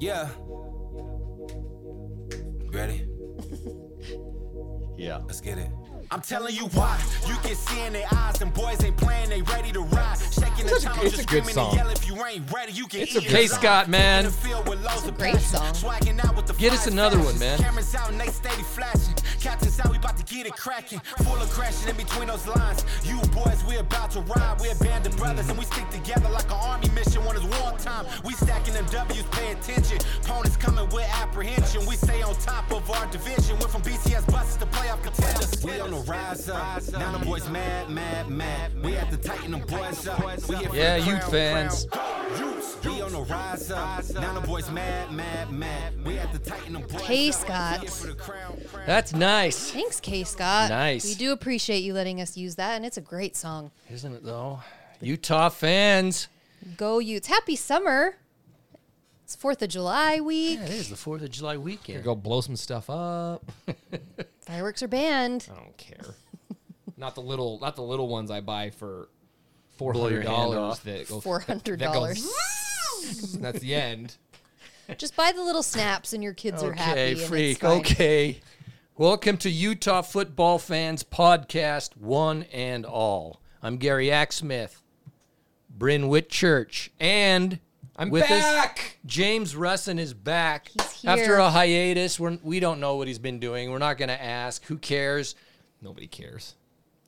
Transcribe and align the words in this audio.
Yeah. 0.00 0.28
Ready? 2.72 3.06
Yeah. 4.96 5.18
Let's 5.26 5.40
get 5.40 5.58
it. 5.58 5.68
I'm 6.10 6.20
telling 6.20 6.54
you 6.54 6.66
why. 6.68 7.00
You 7.26 7.34
can 7.36 7.54
see 7.56 7.80
in 7.86 7.92
their 7.94 8.06
eyes, 8.12 8.34
them 8.38 8.50
boys 8.50 8.82
ain't 8.84 8.96
playing, 8.96 9.30
they 9.30 9.42
ready 9.42 9.72
to 9.72 9.80
ride. 9.80 10.16
Shaking 10.18 10.66
the 10.66 10.72
It's 10.74 10.84
a- 10.84 10.88
channel, 10.88 11.04
it's 11.04 11.14
a 11.14 11.16
just 11.16 11.28
good 11.28 11.44
screaming 11.44 11.54
song. 11.54 11.68
and 11.70 11.76
yell 11.78 11.88
if 11.88 12.06
you 12.06 12.24
ain't 12.26 12.52
ready, 12.52 12.72
you 12.72 12.86
can 12.86 13.00
It's 13.00 13.14
a 13.16 13.20
eat 13.20 13.28
good 13.28 13.40
it 13.40 13.48
song. 13.50 13.58
alive. 13.60 13.60
K. 13.60 13.66
Scott, 13.86 13.88
man. 13.88 14.18
In 14.20 14.24
the 14.26 14.30
field 14.36 14.68
with 14.68 14.84
loads 14.84 15.06
of 15.06 15.16
great 15.16 15.40
song. 15.40 15.72
Swagging 15.74 16.20
out 16.24 16.36
with 16.36 16.46
the 16.46 16.52
Get 16.54 16.72
us 16.74 16.86
another 16.86 17.18
one, 17.18 17.38
man. 17.38 17.58
Cameras 17.58 17.94
out 17.94 18.10
and 18.10 18.20
they 18.20 18.28
steady 18.28 18.62
flashing. 18.62 19.14
Captain's 19.44 19.78
out, 19.78 19.90
we 19.90 19.98
about 19.98 20.16
to 20.16 20.24
get 20.24 20.46
it 20.46 20.56
cracking. 20.56 21.00
Full 21.18 21.36
of 21.36 21.50
crashing 21.50 21.90
in 21.90 21.96
between 21.98 22.28
those 22.28 22.46
lines. 22.46 22.82
You 23.04 23.20
boys, 23.28 23.62
we 23.68 23.76
about 23.76 24.10
to 24.12 24.22
ride. 24.22 24.58
We 24.58 24.70
a 24.70 24.74
band 24.76 25.04
of 25.04 25.14
brothers 25.18 25.50
and 25.50 25.58
we 25.58 25.66
stick 25.66 25.86
together 25.90 26.30
like 26.30 26.46
an 26.46 26.56
army 26.58 26.88
mission 26.94 27.22
when 27.26 27.36
it's 27.36 27.44
wartime. 27.60 28.06
We 28.24 28.32
stacking 28.32 28.72
them 28.72 28.86
W's, 28.86 29.22
pay 29.24 29.52
attention. 29.52 29.98
Opponents 30.22 30.56
coming 30.56 30.88
with 30.88 31.06
apprehension. 31.20 31.84
We 31.84 31.96
stay 31.96 32.22
on 32.22 32.34
top 32.36 32.72
of 32.72 32.90
our 32.90 33.06
division. 33.08 33.58
Went 33.58 33.70
from 33.70 33.82
BCS 33.82 34.32
buses 34.32 34.56
to 34.56 34.64
playoff 34.64 35.02
contenders. 35.02 35.62
We 35.62 35.78
on 35.78 35.90
the 35.90 35.98
rise 36.10 36.48
up. 36.48 36.80
Now 36.92 37.12
the 37.12 37.22
boys 37.22 37.46
mad, 37.50 37.90
mad, 37.90 38.30
mad. 38.30 38.72
We 38.82 38.92
have 38.92 39.10
to 39.10 39.18
tighten 39.18 39.50
them 39.50 39.66
boys 39.66 40.08
up. 40.08 40.22
Yeah, 40.72 41.04
crown, 41.04 41.20
fans. 41.30 41.86
crown. 41.90 42.53
Utes, 42.84 42.96
We 42.96 43.02
on 43.02 43.12
the 43.12 43.20
rise 43.22 43.70
up. 43.70 44.04
Now 44.14 44.38
the 44.38 44.46
boys 44.46 44.70
mad, 44.70 45.10
mad, 45.12 45.50
mad. 45.50 46.04
We 46.04 46.16
have 46.16 46.32
to 46.32 46.38
tighten 46.38 46.74
them 46.74 46.82
boys 46.82 47.02
K. 47.02 47.30
Scott. 47.30 47.80
We 47.80 47.86
here 47.86 47.90
for 47.90 48.06
the 48.08 48.14
crown, 48.14 48.58
crown. 48.70 48.86
That's 48.86 49.12
nice. 49.14 49.70
Thanks, 49.70 50.00
K. 50.00 50.24
Scott. 50.24 50.70
Nice. 50.70 51.04
We 51.04 51.14
do 51.14 51.32
appreciate 51.32 51.80
you 51.80 51.94
letting 51.94 52.20
us 52.20 52.36
use 52.36 52.56
that, 52.56 52.76
and 52.76 52.84
it's 52.84 52.96
a 52.96 53.00
great 53.02 53.36
song. 53.36 53.70
Isn't 53.90 54.14
it 54.14 54.24
though? 54.24 54.60
Utah 55.00 55.48
fans. 55.48 56.28
Go 56.76 56.98
Utes. 56.98 57.26
Happy 57.28 57.56
summer. 57.56 58.16
It's 59.24 59.36
4th 59.36 59.62
of 59.62 59.70
July 59.70 60.20
week. 60.20 60.58
Yeah, 60.58 60.66
it 60.66 60.72
is 60.72 60.90
the 60.90 60.96
4th 60.96 61.22
of 61.22 61.30
July 61.30 61.56
weekend. 61.56 62.04
Go 62.04 62.14
blow 62.14 62.42
some 62.42 62.56
stuff 62.56 62.90
up. 62.90 63.50
Fireworks 64.40 64.82
are 64.82 64.88
banned. 64.88 65.48
I 65.50 65.58
don't 65.58 65.76
care. 65.78 66.14
not 66.98 67.14
the 67.14 67.22
little, 67.22 67.58
not 67.60 67.74
the 67.76 67.82
little 67.82 68.08
ones 68.08 68.30
I 68.30 68.42
buy 68.42 68.68
for 68.68 69.08
four 69.78 69.94
Blow 69.94 70.08
your 70.08 70.20
hundred 70.22 70.30
hand 70.30 70.52
dollars. 70.52 70.78
That 70.80 71.08
go 71.08 71.20
$400. 71.20 71.78
that 71.78 71.92
goes- 73.04 73.32
That's 73.40 73.60
the 73.60 73.74
end. 73.74 74.16
Just 74.98 75.16
buy 75.16 75.32
the 75.32 75.42
little 75.42 75.62
snaps 75.62 76.12
and 76.12 76.22
your 76.22 76.34
kids 76.34 76.62
are 76.62 76.72
happy. 76.72 76.90
Okay, 76.92 77.10
and 77.12 77.18
it's 77.20 77.28
freak. 77.28 77.58
fine. 77.60 77.80
Okay. 77.80 78.40
Welcome 78.96 79.38
to 79.38 79.50
Utah 79.50 80.02
Football 80.02 80.58
Fans 80.58 81.02
Podcast, 81.02 81.96
one 81.96 82.44
and 82.52 82.84
all. 82.86 83.40
I'm 83.62 83.78
Gary 83.78 84.06
Axsmith, 84.08 84.76
Bryn 85.70 86.02
Whitchurch, 86.04 86.90
and 87.00 87.58
I'm 87.96 88.10
with 88.10 88.24
us, 88.24 88.28
back. 88.30 88.98
James 89.06 89.54
Russin 89.54 89.98
is 89.98 90.12
back 90.14 90.68
He's 90.68 91.04
after 91.06 91.24
here. 91.24 91.38
a 91.38 91.50
hiatus. 91.50 92.20
We're, 92.20 92.38
we 92.42 92.60
don't 92.60 92.78
know 92.78 92.96
what 92.96 93.08
he's 93.08 93.18
been 93.18 93.40
doing. 93.40 93.70
We're 93.70 93.78
not 93.78 93.96
going 93.98 94.10
to 94.10 94.22
ask. 94.22 94.64
Who 94.66 94.76
cares? 94.78 95.34
Nobody 95.80 96.06
cares. 96.06 96.54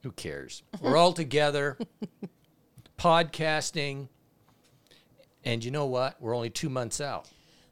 Who 0.03 0.13
cares? 0.13 0.63
We're 0.81 0.97
all 0.97 1.13
together, 1.13 1.77
podcasting, 2.99 4.09
and 5.47 5.65
you 5.65 5.71
know 5.71 5.87
what? 5.87 6.21
We're 6.21 6.35
only 6.35 6.51
two 6.51 6.69
months 6.69 7.01
out. 7.01 7.29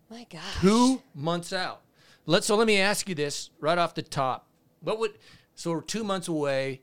My 0.08 0.26
gosh. 0.30 0.40
two 0.60 1.02
months 1.14 1.52
out. 1.52 1.82
Let 2.24 2.44
so 2.44 2.56
let 2.56 2.66
me 2.66 2.78
ask 2.78 3.08
you 3.08 3.14
this 3.14 3.50
right 3.60 3.76
off 3.76 3.94
the 3.94 4.02
top. 4.02 4.46
What 4.80 4.98
would 5.00 5.18
so 5.54 5.72
we're 5.72 5.82
two 5.82 6.04
months 6.04 6.28
away? 6.28 6.80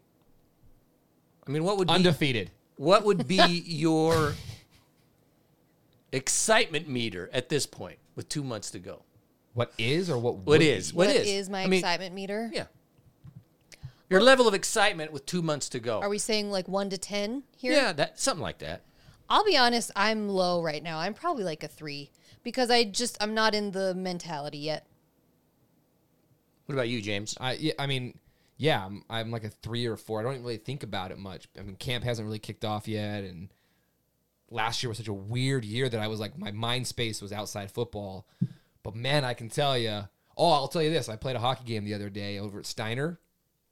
I 1.47 1.49
mean, 1.51 1.63
what 1.63 1.77
would 1.77 1.87
be, 1.87 1.93
Undefeated. 1.95 2.51
what 2.75 3.03
would 3.05 3.27
be 3.27 3.41
your 3.65 4.33
excitement 6.11 6.87
meter 6.87 7.29
at 7.33 7.49
this 7.49 7.65
point 7.65 7.97
with 8.15 8.29
two 8.29 8.43
months 8.43 8.69
to 8.71 8.79
go? 8.79 9.03
What 9.53 9.73
is 9.77 10.09
or 10.09 10.17
what? 10.17 10.35
What 10.35 10.45
would 10.47 10.61
is? 10.61 10.91
be? 10.91 10.97
What 10.97 11.07
What 11.07 11.15
is? 11.15 11.27
is 11.27 11.49
my 11.49 11.63
I 11.63 11.67
mean, 11.67 11.79
excitement 11.79 12.13
meter? 12.13 12.49
Yeah. 12.53 12.65
Your 14.09 14.21
level 14.21 14.45
of 14.47 14.53
excitement 14.53 15.13
with 15.13 15.25
two 15.25 15.41
months 15.41 15.69
to 15.69 15.79
go. 15.79 16.01
Are 16.01 16.09
we 16.09 16.17
saying 16.17 16.51
like 16.51 16.67
1 16.67 16.89
to 16.89 16.97
10 16.97 17.43
here? 17.55 17.71
Yeah, 17.71 17.93
that 17.93 18.19
something 18.19 18.41
like 18.43 18.57
that. 18.59 18.81
I'll 19.31 19.45
be 19.45 19.55
honest, 19.55 19.91
I'm 19.95 20.27
low 20.27 20.61
right 20.61 20.83
now. 20.83 20.99
I'm 20.99 21.13
probably 21.13 21.45
like 21.45 21.63
a 21.63 21.69
3 21.69 22.11
because 22.43 22.69
I 22.69 22.83
just 22.83 23.17
I'm 23.21 23.33
not 23.33 23.55
in 23.55 23.71
the 23.71 23.95
mentality 23.95 24.57
yet. 24.57 24.85
What 26.65 26.75
about 26.75 26.89
you, 26.89 27.01
James? 27.01 27.37
I 27.39 27.53
yeah, 27.53 27.73
I 27.79 27.87
mean, 27.87 28.19
yeah, 28.57 28.85
I'm, 28.85 29.03
I'm 29.09 29.31
like 29.31 29.43
a 29.43 29.49
three 29.49 29.85
or 29.85 29.97
four. 29.97 30.19
I 30.19 30.23
don't 30.23 30.41
really 30.41 30.57
think 30.57 30.83
about 30.83 31.11
it 31.11 31.17
much. 31.17 31.47
I 31.57 31.63
mean, 31.63 31.75
camp 31.75 32.03
hasn't 32.03 32.25
really 32.25 32.39
kicked 32.39 32.63
off 32.63 32.87
yet, 32.87 33.23
and 33.23 33.49
last 34.49 34.83
year 34.83 34.89
was 34.89 34.97
such 34.97 35.07
a 35.07 35.13
weird 35.13 35.65
year 35.65 35.89
that 35.89 35.99
I 35.99 36.07
was 36.07 36.19
like, 36.19 36.37
my 36.37 36.51
mind 36.51 36.87
space 36.87 37.21
was 37.21 37.31
outside 37.31 37.71
football. 37.71 38.27
But 38.83 38.95
man, 38.95 39.25
I 39.25 39.33
can 39.33 39.49
tell 39.49 39.77
you. 39.77 40.01
Oh, 40.37 40.51
I'll 40.51 40.67
tell 40.67 40.83
you 40.83 40.91
this: 40.91 41.09
I 41.09 41.15
played 41.15 41.35
a 41.35 41.39
hockey 41.39 41.63
game 41.65 41.85
the 41.85 41.93
other 41.93 42.09
day 42.09 42.37
over 42.37 42.59
at 42.59 42.65
Steiner. 42.65 43.19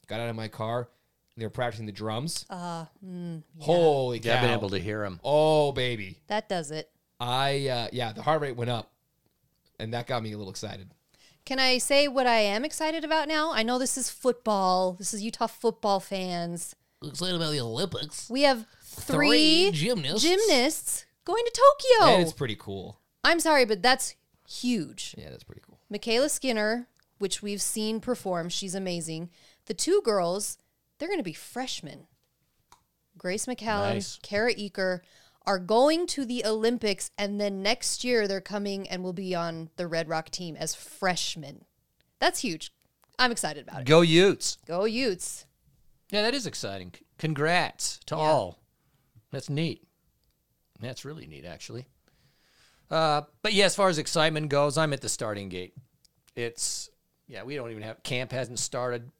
Got 0.07 0.21
out 0.21 0.29
of 0.29 0.35
my 0.35 0.47
car. 0.47 0.89
And 1.39 1.43
they 1.43 1.45
were 1.45 1.51
practicing 1.51 1.85
the 1.85 1.93
drums. 1.93 2.45
Uh, 2.49 2.83
Holy 3.59 4.19
cow! 4.19 4.27
Yeah, 4.29 4.35
I've 4.35 4.41
been 4.41 4.51
able 4.51 4.69
to 4.71 4.77
hear 4.79 5.03
them. 5.03 5.21
Oh 5.23 5.71
baby, 5.71 6.17
That 6.27 6.49
does 6.49 6.69
it. 6.69 6.89
I 7.17 7.69
uh, 7.69 7.87
yeah, 7.93 8.11
the 8.11 8.21
heart 8.21 8.41
rate 8.41 8.57
went 8.57 8.69
up, 8.69 8.91
and 9.79 9.93
that 9.93 10.05
got 10.05 10.21
me 10.21 10.33
a 10.33 10.37
little 10.37 10.51
excited. 10.51 10.91
Can 11.45 11.57
I 11.57 11.77
say 11.77 12.09
what 12.09 12.27
I 12.27 12.39
am 12.39 12.65
excited 12.65 13.05
about 13.05 13.29
now? 13.29 13.53
I 13.53 13.63
know 13.63 13.79
this 13.79 13.97
is 13.97 14.09
football. 14.09 14.93
This 14.99 15.13
is 15.13 15.23
Utah 15.23 15.47
football 15.47 16.01
fans. 16.01 16.75
Excited 17.01 17.37
about 17.37 17.51
the 17.51 17.61
Olympics. 17.61 18.29
We 18.29 18.41
have 18.41 18.65
three, 18.83 19.69
Three 19.69 19.71
gymnasts. 19.71 20.21
gymnasts 20.21 21.05
going 21.23 21.45
to 21.45 21.51
Tokyo. 22.01 22.15
And 22.15 22.21
it's 22.21 22.33
pretty 22.33 22.57
cool. 22.57 22.99
I'm 23.23 23.39
sorry, 23.39 23.63
but 23.63 23.81
that's 23.81 24.15
huge. 24.45 25.15
Yeah, 25.17 25.29
that's 25.29 25.45
pretty 25.45 25.61
cool. 25.65 25.79
MyKayla 25.89 26.29
Skinner, 26.29 26.87
which 27.17 27.41
we've 27.41 27.61
seen 27.61 28.01
perform, 28.01 28.49
she's 28.49 28.75
amazing. 28.75 29.29
The 29.67 29.73
two 29.73 30.01
girls, 30.03 30.57
they're 30.99 31.07
going 31.07 31.19
to 31.19 31.23
be 31.23 31.33
freshmen. 31.33 32.07
Grace 33.17 33.45
McCallum, 33.47 33.95
Nice. 33.95 34.19
Kara 34.21 34.53
Eaker 34.53 34.99
are 35.45 35.59
going 35.59 36.05
to 36.07 36.25
the 36.25 36.45
Olympics, 36.45 37.09
and 37.17 37.39
then 37.41 37.63
next 37.63 38.03
year 38.03 38.27
they're 38.27 38.39
coming 38.41 38.87
and 38.87 39.03
will 39.03 39.13
be 39.13 39.33
on 39.33 39.69
the 39.77 39.87
Red 39.87 40.07
Rock 40.07 40.29
team 40.29 40.55
as 40.55 40.75
freshmen. 40.75 41.65
That's 42.19 42.39
huge. 42.39 42.71
I'm 43.17 43.31
excited 43.31 43.67
about 43.67 43.81
it. 43.81 43.87
Go 43.87 44.01
Utes. 44.01 44.57
Go 44.67 44.85
Utes. 44.85 45.45
Yeah, 46.11 46.21
that 46.21 46.33
is 46.33 46.45
exciting. 46.45 46.93
Congrats 47.17 47.99
to 48.05 48.15
all. 48.15 48.59
That's 49.31 49.49
neat. 49.49 49.85
That's 50.79 51.03
really 51.03 51.27
neat, 51.27 51.45
actually. 51.45 51.87
Uh, 52.89 53.21
but 53.41 53.53
yeah, 53.53 53.65
as 53.65 53.75
far 53.75 53.89
as 53.89 53.97
excitement 53.97 54.49
goes, 54.49 54.77
I'm 54.77 54.93
at 54.93 55.01
the 55.01 55.09
starting 55.09 55.49
gate. 55.49 55.73
It's 56.35 56.89
yeah, 57.27 57.43
we 57.43 57.55
don't 57.55 57.69
even 57.69 57.83
have 57.83 58.01
camp 58.01 58.31
hasn't 58.31 58.57
started, 58.59 59.11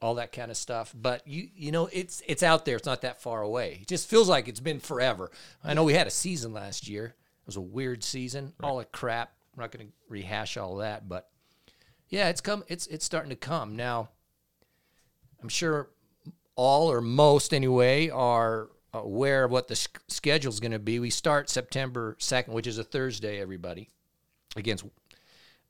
all 0.00 0.16
that 0.16 0.32
kind 0.32 0.50
of 0.50 0.56
stuff. 0.56 0.94
But 0.94 1.26
you 1.26 1.48
you 1.56 1.72
know, 1.72 1.88
it's 1.92 2.22
it's 2.26 2.42
out 2.42 2.64
there. 2.64 2.76
It's 2.76 2.86
not 2.86 3.02
that 3.02 3.20
far 3.20 3.42
away. 3.42 3.78
It 3.82 3.88
just 3.88 4.08
feels 4.08 4.28
like 4.28 4.48
it's 4.48 4.60
been 4.60 4.80
forever. 4.80 5.30
I 5.62 5.74
know 5.74 5.84
we 5.84 5.94
had 5.94 6.06
a 6.06 6.10
season 6.10 6.52
last 6.52 6.88
year. 6.88 7.06
It 7.06 7.46
was 7.46 7.56
a 7.56 7.60
weird 7.60 8.02
season. 8.04 8.52
All 8.62 8.78
that 8.78 8.92
crap. 8.92 9.32
I'm 9.54 9.60
not 9.60 9.70
going 9.70 9.86
to 9.86 9.92
rehash 10.08 10.56
all 10.56 10.76
that, 10.76 11.08
but 11.08 11.28
yeah, 12.08 12.28
it's 12.28 12.40
come. 12.40 12.64
It's 12.68 12.86
it's 12.88 13.04
starting 13.04 13.30
to 13.30 13.36
come 13.36 13.76
now. 13.76 14.10
I'm 15.42 15.48
sure 15.48 15.90
all 16.56 16.90
or 16.90 17.00
most 17.00 17.52
anyway 17.52 18.08
are 18.08 18.68
aware 18.92 19.44
of 19.44 19.50
what 19.50 19.68
the 19.68 19.76
schedule 20.08 20.52
is 20.52 20.60
going 20.60 20.72
to 20.72 20.78
be. 20.78 20.98
We 20.98 21.10
start 21.10 21.50
September 21.50 22.16
2nd, 22.20 22.48
which 22.48 22.66
is 22.66 22.78
a 22.78 22.84
Thursday, 22.84 23.40
everybody, 23.40 23.90
against 24.56 24.84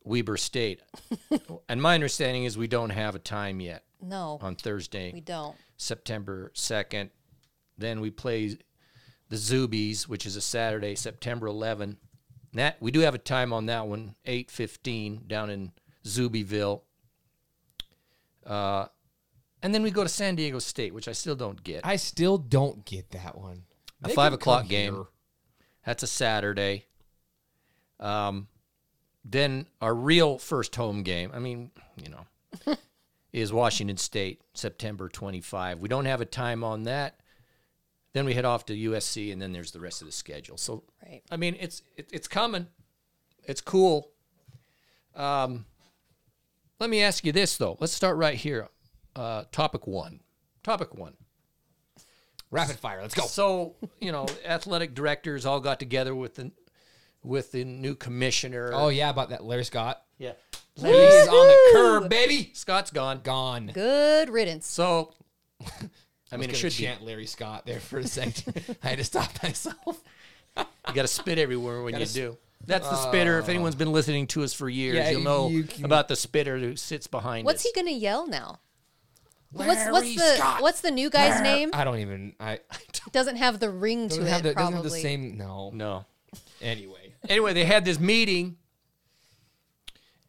Weber 0.04 0.36
State. 0.36 0.82
and 1.68 1.80
my 1.80 1.94
understanding 1.94 2.44
is 2.44 2.58
we 2.58 2.68
don't 2.68 2.90
have 2.90 3.14
a 3.14 3.18
time 3.18 3.60
yet 3.60 3.84
No, 4.04 4.38
on 4.42 4.54
Thursday, 4.56 5.12
we 5.12 5.20
don't. 5.20 5.56
September 5.76 6.53
2nd. 6.54 7.10
Then 7.76 8.00
we 8.00 8.10
play 8.10 8.56
the 9.28 9.37
Zubies, 9.37 10.03
which 10.09 10.26
is 10.26 10.37
a 10.37 10.41
Saturday, 10.41 10.94
September 10.94 11.47
11. 11.47 11.97
That 12.52 12.76
we 12.81 12.90
do 12.93 13.00
have 13.00 13.14
a 13.14 13.19
time 13.19 13.52
on 13.52 13.67
that 13.67 13.87
one, 13.88 14.14
8:15 14.26 15.26
down 15.26 15.50
in 15.50 15.73
Zubyville. 16.05 16.82
Uh, 18.46 18.87
and 19.62 19.75
then 19.75 19.82
we 19.82 19.90
go 19.90 20.02
to 20.02 20.08
San 20.08 20.37
Diego 20.37 20.58
State, 20.58 20.94
which 20.94 21.08
I 21.08 21.12
still 21.12 21.34
don't 21.34 21.62
get. 21.64 21.81
I 21.84 21.96
still 21.96 22.38
don't 22.38 22.84
get 22.84 23.11
that 23.11 23.37
one. 23.37 23.64
A 24.05 24.08
They 24.08 24.14
five 24.14 24.32
o'clock 24.32 24.69
game. 24.69 24.94
here. 24.94 25.05
That's 25.87 26.02
a 26.02 26.06
Saturday. 26.06 26.87
Um, 27.99 28.49
then 29.25 29.67
our 29.81 29.94
real 29.94 30.38
first 30.38 30.76
home 30.76 31.02
game, 31.02 31.31
I 31.32 31.38
mean, 31.38 31.70
you 31.96 32.11
know, 32.11 32.76
is 33.34 33.52
Washington 33.52 33.96
State, 33.96 34.40
September 34.54 35.08
25. 35.08 35.81
We 35.81 35.88
don't 35.88 36.04
have 36.04 36.20
a 36.20 36.25
time 36.25 36.62
on 36.62 36.84
that. 36.84 37.19
Then 38.12 38.26
we 38.26 38.32
head 38.34 38.44
off 38.44 38.64
to 38.66 38.72
USC, 38.75 39.32
and 39.32 39.42
then 39.42 39.52
there's 39.52 39.72
the 39.72 39.81
rest 39.81 40.00
of 40.00 40.06
the 40.06 40.12
schedule. 40.12 40.56
So, 40.56 40.84
Right. 41.04 41.20
I 41.32 41.36
mean, 41.36 41.56
it's 41.58 41.82
it, 41.96 42.08
it's 42.12 42.28
coming. 42.28 42.69
It's 43.42 43.60
cool. 43.60 44.12
Um, 45.16 45.64
let 46.78 46.88
me 46.88 47.02
ask 47.02 47.25
you 47.25 47.32
this 47.32 47.56
though. 47.56 47.76
Let's 47.81 47.92
start 47.92 48.16
right 48.16 48.36
here. 48.36 48.69
Uh, 49.16 49.44
topic 49.50 49.88
one. 49.88 50.20
Topic 50.62 50.94
one. 50.94 51.14
Rapid 52.52 52.76
fire. 52.76 53.02
Let's 53.02 53.14
go. 53.14 53.26
So, 53.26 53.75
you 54.00 54.12
know, 54.12 54.26
athletic 54.46 54.94
directors 54.94 55.44
all 55.44 55.58
got 55.58 55.80
together 55.80 56.14
with 56.14 56.37
the 56.37 56.52
with 57.25 57.50
the 57.50 57.64
new 57.64 57.96
commissioner. 57.96 58.70
Oh 58.72 58.90
yeah, 58.90 59.10
about 59.10 59.30
that 59.30 59.42
Larry 59.42 59.64
Scott. 59.64 60.02
yeah. 60.19 60.34
He's 60.76 61.29
on 61.29 61.47
the 61.47 61.71
curb, 61.73 62.11
baby. 62.11 62.50
Scott's 62.55 62.91
gone. 62.91 63.21
Gone. 63.23 63.71
Good 63.73 64.29
riddance. 64.31 64.67
So, 64.67 65.12
I 65.62 65.67
I 66.32 66.37
mean, 66.37 66.49
was 66.50 66.59
it 66.59 66.62
gonna 66.62 66.71
should 66.71 66.79
be. 66.79 66.85
chant 66.85 67.03
Larry 67.05 67.26
Scott 67.26 67.65
there 67.67 67.79
for 67.81 67.99
a 68.00 68.06
second. 68.06 68.76
I 68.82 68.88
had 68.88 68.99
to 68.99 69.05
stop 69.05 69.31
myself. 69.43 70.03
You 70.56 70.65
got 70.94 71.03
to 71.03 71.09
spit 71.09 71.38
everywhere 71.38 71.82
when 71.82 71.94
you 71.94 71.99
Gotta 72.00 72.05
s- 72.05 72.12
do. 72.15 72.37
That's 72.67 72.88
the 72.88 72.97
spitter. 72.97 73.38
If 73.38 73.49
anyone's 73.49 73.75
been 73.75 73.93
listening 73.93 74.26
to 74.29 74.43
us 74.43 74.53
for 74.55 74.69
years, 74.69 74.97
Yeah, 74.97 75.11
you'll 75.11 75.23
know 75.23 75.49
you 75.49 75.65
can- 75.65 75.85
about 75.85 76.09
the 76.09 76.17
spitter 76.17 76.59
who 76.59 76.76
sits 76.76 77.06
behind 77.06 77.44
What's 77.44 77.59
us. 77.65 77.71
he 77.73 77.73
gonna 77.81 77.91
yell 77.97 78.26
now? 78.26 78.59
what's 79.53 79.69
Larry 79.69 79.93
what's 79.93 80.15
the 80.17 80.35
Scott. 80.37 80.62
what's 80.62 80.81
the 80.81 80.91
new 80.91 81.09
guy's 81.11 81.41
name? 81.41 81.71
I 81.73 81.85
don't 81.85 81.99
even. 82.00 82.35
I 82.41 82.59
Doesn't 83.12 83.37
have 83.37 83.61
the 83.61 83.71
ring 83.71 84.09
to 84.09 84.17
doesn't 84.17 84.26
it. 84.26 84.31
have 84.31 84.43
the, 84.43 84.55
doesn't 84.55 84.73
probably. 84.73 84.76
have 84.76 84.85
the 84.85 84.91
same. 85.03 85.37
No. 85.37 85.71
No. 85.73 86.05
Anyway, 86.61 87.12
Anyway, 87.29 87.53
they 87.53 87.65
had 87.65 87.85
this 87.85 88.00
meeting 88.00 88.56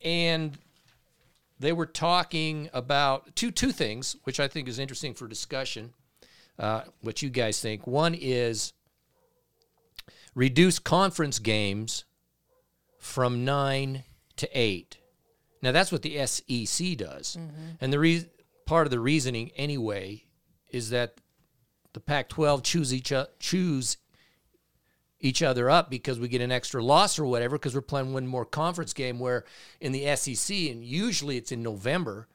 and 0.05 0.57
they 1.59 1.73
were 1.73 1.85
talking 1.85 2.69
about 2.73 3.35
two 3.35 3.51
two 3.51 3.71
things, 3.71 4.15
which 4.23 4.39
I 4.39 4.47
think 4.47 4.67
is 4.69 4.79
interesting 4.79 5.13
for 5.13 5.27
discussion. 5.27 5.93
Uh, 6.57 6.83
what 7.01 7.21
you 7.21 7.29
guys 7.29 7.59
think? 7.59 7.85
One 7.85 8.13
is 8.13 8.71
reduce 10.33 10.79
conference 10.79 11.39
games 11.39 12.05
from 12.99 13.43
nine 13.43 14.03
to 14.37 14.49
eight. 14.53 14.97
Now 15.61 15.71
that's 15.71 15.91
what 15.91 16.01
the 16.03 16.25
SEC 16.25 16.95
does, 16.97 17.37
and 17.81 17.91
the 17.91 17.99
re- 17.99 18.29
part 18.65 18.87
of 18.87 18.91
the 18.91 18.99
reasoning 18.99 19.51
anyway 19.55 20.23
is 20.69 20.89
that 20.91 21.15
the 21.93 21.99
Pac-12 21.99 22.63
choose 22.63 22.93
each 22.93 23.11
o- 23.11 23.27
choose 23.39 23.97
each 25.25 25.41
other 25.41 25.69
up 25.69 25.89
because 25.89 26.19
we 26.19 26.27
get 26.27 26.41
an 26.41 26.51
extra 26.51 26.83
loss 26.83 27.17
or 27.17 27.25
whatever 27.25 27.57
because 27.57 27.73
we're 27.73 27.81
playing 27.81 28.13
one 28.13 28.27
more 28.27 28.45
conference 28.45 28.93
game 28.93 29.19
where 29.19 29.43
in 29.81 29.91
the 29.91 30.15
SEC 30.15 30.55
and 30.55 30.83
usually 30.83 31.35
it's 31.35 31.51
in 31.51 31.63
November 31.63 32.27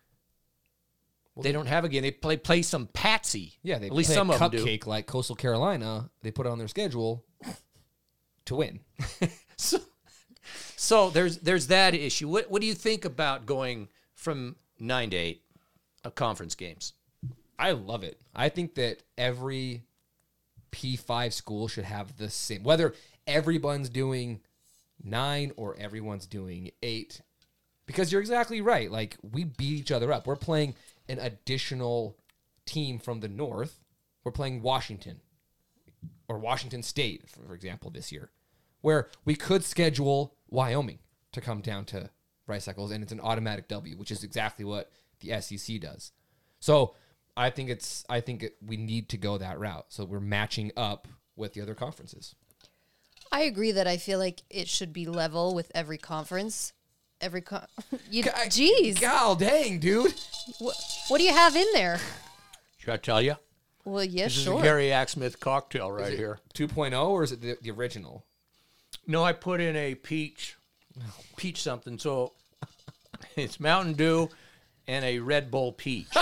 they 1.40 1.52
don't 1.52 1.66
have 1.66 1.84
a 1.84 1.88
game 1.88 2.02
they 2.02 2.10
play 2.10 2.36
play 2.36 2.60
some 2.60 2.86
patsy 2.88 3.54
yeah, 3.62 3.78
they 3.78 3.86
at 3.86 3.92
least 3.92 4.08
play 4.08 4.16
some 4.16 4.30
of 4.30 4.38
them 4.38 4.50
do 4.50 4.64
cupcake 4.64 4.86
like 4.86 5.06
Coastal 5.06 5.36
Carolina. 5.36 6.10
They 6.22 6.30
put 6.30 6.46
it 6.46 6.50
on 6.50 6.58
their 6.58 6.68
schedule 6.68 7.24
to 8.46 8.56
win. 8.56 8.80
so, 9.56 9.78
so 10.76 11.10
there's 11.10 11.38
there's 11.38 11.68
that 11.68 11.94
issue 11.94 12.28
what 12.28 12.50
what 12.50 12.60
do 12.60 12.66
you 12.66 12.74
think 12.74 13.04
about 13.04 13.46
going 13.46 13.88
from 14.14 14.56
9 14.80 15.10
to 15.10 15.16
8 15.16 15.42
of 16.04 16.14
conference 16.14 16.54
games 16.54 16.92
I 17.60 17.72
love 17.72 18.04
it. 18.04 18.18
I 18.34 18.48
think 18.48 18.76
that 18.76 19.02
every 19.18 19.82
P5 20.72 21.32
school 21.32 21.68
should 21.68 21.84
have 21.84 22.16
the 22.16 22.30
same, 22.30 22.62
whether 22.62 22.94
everyone's 23.26 23.88
doing 23.88 24.40
nine 25.02 25.52
or 25.56 25.76
everyone's 25.78 26.26
doing 26.26 26.70
eight, 26.82 27.22
because 27.86 28.12
you're 28.12 28.20
exactly 28.20 28.60
right. 28.60 28.90
Like, 28.90 29.16
we 29.22 29.44
beat 29.44 29.80
each 29.80 29.90
other 29.90 30.12
up. 30.12 30.26
We're 30.26 30.36
playing 30.36 30.74
an 31.08 31.18
additional 31.18 32.16
team 32.66 32.98
from 32.98 33.20
the 33.20 33.28
North. 33.28 33.80
We're 34.22 34.32
playing 34.32 34.62
Washington 34.62 35.20
or 36.28 36.38
Washington 36.38 36.82
State, 36.82 37.28
for 37.28 37.54
example, 37.54 37.90
this 37.90 38.12
year, 38.12 38.30
where 38.80 39.08
we 39.24 39.34
could 39.34 39.64
schedule 39.64 40.36
Wyoming 40.48 40.98
to 41.32 41.40
come 41.40 41.60
down 41.60 41.84
to 41.86 42.10
Rice 42.46 42.68
Eccles, 42.68 42.90
and 42.90 43.02
it's 43.02 43.12
an 43.12 43.20
automatic 43.20 43.68
W, 43.68 43.96
which 43.96 44.10
is 44.10 44.22
exactly 44.22 44.64
what 44.64 44.90
the 45.20 45.40
SEC 45.40 45.80
does. 45.80 46.12
So 46.60 46.94
I 47.40 47.48
think 47.48 47.70
it's 47.70 48.04
I 48.10 48.20
think 48.20 48.42
it, 48.42 48.56
we 48.64 48.76
need 48.76 49.08
to 49.10 49.16
go 49.16 49.38
that 49.38 49.58
route. 49.58 49.86
So 49.88 50.04
we're 50.04 50.20
matching 50.20 50.72
up 50.76 51.08
with 51.36 51.54
the 51.54 51.62
other 51.62 51.74
conferences. 51.74 52.34
I 53.32 53.42
agree 53.42 53.72
that 53.72 53.86
I 53.86 53.96
feel 53.96 54.18
like 54.18 54.42
it 54.50 54.68
should 54.68 54.92
be 54.92 55.06
level 55.06 55.54
with 55.54 55.72
every 55.74 55.96
conference. 55.96 56.74
Every 57.18 57.40
con- 57.40 57.66
you, 58.10 58.24
jeez, 58.24 59.00
God 59.00 59.38
dang, 59.38 59.78
dude. 59.78 60.12
what, 60.58 60.76
what 61.08 61.18
do 61.18 61.24
you 61.24 61.32
have 61.32 61.56
in 61.56 61.66
there? 61.72 61.98
should 62.76 62.92
I 62.92 62.96
tell 62.98 63.20
you 63.22 63.36
Well, 63.84 64.04
yes, 64.04 64.34
this 64.34 64.44
sure. 64.44 64.56
is 64.56 64.60
a 64.60 64.62
Gary 64.64 64.86
Axsmith 64.88 65.38
cocktail 65.40 65.90
right 65.90 66.08
Is 66.08 66.14
it 66.14 66.16
here 66.18 66.40
2.0 66.54 67.08
or 67.08 67.22
is 67.22 67.32
it 67.32 67.40
the, 67.40 67.56
the 67.62 67.70
original? 67.70 68.24
No, 69.06 69.22
I 69.24 69.32
put 69.32 69.60
in 69.60 69.76
a 69.76 69.94
peach, 69.94 70.56
peach 71.36 71.62
something. 71.62 71.98
So 71.98 72.32
it's 73.36 73.60
Mountain 73.60 73.94
Dew 73.94 74.28
and 74.86 75.04
a 75.04 75.18
Red 75.20 75.50
Bull 75.50 75.72
peach. 75.72 76.08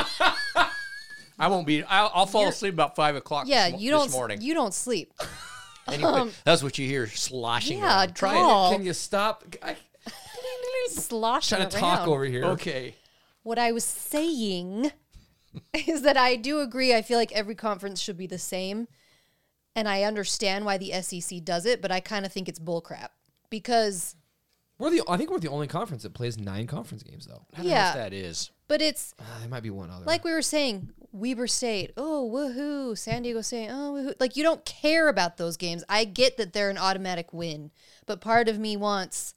I 1.38 1.48
won't 1.48 1.66
be. 1.66 1.82
I'll, 1.84 2.10
I'll 2.14 2.26
fall 2.26 2.48
asleep 2.48 2.74
about 2.74 2.96
five 2.96 3.14
o'clock. 3.16 3.46
yeah, 3.48 3.70
this, 3.70 3.80
you 3.80 3.90
don't 3.90 4.10
morning. 4.10 4.40
you 4.42 4.54
don't 4.54 4.74
sleep. 4.74 5.12
Anyway, 5.90 6.30
that's 6.44 6.62
what 6.62 6.76
you 6.76 6.86
hear 6.86 7.06
sloshing. 7.06 7.78
Yeah, 7.78 8.00
around. 8.00 8.14
Try 8.14 8.34
Oh. 8.36 8.68
Can 8.76 8.84
you 8.84 8.92
stop? 8.92 9.42
I, 9.62 9.74
Sloshing 10.88 11.58
trying 11.58 11.70
to 11.70 11.76
around. 11.78 11.96
talk 11.98 12.08
over 12.08 12.24
here. 12.24 12.44
Okay. 12.44 12.94
What 13.42 13.58
I 13.58 13.72
was 13.72 13.84
saying 13.84 14.92
is 15.86 16.02
that 16.02 16.16
I 16.16 16.36
do 16.36 16.60
agree. 16.60 16.94
I 16.94 17.02
feel 17.02 17.18
like 17.18 17.32
every 17.32 17.54
conference 17.54 18.00
should 18.00 18.16
be 18.18 18.26
the 18.26 18.38
same, 18.38 18.88
and 19.74 19.88
I 19.88 20.02
understand 20.02 20.64
why 20.64 20.76
the 20.78 20.92
SEC 21.02 21.42
does 21.44 21.64
it, 21.66 21.80
but 21.80 21.90
I 21.90 22.00
kind 22.00 22.26
of 22.26 22.32
think 22.32 22.48
it's 22.48 22.58
bullcrap 22.58 23.08
because. 23.50 24.14
We're 24.78 24.90
the 24.90 25.02
I 25.08 25.16
think 25.16 25.30
we're 25.30 25.40
the 25.40 25.48
only 25.48 25.66
conference 25.66 26.04
that 26.04 26.14
plays 26.14 26.38
nine 26.38 26.66
conference 26.68 27.02
games 27.02 27.26
though. 27.26 27.46
I 27.52 27.56
don't 27.56 27.66
know 27.66 27.72
Yeah. 27.72 27.94
that 27.94 28.12
is. 28.12 28.50
But 28.68 28.80
it's 28.80 29.12
Uh, 29.18 29.24
there 29.40 29.48
might 29.48 29.62
be 29.62 29.70
one 29.70 29.90
other. 29.90 30.04
like 30.04 30.22
we 30.22 30.32
were 30.32 30.42
saying, 30.42 30.90
Weber 31.18 31.46
State, 31.46 31.92
oh 31.96 32.30
woohoo, 32.32 32.96
San 32.96 33.22
Diego 33.22 33.40
State, 33.40 33.68
oh 33.70 33.92
woohoo. 33.92 34.14
Like 34.20 34.36
you 34.36 34.42
don't 34.42 34.64
care 34.64 35.08
about 35.08 35.36
those 35.36 35.56
games. 35.56 35.84
I 35.88 36.04
get 36.04 36.36
that 36.36 36.52
they're 36.52 36.70
an 36.70 36.78
automatic 36.78 37.32
win, 37.32 37.70
but 38.06 38.20
part 38.20 38.48
of 38.48 38.58
me 38.58 38.76
wants 38.76 39.34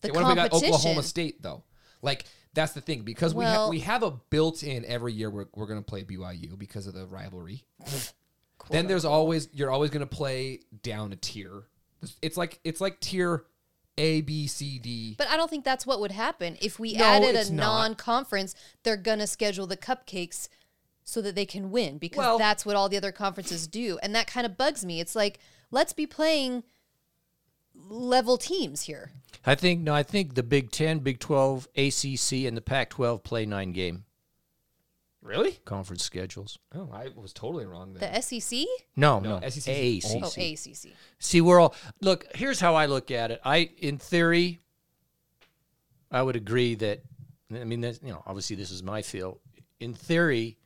the 0.00 0.08
Okay, 0.08 0.16
what 0.16 0.22
if 0.22 0.28
we 0.28 0.34
got 0.34 0.50
competition. 0.50 0.74
Oklahoma 0.74 1.02
State 1.02 1.42
though? 1.42 1.64
Like 2.02 2.26
that's 2.52 2.72
the 2.72 2.80
thing 2.80 3.02
because 3.02 3.34
we 3.34 3.44
ha- 3.44 3.68
we 3.68 3.80
have 3.80 4.02
a 4.02 4.10
built-in 4.10 4.84
every 4.84 5.12
year 5.12 5.30
we're 5.30 5.46
we're 5.54 5.66
gonna 5.66 5.82
play 5.82 6.04
BYU 6.04 6.58
because 6.58 6.86
of 6.86 6.94
the 6.94 7.06
rivalry. 7.06 7.64
then 8.70 8.86
there's 8.86 9.04
always 9.04 9.48
you're 9.52 9.70
always 9.70 9.90
gonna 9.90 10.06
play 10.06 10.60
down 10.82 11.12
a 11.12 11.16
tier. 11.16 11.64
It's 12.22 12.36
like 12.36 12.60
it's 12.64 12.80
like 12.80 13.00
tier 13.00 13.44
A 13.98 14.20
B 14.20 14.46
C 14.46 14.78
D. 14.78 15.14
But 15.16 15.28
I 15.28 15.36
don't 15.36 15.48
think 15.48 15.64
that's 15.64 15.86
what 15.86 16.00
would 16.00 16.12
happen 16.12 16.56
if 16.60 16.78
we 16.78 16.94
No, 16.94 17.04
added 17.04 17.34
a 17.34 17.52
non-conference. 17.52 18.54
They're 18.82 18.96
gonna 18.96 19.26
schedule 19.26 19.66
the 19.66 19.76
cupcakes 19.76 20.48
so 21.04 21.20
that 21.20 21.34
they 21.34 21.46
can 21.46 21.70
win 21.70 21.98
because 21.98 22.18
Well- 22.18 22.38
that's 22.38 22.64
what 22.64 22.76
all 22.76 22.88
the 22.88 22.96
other 22.96 23.12
conferences 23.12 23.66
do, 23.66 23.98
and 24.02 24.14
that 24.14 24.26
kind 24.26 24.46
of 24.46 24.56
bugs 24.56 24.84
me. 24.84 25.00
It's 25.00 25.14
like 25.14 25.38
let's 25.70 25.92
be 25.92 26.06
playing 26.06 26.64
level 27.74 28.38
teams 28.38 28.82
here. 28.82 29.12
I 29.46 29.54
think 29.54 29.80
no. 29.82 29.94
I 29.94 30.02
think 30.02 30.34
the 30.34 30.42
Big 30.42 30.70
Ten, 30.70 31.00
Big 31.00 31.18
Twelve, 31.18 31.68
ACC, 31.76 32.46
and 32.46 32.56
the 32.56 32.62
Pac-12 32.62 33.22
play 33.22 33.44
nine 33.44 33.72
game 33.72 34.04
Really? 35.20 35.52
conference 35.64 36.02
schedules. 36.04 36.58
Oh, 36.74 36.88
I 36.92 37.08
was 37.14 37.32
totally 37.32 37.66
wrong 37.66 37.92
there. 37.94 38.10
The 38.10 38.22
SEC, 38.22 38.66
No, 38.96 39.18
No, 39.20 39.38
no, 39.40 39.48
SEC 39.48 39.62
's 39.62 39.66
AACC. 39.68 40.22
oh 40.22 40.28
ACC. 40.90 40.96
See, 41.18 41.40
we're 41.40 41.60
all 41.60 41.74
look. 42.00 42.26
Here's 42.34 42.60
how 42.60 42.74
I 42.74 42.86
look 42.86 43.10
at 43.10 43.30
it. 43.30 43.40
I, 43.44 43.70
in 43.78 43.98
theory, 43.98 44.60
I 46.10 46.22
would 46.22 46.36
agree 46.36 46.74
that. 46.76 47.02
I 47.52 47.64
mean, 47.64 47.80
that's, 47.82 48.00
you 48.02 48.08
know, 48.12 48.22
obviously 48.26 48.56
this 48.56 48.70
is 48.70 48.82
my 48.82 49.02
feel. 49.02 49.40
In 49.80 49.92
theory, 49.94 50.56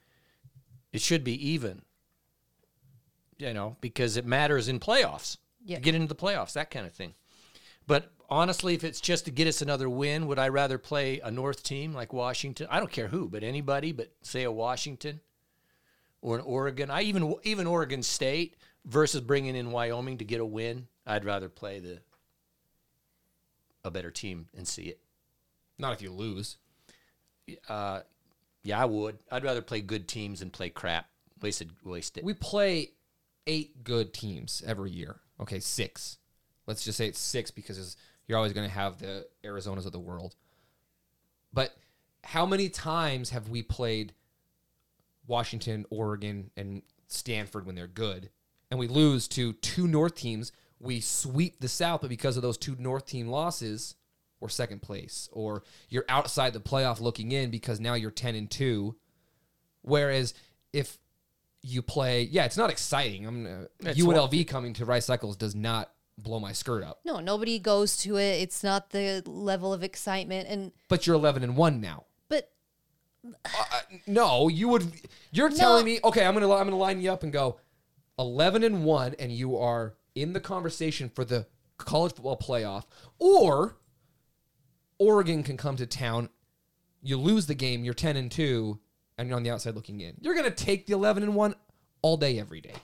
it 0.92 1.00
should 1.00 1.24
be 1.24 1.50
even. 1.50 1.82
You 3.38 3.54
know, 3.54 3.76
because 3.80 4.16
it 4.16 4.26
matters 4.26 4.68
in 4.68 4.80
playoffs. 4.80 5.36
Yeah. 5.64 5.78
Get 5.78 5.94
into 5.94 6.08
the 6.08 6.16
playoffs, 6.16 6.54
that 6.54 6.70
kind 6.70 6.86
of 6.86 6.92
thing. 6.92 7.14
But 7.86 8.10
honestly, 8.28 8.74
if 8.74 8.84
it's 8.84 9.00
just 9.00 9.24
to 9.26 9.30
get 9.30 9.46
us 9.46 9.62
another 9.62 9.88
win, 9.88 10.26
would 10.26 10.38
I 10.38 10.48
rather 10.48 10.76
play 10.76 11.20
a 11.20 11.30
North 11.30 11.62
team 11.62 11.92
like 11.92 12.12
Washington? 12.12 12.66
I 12.70 12.78
don't 12.78 12.90
care 12.90 13.08
who, 13.08 13.28
but 13.28 13.42
anybody, 13.42 13.92
but 13.92 14.12
say 14.22 14.42
a 14.42 14.50
Washington 14.50 15.20
or 16.20 16.36
an 16.36 16.44
Oregon. 16.44 16.90
I 16.90 17.02
even 17.02 17.34
even 17.44 17.66
Oregon 17.66 18.02
State 18.02 18.56
versus 18.84 19.20
bringing 19.20 19.56
in 19.56 19.70
Wyoming 19.70 20.18
to 20.18 20.24
get 20.24 20.40
a 20.40 20.46
win. 20.46 20.88
I'd 21.06 21.24
rather 21.24 21.48
play 21.48 21.78
the 21.80 22.00
a 23.84 23.90
better 23.90 24.10
team 24.10 24.48
and 24.56 24.66
see 24.66 24.84
it. 24.84 25.00
Not 25.78 25.92
if 25.92 26.02
you 26.02 26.10
lose. 26.10 26.56
Uh, 27.68 28.00
yeah, 28.68 28.82
I 28.82 28.84
would. 28.84 29.18
I'd 29.32 29.44
rather 29.44 29.62
play 29.62 29.80
good 29.80 30.06
teams 30.06 30.42
and 30.42 30.52
play 30.52 30.68
crap. 30.68 31.06
Wasted, 31.40 31.70
wasted. 31.82 32.22
We 32.22 32.34
play 32.34 32.90
eight 33.46 33.82
good 33.82 34.12
teams 34.12 34.62
every 34.66 34.90
year. 34.90 35.20
Okay, 35.40 35.58
six. 35.58 36.18
Let's 36.66 36.84
just 36.84 36.98
say 36.98 37.06
it's 37.06 37.18
six 37.18 37.50
because 37.50 37.96
you're 38.26 38.36
always 38.36 38.52
going 38.52 38.68
to 38.68 38.74
have 38.74 38.98
the 38.98 39.26
Arizonas 39.42 39.86
of 39.86 39.92
the 39.92 39.98
world. 39.98 40.36
But 41.50 41.74
how 42.22 42.44
many 42.44 42.68
times 42.68 43.30
have 43.30 43.48
we 43.48 43.62
played 43.62 44.12
Washington, 45.26 45.86
Oregon, 45.88 46.50
and 46.54 46.82
Stanford 47.06 47.64
when 47.64 47.74
they're 47.74 47.86
good, 47.86 48.28
and 48.70 48.78
we 48.78 48.86
lose 48.86 49.28
to 49.28 49.54
two 49.54 49.88
North 49.88 50.14
teams? 50.14 50.52
We 50.78 51.00
sweep 51.00 51.60
the 51.60 51.68
South, 51.68 52.02
but 52.02 52.10
because 52.10 52.36
of 52.36 52.42
those 52.42 52.58
two 52.58 52.76
North 52.78 53.06
team 53.06 53.28
losses, 53.28 53.94
we're 54.40 54.48
second 54.48 54.82
place, 54.82 55.28
or 55.32 55.62
you're 55.88 56.04
outside 56.08 56.52
the 56.52 56.60
playoff 56.60 57.00
looking 57.00 57.32
in 57.32 57.50
because 57.50 57.80
now 57.80 57.94
you're 57.94 58.10
ten 58.10 58.34
and 58.34 58.50
two. 58.50 58.96
Whereas 59.82 60.34
if 60.72 60.98
you 61.62 61.82
play, 61.82 62.22
yeah, 62.22 62.44
it's 62.44 62.56
not 62.56 62.70
exciting. 62.70 63.26
I'm 63.26 63.46
uh, 63.46 63.88
It's 63.90 64.00
UNLV 64.00 64.46
coming 64.46 64.74
to 64.74 64.84
Rice 64.84 65.10
Eccles 65.10 65.36
does 65.36 65.54
not 65.54 65.90
blow 66.16 66.40
my 66.40 66.52
skirt 66.52 66.82
up. 66.82 67.00
No, 67.04 67.20
nobody 67.20 67.58
goes 67.58 67.96
to 67.98 68.16
it. 68.16 68.42
It's 68.42 68.62
not 68.62 68.90
the 68.90 69.22
level 69.26 69.72
of 69.72 69.82
excitement. 69.82 70.48
And 70.48 70.72
But 70.88 71.06
you're 71.06 71.16
11 71.16 71.42
and 71.42 71.56
one 71.56 71.80
now. 71.80 72.04
but 72.28 72.50
No, 74.06 74.48
you 74.48 74.68
would. 74.68 74.92
You're 75.32 75.50
telling 75.50 75.84
me, 75.84 76.00
okay, 76.04 76.24
I'm 76.24 76.34
gonna 76.34 76.52
I'm 76.52 76.66
gonna 76.66 76.76
line 76.76 77.00
you 77.00 77.12
up 77.12 77.22
and 77.22 77.32
go, 77.32 77.58
11 78.18 78.62
and 78.64 78.84
one, 78.84 79.14
and 79.18 79.32
you 79.32 79.56
are 79.56 79.94
in 80.14 80.32
the 80.32 80.40
conversation 80.40 81.08
for 81.08 81.24
the 81.24 81.46
college 81.76 82.12
football 82.14 82.36
playoff, 82.38 82.84
or 83.18 83.76
Oregon 84.98 85.42
can 85.42 85.56
come 85.56 85.76
to 85.76 85.86
town, 85.86 86.28
you 87.02 87.16
lose 87.16 87.46
the 87.46 87.54
game, 87.54 87.84
you're 87.84 87.94
10 87.94 88.16
and 88.16 88.30
two, 88.30 88.78
and 89.16 89.28
you're 89.28 89.36
on 89.36 89.42
the 89.42 89.50
outside 89.50 89.74
looking 89.74 90.00
in. 90.00 90.14
You're 90.20 90.34
gonna 90.34 90.50
take 90.50 90.86
the 90.86 90.92
11 90.94 91.22
and 91.22 91.34
one 91.34 91.54
all 92.02 92.16
day, 92.16 92.38
every 92.38 92.60
day. 92.60 92.74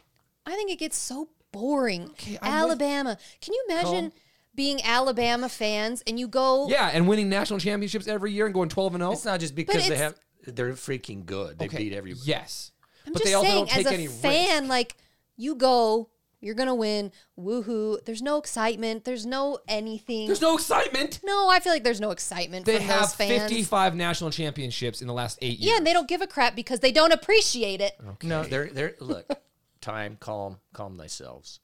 I 0.46 0.54
think 0.54 0.70
it 0.70 0.78
gets 0.78 0.96
so 0.96 1.28
boring. 1.52 2.02
I'm 2.02 2.08
with- 2.08 2.38
Alabama. 2.42 3.18
Can 3.40 3.54
you 3.54 3.64
imagine 3.68 4.12
being 4.54 4.80
Alabama 4.82 5.48
fans 5.48 6.02
and 6.06 6.18
you 6.18 6.28
go 6.28 6.68
Yeah, 6.68 6.90
and 6.92 7.08
winning 7.08 7.28
national 7.28 7.58
championships 7.58 8.06
every 8.06 8.32
year 8.32 8.44
and 8.44 8.54
going 8.54 8.68
12 8.68 8.94
and 8.94 9.02
0. 9.02 9.12
It's 9.12 9.24
not 9.24 9.40
just 9.40 9.54
because 9.54 9.88
they 9.88 9.96
have 9.96 10.14
they're 10.46 10.72
freaking 10.72 11.24
good. 11.24 11.58
They 11.58 11.68
beat 11.68 11.92
everybody. 11.92 12.20
Yes. 12.24 12.70
I'm 13.06 13.12
but 13.12 13.20
just 13.20 13.24
they 13.30 13.34
also 13.34 13.48
saying, 13.48 13.58
don't 13.66 13.70
take 13.70 13.86
as 13.86 13.92
a 13.92 13.94
any 13.94 14.06
fan, 14.06 14.62
risk. 14.62 14.70
like 14.70 14.96
you 15.36 15.54
go, 15.56 16.10
you're 16.44 16.54
gonna 16.54 16.74
win. 16.74 17.10
Woohoo! 17.38 18.04
There's 18.04 18.22
no 18.22 18.38
excitement. 18.38 19.04
There's 19.04 19.26
no 19.26 19.58
anything. 19.66 20.26
There's 20.26 20.40
no 20.40 20.54
excitement. 20.54 21.20
no, 21.24 21.48
I 21.48 21.60
feel 21.60 21.72
like 21.72 21.84
there's 21.84 22.00
no 22.00 22.10
excitement 22.10 22.66
They 22.66 22.76
from 22.76 22.86
have 22.86 23.00
those 23.00 23.14
fans. 23.14 23.42
55 23.50 23.94
national 23.94 24.30
championships 24.30 25.00
in 25.00 25.06
the 25.08 25.14
last 25.14 25.38
eight 25.42 25.58
years. 25.58 25.72
yeah, 25.72 25.76
and 25.78 25.86
they 25.86 25.92
don't 25.92 26.08
give 26.08 26.20
a 26.22 26.26
crap 26.26 26.54
because 26.54 26.80
they 26.80 26.92
don't 26.92 27.12
appreciate 27.12 27.80
it. 27.80 27.98
No, 28.22 28.44
they're 28.44 28.66
they're 28.68 28.94
look, 29.00 29.26
time, 29.80 30.16
calm, 30.20 30.58
calm 30.72 30.96
thyselves. 30.98 31.60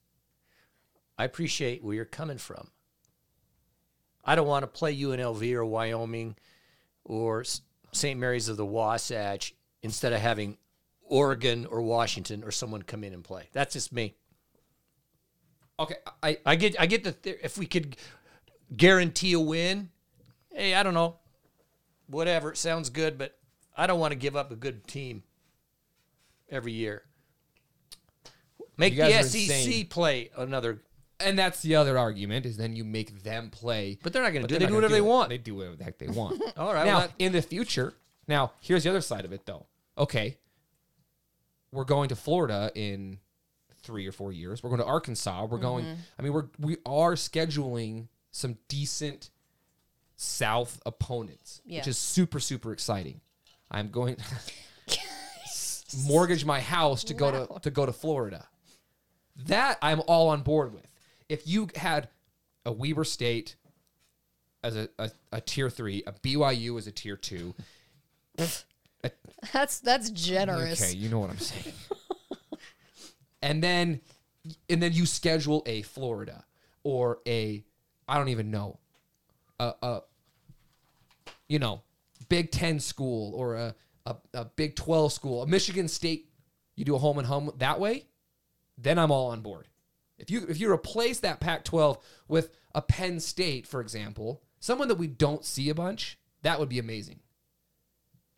I 1.19 1.25
appreciate 1.25 1.85
where 1.85 1.95
you're 1.95 2.05
coming 2.07 2.39
from. 2.39 2.69
I 4.25 4.35
don't 4.35 4.47
want 4.47 4.63
to 4.63 4.67
play 4.67 4.97
UNLV 4.97 5.53
or 5.55 5.65
Wyoming 5.65 6.37
or 7.05 7.45
St. 7.93 8.19
Mary's 8.19 8.49
of 8.49 8.57
the 8.57 8.67
Wasatch 8.67 9.55
instead 9.83 10.13
of 10.13 10.21
having 10.21 10.57
Oregon 11.03 11.67
or 11.67 11.83
Washington 11.83 12.45
or 12.45 12.51
someone 12.51 12.83
come 12.83 13.03
in 13.05 13.13
and 13.13 13.25
play. 13.25 13.49
That's 13.53 13.73
just 13.73 13.93
me. 13.93 14.15
Okay, 15.81 15.97
I 16.23 16.39
I 16.45 16.57
get 16.57 16.79
I 16.79 16.87
get 16.87 17.05
the 17.05 17.13
th- 17.13 17.39
if 17.43 17.57
we 17.59 17.67
could 17.67 17.97
guarantee 18.77 19.33
a 19.33 19.41
win, 19.41 19.89
hey, 20.53 20.75
I 20.75 20.83
don't 20.83 20.95
know, 20.95 21.17
whatever, 22.07 22.53
it 22.53 22.59
sounds 22.59 22.91
good, 22.91 23.17
but 23.17 23.37
I 23.77 23.87
don't 23.87 23.99
want 23.99 24.13
to 24.13 24.19
give 24.19 24.37
up 24.37 24.53
a 24.53 24.57
good 24.57 24.87
team 24.87 25.23
every 26.51 26.73
year. 26.73 27.03
Make 28.77 28.95
the 28.97 29.23
SEC 29.23 29.89
play 29.89 30.31
another, 30.37 30.83
and 31.19 31.39
that's 31.39 31.63
the 31.63 31.77
other 31.77 31.99
argument 31.99 32.47
is 32.47 32.57
then 32.57 32.77
you 32.77 32.85
make 32.85 33.23
them 33.23 33.51
play. 33.51 33.99
but 34.03 34.13
they're 34.13 34.23
not 34.23 34.33
going 34.33 34.47
to 34.47 34.49
do. 34.49 34.59
They 34.59 34.67
do 34.67 34.75
whatever 34.75 34.93
they 34.95 35.01
want. 35.01 35.31
They 35.31 35.39
do 35.39 35.55
whatever 35.55 35.77
the 35.77 35.85
heck 35.85 35.99
they 35.99 36.09
want. 36.09 36.43
All 36.57 36.73
right. 36.75 36.85
now 36.87 36.99
well, 36.99 37.09
that- 37.09 37.15
in 37.19 37.33
the 37.33 37.43
future, 37.43 37.95
now 38.29 38.53
here's 38.61 38.85
the 38.85 38.91
other 38.91 39.01
side 39.01 39.25
of 39.25 39.33
it 39.33 39.47
though. 39.47 39.67
Okay, 39.97 40.37
we're 41.73 41.85
going 41.85 42.09
to 42.11 42.17
Florida 42.17 42.71
in 42.75 43.19
three 43.83 44.07
or 44.07 44.13
four 44.13 44.33
years. 44.33 44.63
We're 44.63 44.71
going 44.71 44.81
to 44.81 44.87
Arkansas. 44.87 45.45
We're 45.45 45.57
mm-hmm. 45.57 45.63
going. 45.63 45.97
I 46.19 46.23
mean, 46.23 46.33
we're 46.33 46.47
we 46.59 46.77
are 46.87 47.15
scheduling 47.15 48.09
some 48.31 48.57
decent 48.69 49.31
South 50.17 50.81
opponents, 50.85 51.61
Yeah. 51.65 51.81
which 51.81 51.89
is 51.89 51.99
super 51.99 52.41
super 52.41 52.73
exciting. 52.73 53.21
I'm 53.71 53.91
going 53.91 54.17
mortgage 56.07 56.45
my 56.45 56.61
house 56.61 57.05
to 57.05 57.15
go 57.15 57.31
to 57.31 57.61
to 57.61 57.71
go 57.71 57.87
to 57.87 57.93
Florida. 57.93 58.47
That 59.47 59.79
I'm 59.81 60.03
all 60.07 60.29
on 60.29 60.43
board 60.43 60.73
with. 60.75 60.87
If 61.29 61.47
you 61.47 61.69
had 61.77 62.09
a 62.67 62.73
Weber 62.73 63.05
State 63.05 63.57
as 64.63 64.77
a, 64.77 64.89
a, 64.99 65.11
a 65.33 65.41
tier 65.41 65.71
three, 65.71 66.03
a 66.07 66.13
BYU 66.13 66.77
as 66.79 66.87
a 66.87 66.93
tier 66.93 67.17
two. 67.17 67.55
That's 69.53 69.81
that's 69.81 70.11
generous. 70.11 70.83
Okay, 70.83 70.95
you 70.95 71.09
know 71.09 71.21
what 71.21 71.31
I'm 71.31 71.39
saying. 71.39 71.75
And 73.43 73.63
then 73.63 74.01
and 74.69 74.83
then 74.83 74.93
you 74.93 75.07
schedule 75.07 75.63
a 75.67 75.83
Florida 75.83 76.45
or 76.83 77.21
a 77.27 77.65
I 78.09 78.19
don't 78.19 78.29
even 78.29 78.51
know. 78.51 78.79
A, 79.59 79.75
a 79.83 80.01
you 81.49 81.59
know, 81.59 81.83
Big 82.29 82.51
10 82.51 82.81
school 82.81 83.35
or 83.35 83.57
a, 83.57 83.75
a, 84.07 84.17
a 84.35 84.45
Big 84.47 84.77
12 84.77 85.13
school, 85.13 85.43
a 85.43 85.47
Michigan 85.47 85.89
State, 85.89 86.31
you 86.77 86.85
do 86.85 86.95
a 86.95 86.99
home 86.99 87.19
and 87.19 87.27
home 87.27 87.51
that 87.59 87.79
way, 87.81 88.07
then 88.79 88.99
I'm 88.99 89.11
all 89.11 89.31
on 89.31 89.41
board. 89.43 89.67
If 90.19 90.31
you 90.31 90.47
if 90.49 90.61
you 90.61 90.71
replace 90.71 91.21
that 91.21 91.41
Pac-12 91.41 91.99
with 92.29 92.51
a 92.75 92.83
Penn 92.83 93.21
State, 93.21 93.67
for 93.67 93.81
example, 93.81 94.43
someone 94.61 94.89
that 94.89 94.97
we 94.99 95.07
don't 95.07 95.45
see 95.45 95.71
a 95.71 95.75
bunch, 95.75 96.19
that 96.43 96.61
would 96.61 96.69
be 96.69 96.79
amazing. 96.79 97.21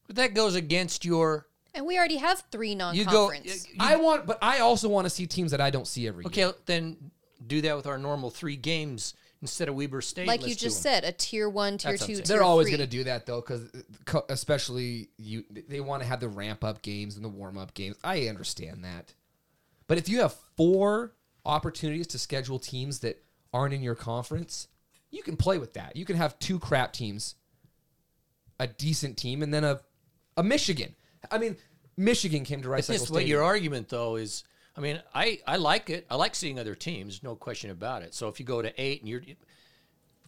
but 0.06 0.16
that 0.16 0.34
goes 0.34 0.54
against 0.54 1.04
your. 1.04 1.46
And 1.74 1.86
we 1.86 1.96
already 1.98 2.16
have 2.18 2.44
three 2.50 2.70
You 2.70 2.76
non-conference. 2.76 3.64
go. 3.66 3.70
you- 3.72 3.76
I 3.80 3.96
want, 3.96 4.26
but 4.26 4.38
I 4.42 4.60
also 4.60 4.88
want 4.88 5.06
to 5.06 5.10
see 5.10 5.26
teams 5.26 5.52
that 5.52 5.60
I 5.60 5.70
don't 5.70 5.86
see 5.86 6.06
every 6.06 6.24
year. 6.24 6.46
okay, 6.48 6.58
then 6.66 7.10
do 7.46 7.60
that 7.62 7.76
with 7.76 7.86
our 7.86 7.98
normal 7.98 8.30
three 8.30 8.56
games 8.56 9.14
instead 9.40 9.68
of 9.68 9.74
Weber 9.74 10.00
State. 10.02 10.28
like 10.28 10.42
you 10.42 10.48
Let's 10.48 10.60
do 10.60 10.66
just 10.66 10.82
them. 10.82 11.02
said, 11.02 11.04
a 11.04 11.12
tier 11.12 11.48
one, 11.48 11.78
tier 11.78 11.92
That's 11.92 12.02
two, 12.06 12.14
saying. 12.14 12.24
tier 12.26 12.36
They're 12.36 12.44
always 12.44 12.68
going 12.68 12.80
to 12.80 12.86
do 12.86 13.04
that 13.04 13.26
though, 13.26 13.40
because 13.40 13.68
especially 14.28 15.08
you, 15.16 15.44
they 15.50 15.80
want 15.80 16.02
to 16.02 16.08
have 16.08 16.20
the 16.20 16.28
ramp 16.28 16.62
up 16.62 16.82
games 16.82 17.16
and 17.16 17.24
the 17.24 17.28
warm 17.28 17.56
up 17.58 17.74
games. 17.74 17.96
I 18.04 18.28
understand 18.28 18.84
that, 18.84 19.14
but 19.88 19.98
if 19.98 20.08
you 20.08 20.20
have 20.20 20.34
four 20.56 21.14
opportunities 21.44 22.06
to 22.08 22.18
schedule 22.18 22.58
teams 22.60 23.00
that 23.00 23.20
aren't 23.52 23.74
in 23.74 23.82
your 23.82 23.96
conference, 23.96 24.68
you 25.10 25.22
can 25.22 25.36
play 25.36 25.58
with 25.58 25.72
that. 25.74 25.96
You 25.96 26.04
can 26.04 26.16
have 26.16 26.38
two 26.38 26.58
crap 26.60 26.92
teams, 26.92 27.34
a 28.60 28.66
decent 28.68 29.16
team, 29.16 29.42
and 29.42 29.52
then 29.52 29.64
a 29.64 29.80
a 30.36 30.42
Michigan. 30.42 30.94
I 31.30 31.38
mean, 31.38 31.56
Michigan 31.96 32.44
came 32.44 32.62
to 32.62 32.68
Rice 32.68 32.80
It's 32.80 32.86
Cycle 32.88 33.00
just 33.04 33.12
what 33.12 33.26
your 33.26 33.42
argument 33.42 33.88
though 33.88 34.16
is. 34.16 34.44
I 34.76 34.80
mean, 34.80 35.00
I 35.14 35.40
I 35.46 35.56
like 35.56 35.90
it. 35.90 36.06
I 36.10 36.16
like 36.16 36.34
seeing 36.34 36.58
other 36.58 36.74
teams. 36.74 37.22
No 37.22 37.34
question 37.36 37.70
about 37.70 38.02
it. 38.02 38.14
So 38.14 38.28
if 38.28 38.40
you 38.40 38.46
go 38.46 38.62
to 38.62 38.72
eight 38.80 39.00
and 39.00 39.08
you're, 39.08 39.22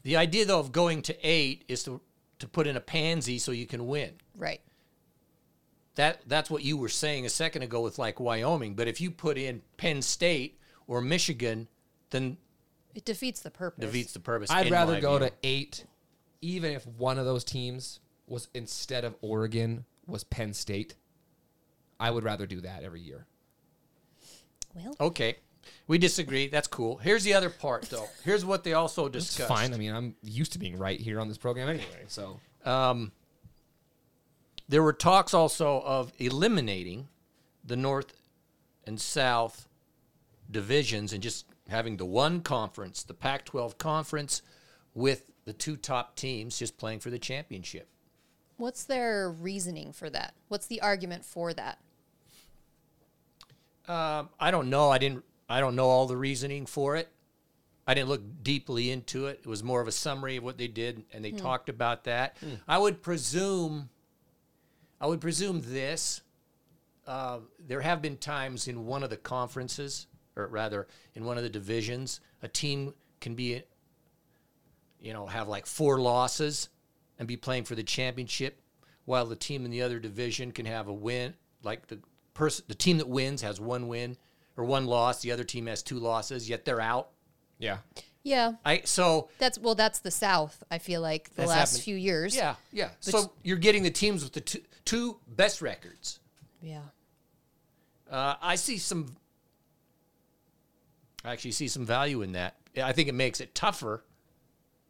the 0.02 0.16
idea 0.16 0.44
though 0.44 0.60
of 0.60 0.70
going 0.72 1.02
to 1.02 1.16
eight 1.26 1.64
is 1.68 1.82
to 1.84 2.00
to 2.40 2.48
put 2.48 2.66
in 2.66 2.76
a 2.76 2.80
pansy 2.80 3.38
so 3.38 3.52
you 3.52 3.66
can 3.66 3.86
win. 3.86 4.12
Right. 4.36 4.60
That 5.94 6.22
that's 6.26 6.50
what 6.50 6.62
you 6.64 6.76
were 6.76 6.88
saying 6.88 7.24
a 7.24 7.30
second 7.30 7.62
ago 7.62 7.80
with 7.80 7.98
like 7.98 8.18
Wyoming. 8.20 8.74
But 8.74 8.88
if 8.88 9.00
you 9.00 9.10
put 9.10 9.38
in 9.38 9.62
Penn 9.76 10.02
State 10.02 10.58
or 10.86 11.00
Michigan, 11.00 11.68
then 12.10 12.36
It 12.94 13.04
defeats 13.04 13.40
the 13.40 13.50
purpose. 13.50 13.84
defeats 13.84 14.12
the 14.12 14.20
purpose. 14.20 14.50
I'd 14.50 14.70
rather 14.70 15.00
go 15.00 15.18
view. 15.18 15.28
to 15.28 15.34
eight, 15.44 15.86
even 16.42 16.72
if 16.72 16.86
one 16.86 17.18
of 17.18 17.24
those 17.24 17.44
teams 17.44 18.00
was 18.26 18.48
instead 18.54 19.04
of 19.04 19.14
Oregon 19.22 19.84
was 20.06 20.24
Penn 20.24 20.52
State. 20.54 20.94
I 22.00 22.10
would 22.10 22.24
rather 22.24 22.46
do 22.46 22.60
that 22.62 22.82
every 22.82 23.00
year. 23.00 23.26
Well, 24.74 24.96
Okay, 25.00 25.36
we 25.86 25.98
disagree. 25.98 26.48
That's 26.48 26.66
cool. 26.68 26.96
Here's 26.98 27.22
the 27.24 27.34
other 27.34 27.50
part 27.50 27.82
though. 27.84 28.08
Here's 28.24 28.44
what 28.44 28.64
they 28.64 28.72
also 28.74 29.06
It's 29.06 29.26
discussed. 29.28 29.48
fine. 29.48 29.72
I 29.72 29.76
mean, 29.76 29.94
I'm 29.94 30.16
used 30.22 30.52
to 30.54 30.58
being 30.58 30.76
right 30.78 30.98
here 31.00 31.20
on 31.20 31.28
this 31.28 31.38
program 31.38 31.68
anyway. 31.68 32.04
So 32.08 32.40
Um, 32.64 33.12
there 34.68 34.82
were 34.82 34.92
talks 34.92 35.32
also 35.34 35.80
of 35.82 36.12
eliminating 36.18 37.08
the 37.64 37.76
North 37.76 38.12
and 38.86 39.00
South 39.00 39.68
divisions 40.50 41.12
and 41.12 41.22
just 41.22 41.46
having 41.68 41.96
the 41.96 42.04
one 42.04 42.40
conference, 42.42 43.02
the 43.02 43.14
Pac 43.14 43.44
12 43.46 43.78
conference, 43.78 44.42
with 44.92 45.30
the 45.44 45.52
two 45.52 45.76
top 45.76 46.16
teams 46.16 46.58
just 46.58 46.76
playing 46.76 47.00
for 47.00 47.10
the 47.10 47.18
championship. 47.18 47.88
What's 48.56 48.84
their 48.84 49.30
reasoning 49.30 49.92
for 49.92 50.10
that? 50.10 50.34
What's 50.48 50.66
the 50.66 50.80
argument 50.80 51.24
for 51.24 51.52
that? 51.54 51.78
Um, 53.86 54.30
I 54.40 54.50
don't 54.50 54.70
know. 54.70 54.90
I 54.90 54.98
didn't. 54.98 55.24
I 55.48 55.60
don't 55.60 55.76
know 55.76 55.88
all 55.88 56.06
the 56.06 56.16
reasoning 56.16 56.64
for 56.66 56.96
it. 56.96 57.08
I 57.86 57.92
didn't 57.92 58.08
look 58.08 58.22
deeply 58.42 58.90
into 58.90 59.26
it. 59.26 59.40
It 59.44 59.46
was 59.46 59.62
more 59.62 59.82
of 59.82 59.88
a 59.88 59.92
summary 59.92 60.36
of 60.36 60.44
what 60.44 60.56
they 60.56 60.68
did, 60.68 61.04
and 61.12 61.22
they 61.22 61.32
talked 61.32 61.68
about 61.68 62.04
that. 62.04 62.36
I 62.66 62.78
would 62.78 63.02
presume. 63.02 63.90
I 65.00 65.06
would 65.06 65.20
presume 65.20 65.60
this. 65.62 66.22
Uh, 67.06 67.40
there 67.66 67.82
have 67.82 68.00
been 68.00 68.16
times 68.16 68.68
in 68.68 68.86
one 68.86 69.02
of 69.02 69.10
the 69.10 69.18
conferences, 69.18 70.06
or 70.34 70.46
rather, 70.46 70.86
in 71.14 71.26
one 71.26 71.36
of 71.36 71.42
the 71.42 71.50
divisions, 71.50 72.20
a 72.42 72.48
team 72.48 72.94
can 73.20 73.34
be, 73.34 73.62
you 74.98 75.12
know, 75.12 75.26
have 75.26 75.46
like 75.46 75.66
four 75.66 76.00
losses 76.00 76.70
and 77.18 77.28
be 77.28 77.36
playing 77.36 77.64
for 77.64 77.74
the 77.74 77.82
championship, 77.82 78.60
while 79.04 79.26
the 79.26 79.36
team 79.36 79.64
in 79.64 79.70
the 79.70 79.82
other 79.82 79.98
division 79.98 80.52
can 80.52 80.66
have 80.66 80.88
a 80.88 80.92
win. 80.92 81.34
Like 81.62 81.86
the 81.88 81.98
person, 82.34 82.64
the 82.68 82.74
team 82.74 82.98
that 82.98 83.08
wins 83.08 83.42
has 83.42 83.60
one 83.60 83.88
win 83.88 84.16
or 84.56 84.64
one 84.64 84.86
loss. 84.86 85.22
The 85.22 85.32
other 85.32 85.44
team 85.44 85.66
has 85.66 85.82
two 85.82 85.98
losses, 85.98 86.48
yet 86.48 86.64
they're 86.64 86.80
out. 86.80 87.10
yeah, 87.58 87.78
Yeah, 88.22 88.52
I 88.64 88.82
so 88.84 89.28
that's 89.38 89.58
well, 89.58 89.74
that's 89.74 90.00
the 90.00 90.10
South. 90.10 90.62
I 90.70 90.78
feel 90.78 91.00
like 91.00 91.34
the 91.34 91.46
last 91.46 91.70
happened- 91.70 91.84
few 91.84 91.96
years. 91.96 92.34
yeah, 92.36 92.56
yeah. 92.72 92.90
But 93.04 93.12
so 93.12 93.32
you're 93.42 93.56
getting 93.58 93.82
the 93.82 93.90
teams 93.90 94.24
with 94.24 94.32
the 94.32 94.40
two, 94.40 94.60
two 94.84 95.20
best 95.28 95.62
records. 95.62 96.18
yeah. 96.60 96.80
Uh, 98.10 98.34
I 98.42 98.56
see 98.56 98.76
some. 98.78 99.16
I 101.24 101.32
actually 101.32 101.52
see 101.52 101.68
some 101.68 101.86
value 101.86 102.20
in 102.22 102.32
that 102.32 102.56
I 102.82 102.92
think 102.92 103.08
it 103.08 103.14
makes 103.14 103.40
it 103.40 103.54
tougher 103.54 104.04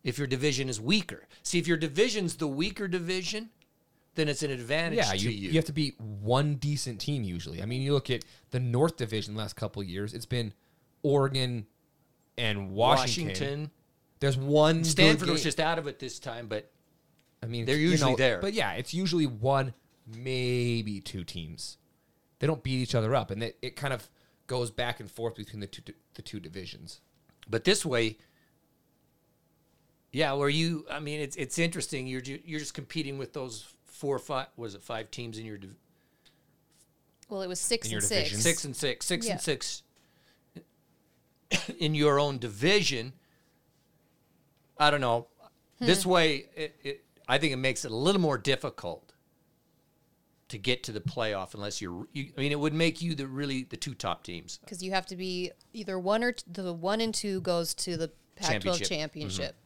if 0.04 0.18
your 0.18 0.26
division 0.26 0.68
is 0.68 0.80
weaker. 0.80 1.26
See, 1.42 1.58
if 1.58 1.66
your 1.66 1.76
division's 1.76 2.36
the 2.36 2.46
weaker 2.46 2.86
division, 2.86 3.50
then 4.14 4.28
it's 4.28 4.42
an 4.42 4.50
advantage 4.50 4.98
Yeah, 4.98 5.10
to 5.10 5.16
you, 5.18 5.30
you. 5.30 5.48
you 5.48 5.54
have 5.54 5.64
to 5.64 5.72
beat 5.72 5.98
one 6.00 6.54
decent 6.56 7.00
team 7.00 7.24
usually. 7.24 7.62
I 7.62 7.66
mean, 7.66 7.82
you 7.82 7.92
look 7.94 8.10
at 8.10 8.24
the 8.50 8.60
North 8.60 8.96
Division 8.96 9.34
the 9.34 9.38
last 9.40 9.56
couple 9.56 9.82
years, 9.82 10.14
it's 10.14 10.26
been 10.26 10.52
Oregon 11.02 11.66
and 12.38 12.70
Washington. 12.72 13.28
Washington, 13.28 13.70
There's 14.20 14.36
one 14.36 14.84
Stanford 14.84 15.30
was 15.30 15.42
just 15.42 15.58
out 15.58 15.78
of 15.78 15.86
it 15.86 15.98
this 15.98 16.18
time, 16.18 16.46
but 16.46 16.70
I 17.42 17.46
mean, 17.46 17.64
they're 17.64 17.76
you 17.76 17.90
usually 17.90 18.12
know, 18.12 18.16
there. 18.16 18.38
But 18.40 18.52
yeah, 18.54 18.72
it's 18.72 18.94
usually 18.94 19.26
one, 19.26 19.74
maybe 20.06 21.00
two 21.00 21.24
teams. 21.24 21.78
They 22.38 22.46
don't 22.46 22.62
beat 22.62 22.80
each 22.80 22.94
other 22.94 23.14
up, 23.14 23.30
and 23.30 23.42
it, 23.42 23.56
it 23.62 23.76
kind 23.76 23.92
of 23.92 24.08
goes 24.46 24.70
back 24.70 25.00
and 25.00 25.10
forth 25.10 25.34
between 25.34 25.60
the 25.60 25.66
two 25.66 25.94
the 26.14 26.22
two 26.22 26.40
divisions. 26.40 27.00
but 27.48 27.64
this 27.64 27.84
way, 27.84 28.18
yeah, 30.14 30.32
where 30.32 30.48
you, 30.48 30.86
I 30.90 31.00
mean, 31.00 31.20
it's 31.20 31.36
it's 31.36 31.58
interesting. 31.58 32.06
You're 32.06 32.20
ju- 32.20 32.40
you're 32.44 32.60
just 32.60 32.72
competing 32.74 33.18
with 33.18 33.32
those 33.32 33.66
four 33.84 34.14
or 34.16 34.20
five. 34.20 34.46
Was 34.56 34.74
it 34.74 34.82
five 34.82 35.10
teams 35.10 35.38
in 35.38 35.44
your 35.44 35.58
div- 35.58 35.76
Well, 37.28 37.42
it 37.42 37.48
was 37.48 37.60
six 37.60 37.86
In 37.86 37.92
your 37.92 38.00
and 38.00 38.08
division. 38.08 38.38
six. 38.38 38.42
six 38.44 38.64
and 38.64 38.76
six, 38.76 39.06
six 39.06 39.26
Yeah. 39.26 39.32
and 39.32 39.40
six 39.40 39.82
in 41.78 41.94
your 41.94 42.18
own 42.18 42.38
division. 42.38 43.12
I 44.78 44.90
don't 44.90 45.00
know. 45.00 45.28
Hmm. 45.78 45.86
This 45.86 46.04
way, 46.04 46.46
it, 46.56 46.76
it, 46.82 47.04
I 47.28 47.38
think 47.38 47.52
it 47.52 47.56
makes 47.56 47.84
it 47.84 47.90
a 47.90 47.96
little 47.96 48.20
more 48.20 48.38
difficult 48.38 49.12
to 50.48 50.58
get 50.58 50.82
to 50.84 50.92
the 50.92 51.00
playoff 51.00 51.54
unless 51.54 51.80
you're. 51.80 52.06
You, 52.12 52.30
I 52.36 52.40
mean, 52.40 52.52
it 52.52 52.58
would 52.60 52.74
make 52.74 53.00
you 53.02 53.14
the 53.14 53.26
really 53.26 53.64
the 53.64 53.76
two 53.76 53.94
top 53.94 54.22
teams. 54.24 54.58
because 54.58 54.82
you 54.82 54.90
have 54.92 55.06
to 55.06 55.16
be 55.16 55.50
either 55.72 55.98
one 55.98 56.22
or 56.22 56.32
t- 56.32 56.44
the 56.50 56.72
one 56.72 57.00
and 57.00 57.14
two 57.14 57.40
goes 57.40 57.74
to 57.74 57.96
the 57.96 58.10
Pac-12 58.36 58.50
Championship. 58.52 58.88
championship. 58.88 59.56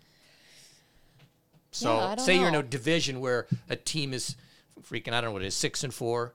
So 1.78 1.94
Yeah, 1.96 2.16
say 2.16 2.38
you're 2.38 2.48
in 2.48 2.54
a 2.56 2.62
division 2.62 3.20
where 3.20 3.46
a 3.68 3.76
team 3.76 4.12
is 4.12 4.34
freaking. 4.82 5.12
I 5.12 5.20
don't 5.20 5.24
know 5.26 5.32
what 5.32 5.42
it 5.42 5.46
is, 5.46 5.54
six 5.54 5.84
and 5.84 5.94
four. 5.94 6.34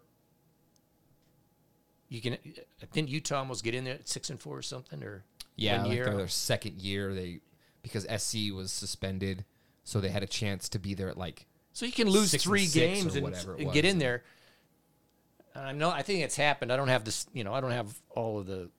You 2.08 2.22
can. 2.22 2.38
Didn't 2.94 3.10
Utah 3.10 3.40
almost 3.40 3.64
get 3.64 3.76
in 3.76 3.84
there 3.84 3.96
at 3.96 4.08
six 4.08 4.30
and 4.30 4.40
four 4.40 4.58
or 4.58 4.62
something 4.62 5.04
or 5.04 5.26
Yeah, 5.58 5.84
like 5.84 5.94
year? 5.94 6.06
their, 6.06 6.18
their 6.18 6.28
second 6.28 6.82
year, 6.82 7.14
they 7.14 7.42
because 7.82 8.04
SC 8.04 8.54
was 8.54 8.72
suspended, 8.72 9.44
so 9.84 10.00
they 10.00 10.10
had 10.10 10.24
a 10.24 10.28
chance 10.28 10.70
to 10.70 10.80
be 10.80 10.94
there 10.94 11.10
at 11.10 11.18
like 11.18 11.46
So 11.74 11.86
you 11.86 11.92
can 11.92 12.10
lose 12.10 12.34
three 12.42 12.68
games 12.68 13.16
and, 13.16 13.24
whatever 13.24 13.56
and 13.56 13.74
get 13.74 13.84
in 13.84 13.98
there. 13.98 14.24
I 15.56 15.74
know. 15.74 15.90
I 15.90 16.04
think 16.04 16.24
it's 16.24 16.38
happened. 16.38 16.72
I 16.72 16.78
don't 16.78 16.88
have 16.88 17.04
this. 17.04 17.28
You 17.34 17.44
know, 17.44 17.54
I 17.54 17.60
don't 17.60 17.72
have 17.72 17.94
all 18.12 18.40
of 18.40 18.48
the 18.48 18.70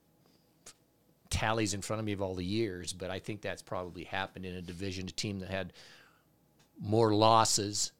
tallies 1.29 1.73
in 1.73 1.81
front 1.81 1.99
of 1.99 2.05
me 2.05 2.13
of 2.13 2.21
all 2.21 2.35
the 2.35 2.45
years, 2.45 2.93
but 2.93 3.09
I 3.11 3.19
think 3.19 3.41
that's 3.41 3.61
probably 3.61 4.05
happened 4.05 4.45
in 4.45 4.55
a 4.55 4.61
division. 4.61 5.07
A 5.07 5.11
team 5.11 5.39
that 5.39 5.49
had 5.49 5.73
more 6.81 7.13
losses 7.13 7.91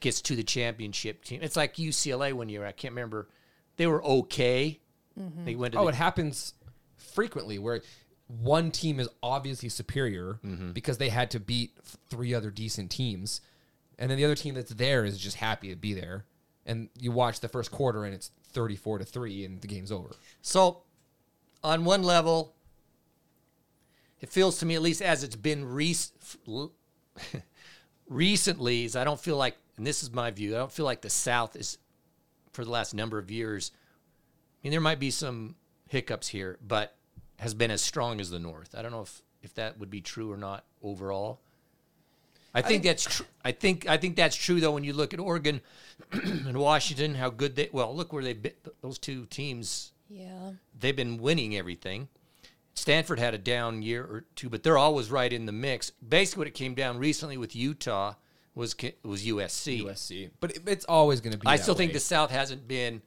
gets 0.00 0.20
to 0.22 0.36
the 0.36 0.42
championship 0.42 1.24
team. 1.24 1.40
It's 1.42 1.56
like 1.56 1.76
UCLA 1.76 2.32
one 2.32 2.48
year. 2.48 2.64
I 2.64 2.72
can't 2.72 2.92
remember. 2.92 3.28
They 3.76 3.86
were 3.86 4.02
okay. 4.04 4.80
They 5.44 5.54
went 5.54 5.74
to 5.74 5.80
Oh, 5.80 5.82
the, 5.84 5.88
it 5.90 5.94
happens 5.96 6.54
frequently 6.96 7.58
where 7.58 7.82
one 8.28 8.70
team 8.70 8.98
is 9.00 9.08
obviously 9.22 9.68
superior 9.68 10.38
Mm-hmm. 10.44 10.72
because 10.72 10.96
they 10.98 11.08
had 11.10 11.30
to 11.32 11.40
beat 11.40 11.72
three 12.08 12.32
other 12.32 12.50
decent 12.50 12.90
teams, 12.90 13.40
and 13.98 14.10
then 14.10 14.16
the 14.16 14.24
other 14.24 14.34
team 14.36 14.54
that's 14.54 14.72
there 14.72 15.04
is 15.04 15.18
just 15.18 15.36
happy 15.36 15.68
to 15.68 15.76
be 15.76 15.92
there. 15.92 16.24
And 16.64 16.88
you 16.98 17.10
watch 17.12 17.40
the 17.40 17.48
first 17.48 17.70
quarter 17.70 18.04
and 18.04 18.14
it's 18.14 18.30
thirty-four 18.52 18.98
to 18.98 19.04
three, 19.04 19.44
and 19.44 19.60
the 19.60 19.66
game's 19.66 19.90
over. 19.92 20.10
So, 20.40 20.82
on 21.64 21.84
one 21.84 22.02
level, 22.02 22.54
it 24.20 24.30
feels 24.30 24.58
to 24.60 24.66
me, 24.66 24.74
at 24.74 24.82
least 24.82 25.02
as 25.02 25.22
it's 25.24 25.36
been 25.36 25.64
rec- 25.66 25.96
recently, 28.10 28.84
is 28.84 28.94
I 28.96 29.04
don't 29.04 29.18
feel 29.20 29.36
like, 29.38 29.56
and 29.78 29.86
this 29.86 30.02
is 30.02 30.12
my 30.12 30.30
view, 30.30 30.54
I 30.54 30.58
don't 30.58 30.72
feel 30.72 30.84
like 30.84 31.00
the 31.00 31.08
South 31.08 31.56
is, 31.56 31.78
for 32.52 32.64
the 32.64 32.70
last 32.70 32.92
number 32.92 33.16
of 33.16 33.30
years, 33.30 33.72
I 33.74 34.66
mean, 34.66 34.72
there 34.72 34.80
might 34.82 35.00
be 35.00 35.10
some 35.10 35.54
hiccups 35.88 36.28
here, 36.28 36.58
but 36.66 36.94
has 37.38 37.54
been 37.54 37.70
as 37.70 37.80
strong 37.80 38.20
as 38.20 38.28
the 38.28 38.38
North. 38.38 38.74
I 38.76 38.82
don't 38.82 38.92
know 38.92 39.00
if, 39.00 39.22
if 39.42 39.54
that 39.54 39.78
would 39.78 39.88
be 39.90 40.02
true 40.02 40.30
or 40.30 40.36
not 40.36 40.64
overall. 40.82 41.40
I 42.52 42.62
think 42.62 42.82
that's 42.82 43.04
true. 43.04 43.26
I 43.44 43.52
think 43.52 43.88
I 43.88 43.96
think 43.96 44.16
that's 44.16 44.34
true 44.34 44.60
though. 44.60 44.72
When 44.72 44.82
you 44.82 44.92
look 44.92 45.14
at 45.14 45.20
Oregon 45.20 45.60
and 46.12 46.58
Washington, 46.58 47.14
how 47.14 47.30
good 47.30 47.54
they 47.54 47.68
well 47.70 47.94
look 47.94 48.12
where 48.12 48.24
they 48.24 48.32
bit 48.32 48.58
those 48.82 48.98
two 48.98 49.26
teams 49.26 49.92
Yeah. 50.08 50.50
they've 50.78 50.96
been 50.96 51.18
winning 51.18 51.56
everything. 51.56 52.08
Stanford 52.74 53.18
had 53.18 53.34
a 53.34 53.38
down 53.38 53.82
year 53.82 54.02
or 54.04 54.24
two, 54.36 54.48
but 54.48 54.62
they're 54.62 54.78
always 54.78 55.10
right 55.10 55.32
in 55.32 55.46
the 55.46 55.52
mix. 55.52 55.90
Basically, 56.06 56.40
what 56.42 56.46
it 56.48 56.54
came 56.54 56.74
down 56.74 56.98
recently 56.98 57.36
with 57.36 57.54
Utah 57.54 58.14
was 58.54 58.74
was 59.04 59.24
USC. 59.26 59.82
USC, 59.84 60.30
but 60.40 60.52
it, 60.52 60.62
it's 60.66 60.84
always 60.86 61.20
going 61.20 61.32
to 61.32 61.38
be. 61.38 61.46
I 61.46 61.56
that 61.56 61.62
still 61.62 61.74
think 61.74 61.92
the 61.92 62.00
South 62.00 62.30
hasn't 62.30 62.66
been 62.66 63.02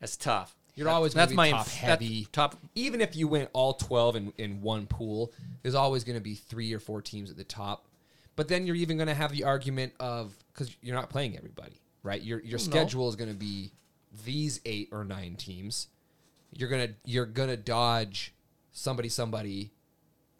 as 0.00 0.16
tough. 0.16 0.54
You're 0.74 0.86
That- 0.86 0.92
always 0.94 1.12
gonna 1.14 1.22
that's 1.22 1.32
be 1.32 1.36
my 1.36 1.50
top 1.50 1.66
inf- 1.66 1.74
heavy. 1.74 2.22
that- 2.22 2.32
top. 2.32 2.56
even 2.74 3.00
if 3.00 3.14
you 3.16 3.28
win 3.28 3.48
all 3.52 3.74
12 3.74 4.16
in, 4.16 4.32
in 4.38 4.62
one 4.62 4.86
pool, 4.86 5.32
there's 5.62 5.74
always 5.74 6.04
going 6.04 6.16
to 6.16 6.22
be 6.22 6.34
three 6.34 6.72
or 6.72 6.78
four 6.78 7.02
teams 7.02 7.30
at 7.30 7.36
the 7.36 7.44
top. 7.44 7.86
But 8.36 8.48
then 8.48 8.66
you're 8.66 8.76
even 8.76 8.96
going 8.96 9.08
to 9.08 9.14
have 9.14 9.32
the 9.32 9.44
argument 9.44 9.92
of 10.00 10.34
because 10.52 10.74
you're 10.80 10.94
not 10.94 11.10
playing 11.10 11.36
everybody, 11.36 11.80
right? 12.02 12.22
Your 12.22 12.40
your 12.40 12.58
No. 12.58 12.64
schedule 12.64 13.08
is 13.08 13.16
going 13.16 13.30
to 13.30 13.36
be 13.36 13.72
these 14.24 14.60
eight 14.64 14.88
or 14.92 15.04
nine 15.04 15.34
teams. 15.36 15.88
You're 16.56 16.68
gonna 16.68 16.90
you're 17.04 17.26
gonna 17.26 17.56
dodge 17.56 18.32
somebody 18.72 19.08
somebody. 19.08 19.72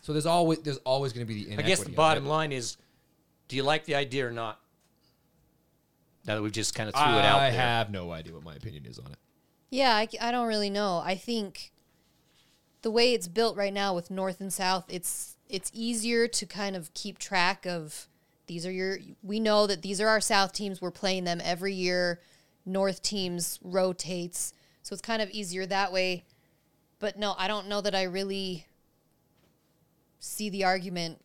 So 0.00 0.12
there's 0.12 0.26
always 0.26 0.60
there's 0.60 0.78
always 0.78 1.12
going 1.12 1.26
to 1.26 1.32
be 1.32 1.44
the 1.44 1.58
I 1.58 1.62
guess 1.62 1.82
the 1.82 1.90
bottom 1.90 2.26
it. 2.26 2.28
line 2.28 2.52
is, 2.52 2.76
do 3.48 3.56
you 3.56 3.62
like 3.62 3.84
the 3.84 3.94
idea 3.94 4.26
or 4.26 4.32
not? 4.32 4.58
Now 6.26 6.36
that 6.36 6.42
we've 6.42 6.52
just 6.52 6.74
kind 6.74 6.88
of 6.88 6.94
threw 6.94 7.02
it 7.02 7.06
I 7.06 7.26
out 7.26 7.38
there. 7.38 7.48
I 7.48 7.50
have 7.50 7.90
no 7.90 8.12
idea 8.12 8.34
what 8.34 8.44
my 8.44 8.54
opinion 8.54 8.86
is 8.86 8.98
on 8.98 9.10
it. 9.12 9.18
Yeah, 9.70 9.94
I, 9.94 10.08
I 10.20 10.30
don't 10.30 10.48
really 10.48 10.70
know. 10.70 11.00
I 11.04 11.14
think 11.14 11.70
the 12.82 12.90
way 12.90 13.14
it's 13.14 13.28
built 13.28 13.56
right 13.56 13.72
now 13.72 13.94
with 13.94 14.10
North 14.10 14.40
and 14.40 14.52
South, 14.52 14.84
it's 14.88 15.36
it's 15.48 15.70
easier 15.74 16.28
to 16.28 16.46
kind 16.46 16.76
of 16.76 16.92
keep 16.94 17.18
track 17.18 17.66
of 17.66 18.06
these 18.46 18.66
are 18.66 18.72
your 18.72 18.98
we 19.22 19.40
know 19.40 19.66
that 19.66 19.82
these 19.82 20.00
are 20.00 20.08
our 20.08 20.20
South 20.20 20.52
teams. 20.52 20.80
We're 20.80 20.90
playing 20.90 21.24
them 21.24 21.40
every 21.42 21.74
year. 21.74 22.20
North 22.66 23.02
teams 23.02 23.58
rotates. 23.62 24.52
So 24.82 24.92
it's 24.92 25.02
kind 25.02 25.22
of 25.22 25.30
easier 25.30 25.66
that 25.66 25.92
way. 25.92 26.24
But 27.00 27.18
no, 27.18 27.34
I 27.36 27.48
don't 27.48 27.66
know 27.66 27.80
that 27.80 27.94
I 27.94 28.04
really 28.04 28.66
see 30.20 30.50
the 30.50 30.64
argument 30.64 31.18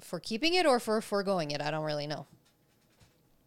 for 0.00 0.20
keeping 0.20 0.54
it 0.54 0.66
or 0.66 0.78
for 0.78 1.00
foregoing 1.00 1.50
it. 1.50 1.60
I 1.60 1.70
don't 1.72 1.84
really 1.84 2.06
know. 2.06 2.26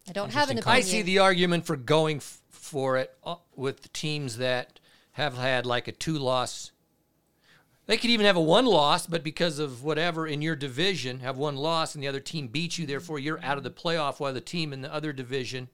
I 0.08 0.12
don't 0.12 0.32
have 0.32 0.50
an 0.50 0.58
opinion. 0.58 0.76
I 0.76 0.80
see 0.80 1.02
the 1.02 1.20
argument 1.20 1.64
for 1.64 1.76
going 1.76 2.18
f- 2.18 2.40
for 2.50 2.98
it 2.98 3.16
uh, 3.24 3.36
with 3.54 3.92
teams 3.92 4.36
that 4.38 4.80
have 5.12 5.36
had 5.38 5.64
like 5.64 5.86
a 5.86 5.92
two 5.92 6.18
loss. 6.18 6.72
They 7.86 7.96
could 7.96 8.10
even 8.10 8.26
have 8.26 8.36
a 8.36 8.40
one 8.40 8.66
loss, 8.66 9.06
but 9.06 9.22
because 9.22 9.58
of 9.58 9.84
whatever 9.84 10.26
in 10.26 10.42
your 10.42 10.56
division, 10.56 11.20
have 11.20 11.36
one 11.36 11.56
loss 11.56 11.94
and 11.94 12.02
the 12.02 12.08
other 12.08 12.20
team 12.20 12.48
beats 12.48 12.78
you, 12.78 12.86
therefore 12.86 13.18
you're 13.18 13.42
out 13.42 13.58
of 13.58 13.64
the 13.64 13.70
playoff 13.70 14.18
while 14.18 14.32
the 14.32 14.40
team 14.40 14.72
in 14.72 14.82
the 14.82 14.92
other 14.92 15.12
division 15.12 15.68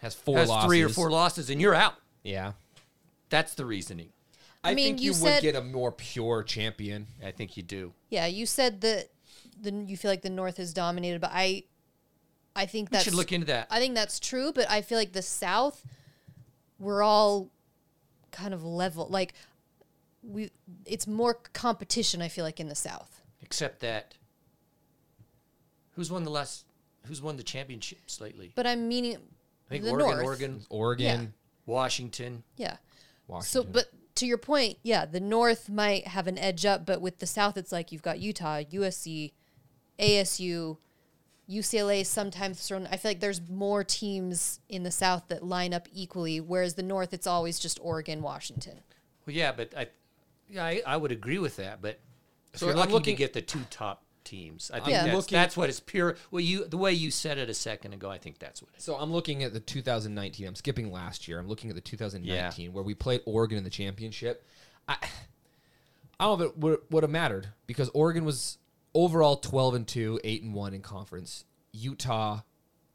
Has 0.00 0.14
four 0.14 0.38
has 0.38 0.48
losses. 0.48 0.66
three 0.68 0.82
or 0.82 0.88
four 0.88 1.10
losses 1.10 1.50
and 1.50 1.60
you're 1.60 1.74
out. 1.74 1.94
Yeah. 2.22 2.52
That's 3.30 3.54
the 3.54 3.64
reasoning. 3.64 4.10
I, 4.62 4.74
mean, 4.74 4.84
think 4.86 5.00
you 5.00 5.06
you, 5.06 5.14
said- 5.14 5.36
would 5.36 5.42
get 5.42 5.56
a 5.56 5.62
more 5.62 5.92
pure 5.92 6.42
champion. 6.42 7.06
I 7.24 7.30
think 7.30 7.56
you 7.56 7.62
do. 7.62 7.92
Yeah, 8.08 8.26
you 8.26 8.46
said 8.46 8.80
that 8.82 9.08
the 9.60 9.70
you 9.72 9.96
feel 9.96 10.10
like 10.10 10.22
the 10.22 10.30
North 10.30 10.58
is 10.58 10.72
dominated, 10.72 11.20
but 11.20 11.30
I 11.32 11.64
I 12.54 12.66
think 12.66 12.90
that 12.90 13.02
should 13.02 13.14
look 13.14 13.32
into 13.32 13.46
that. 13.46 13.68
I 13.70 13.78
think 13.78 13.94
that's 13.94 14.20
true, 14.20 14.52
but 14.52 14.70
I 14.70 14.82
feel 14.82 14.98
like 14.98 15.12
the 15.12 15.22
South 15.22 15.84
we're 16.78 17.02
all 17.02 17.50
kind 18.32 18.54
of 18.54 18.64
level 18.64 19.06
like 19.10 19.34
we 20.22 20.50
it's 20.86 21.06
more 21.06 21.34
competition 21.34 22.22
I 22.22 22.28
feel 22.28 22.44
like 22.44 22.60
in 22.60 22.68
the 22.68 22.74
South. 22.74 23.22
Except 23.42 23.80
that 23.80 24.14
who's 25.92 26.10
won 26.10 26.24
the 26.24 26.30
last 26.30 26.64
who's 27.06 27.22
won 27.22 27.36
the 27.36 27.42
championships 27.42 28.20
lately? 28.20 28.52
But 28.54 28.66
I'm 28.66 28.88
meaning 28.88 29.16
I 29.68 29.74
think 29.74 29.84
the 29.84 29.90
Oregon, 29.90 30.08
North. 30.08 30.24
Oregon, 30.24 30.66
Oregon, 30.68 31.34
Washington. 31.66 32.42
Yeah. 32.56 32.76
So 33.42 33.62
but 33.62 33.86
to 34.20 34.26
your 34.26 34.38
point, 34.38 34.78
yeah, 34.82 35.04
the 35.04 35.20
North 35.20 35.68
might 35.68 36.06
have 36.06 36.26
an 36.26 36.38
edge 36.38 36.64
up, 36.64 36.86
but 36.86 37.00
with 37.00 37.18
the 37.18 37.26
South 37.26 37.56
it's 37.56 37.72
like 37.72 37.90
you've 37.92 38.02
got 38.02 38.20
Utah, 38.20 38.60
USC, 38.62 39.32
ASU, 39.98 40.76
UCLA 41.48 42.06
sometimes 42.06 42.66
thrown 42.66 42.86
I 42.86 42.96
feel 42.96 43.10
like 43.10 43.20
there's 43.20 43.40
more 43.48 43.82
teams 43.82 44.60
in 44.68 44.82
the 44.84 44.90
South 44.90 45.28
that 45.28 45.42
line 45.44 45.74
up 45.74 45.88
equally, 45.92 46.40
whereas 46.40 46.74
the 46.74 46.82
North 46.82 47.12
it's 47.12 47.26
always 47.26 47.58
just 47.58 47.78
Oregon, 47.82 48.22
Washington. 48.22 48.80
Well, 49.26 49.34
yeah, 49.34 49.52
but 49.52 49.72
I, 49.76 49.88
yeah, 50.48 50.64
I, 50.64 50.82
I 50.86 50.96
would 50.96 51.12
agree 51.12 51.38
with 51.38 51.56
that. 51.56 51.82
But 51.82 51.98
So 52.54 52.58
so 52.60 52.66
you're 52.66 52.74
I'm 52.74 52.78
lucky 52.78 52.92
looking- 52.92 53.16
to 53.16 53.18
get 53.18 53.32
the 53.32 53.42
two 53.42 53.60
top 53.70 54.04
teams. 54.30 54.70
I 54.72 54.78
think 54.78 54.90
Yeah. 54.90 55.04
that's, 55.04 55.16
looking- 55.16 55.36
that's 55.36 55.56
what 55.56 55.68
it's 55.68 55.80
pure. 55.80 56.16
Well, 56.30 56.40
you 56.40 56.64
the 56.64 56.76
way 56.78 56.92
you 56.92 57.10
said 57.10 57.36
it 57.38 57.50
a 57.50 57.54
second 57.54 57.92
ago, 57.92 58.10
I 58.10 58.18
think 58.18 58.38
that's 58.38 58.62
what 58.62 58.70
it 58.72 58.78
is. 58.78 58.84
So 58.84 58.96
I'm 58.96 59.12
looking 59.12 59.42
at 59.42 59.52
the 59.52 59.60
2019. 59.60 60.46
I'm 60.46 60.54
skipping 60.54 60.92
last 60.92 61.26
year. 61.26 61.38
I'm 61.38 61.48
looking 61.48 61.70
at 61.70 61.74
the 61.76 61.82
2019 61.82 62.72
where 62.72 62.84
we 62.84 62.94
played 62.94 63.22
Oregon 63.26 63.58
in 63.58 63.64
the 63.64 63.70
championship. 63.70 64.46
I 64.88 64.96
I 66.20 66.24
don't 66.24 66.38
know 66.38 66.44
if 66.44 66.50
it 66.52 66.58
would, 66.58 66.78
would 66.90 67.02
have 67.02 67.10
mattered 67.10 67.48
because 67.66 67.88
Oregon 67.94 68.24
was 68.26 68.58
overall 68.94 69.36
12 69.36 69.74
and 69.74 69.88
2, 69.88 70.20
8 70.22 70.42
and 70.42 70.54
1 70.54 70.74
in 70.74 70.82
conference. 70.82 71.44
Utah 71.72 72.40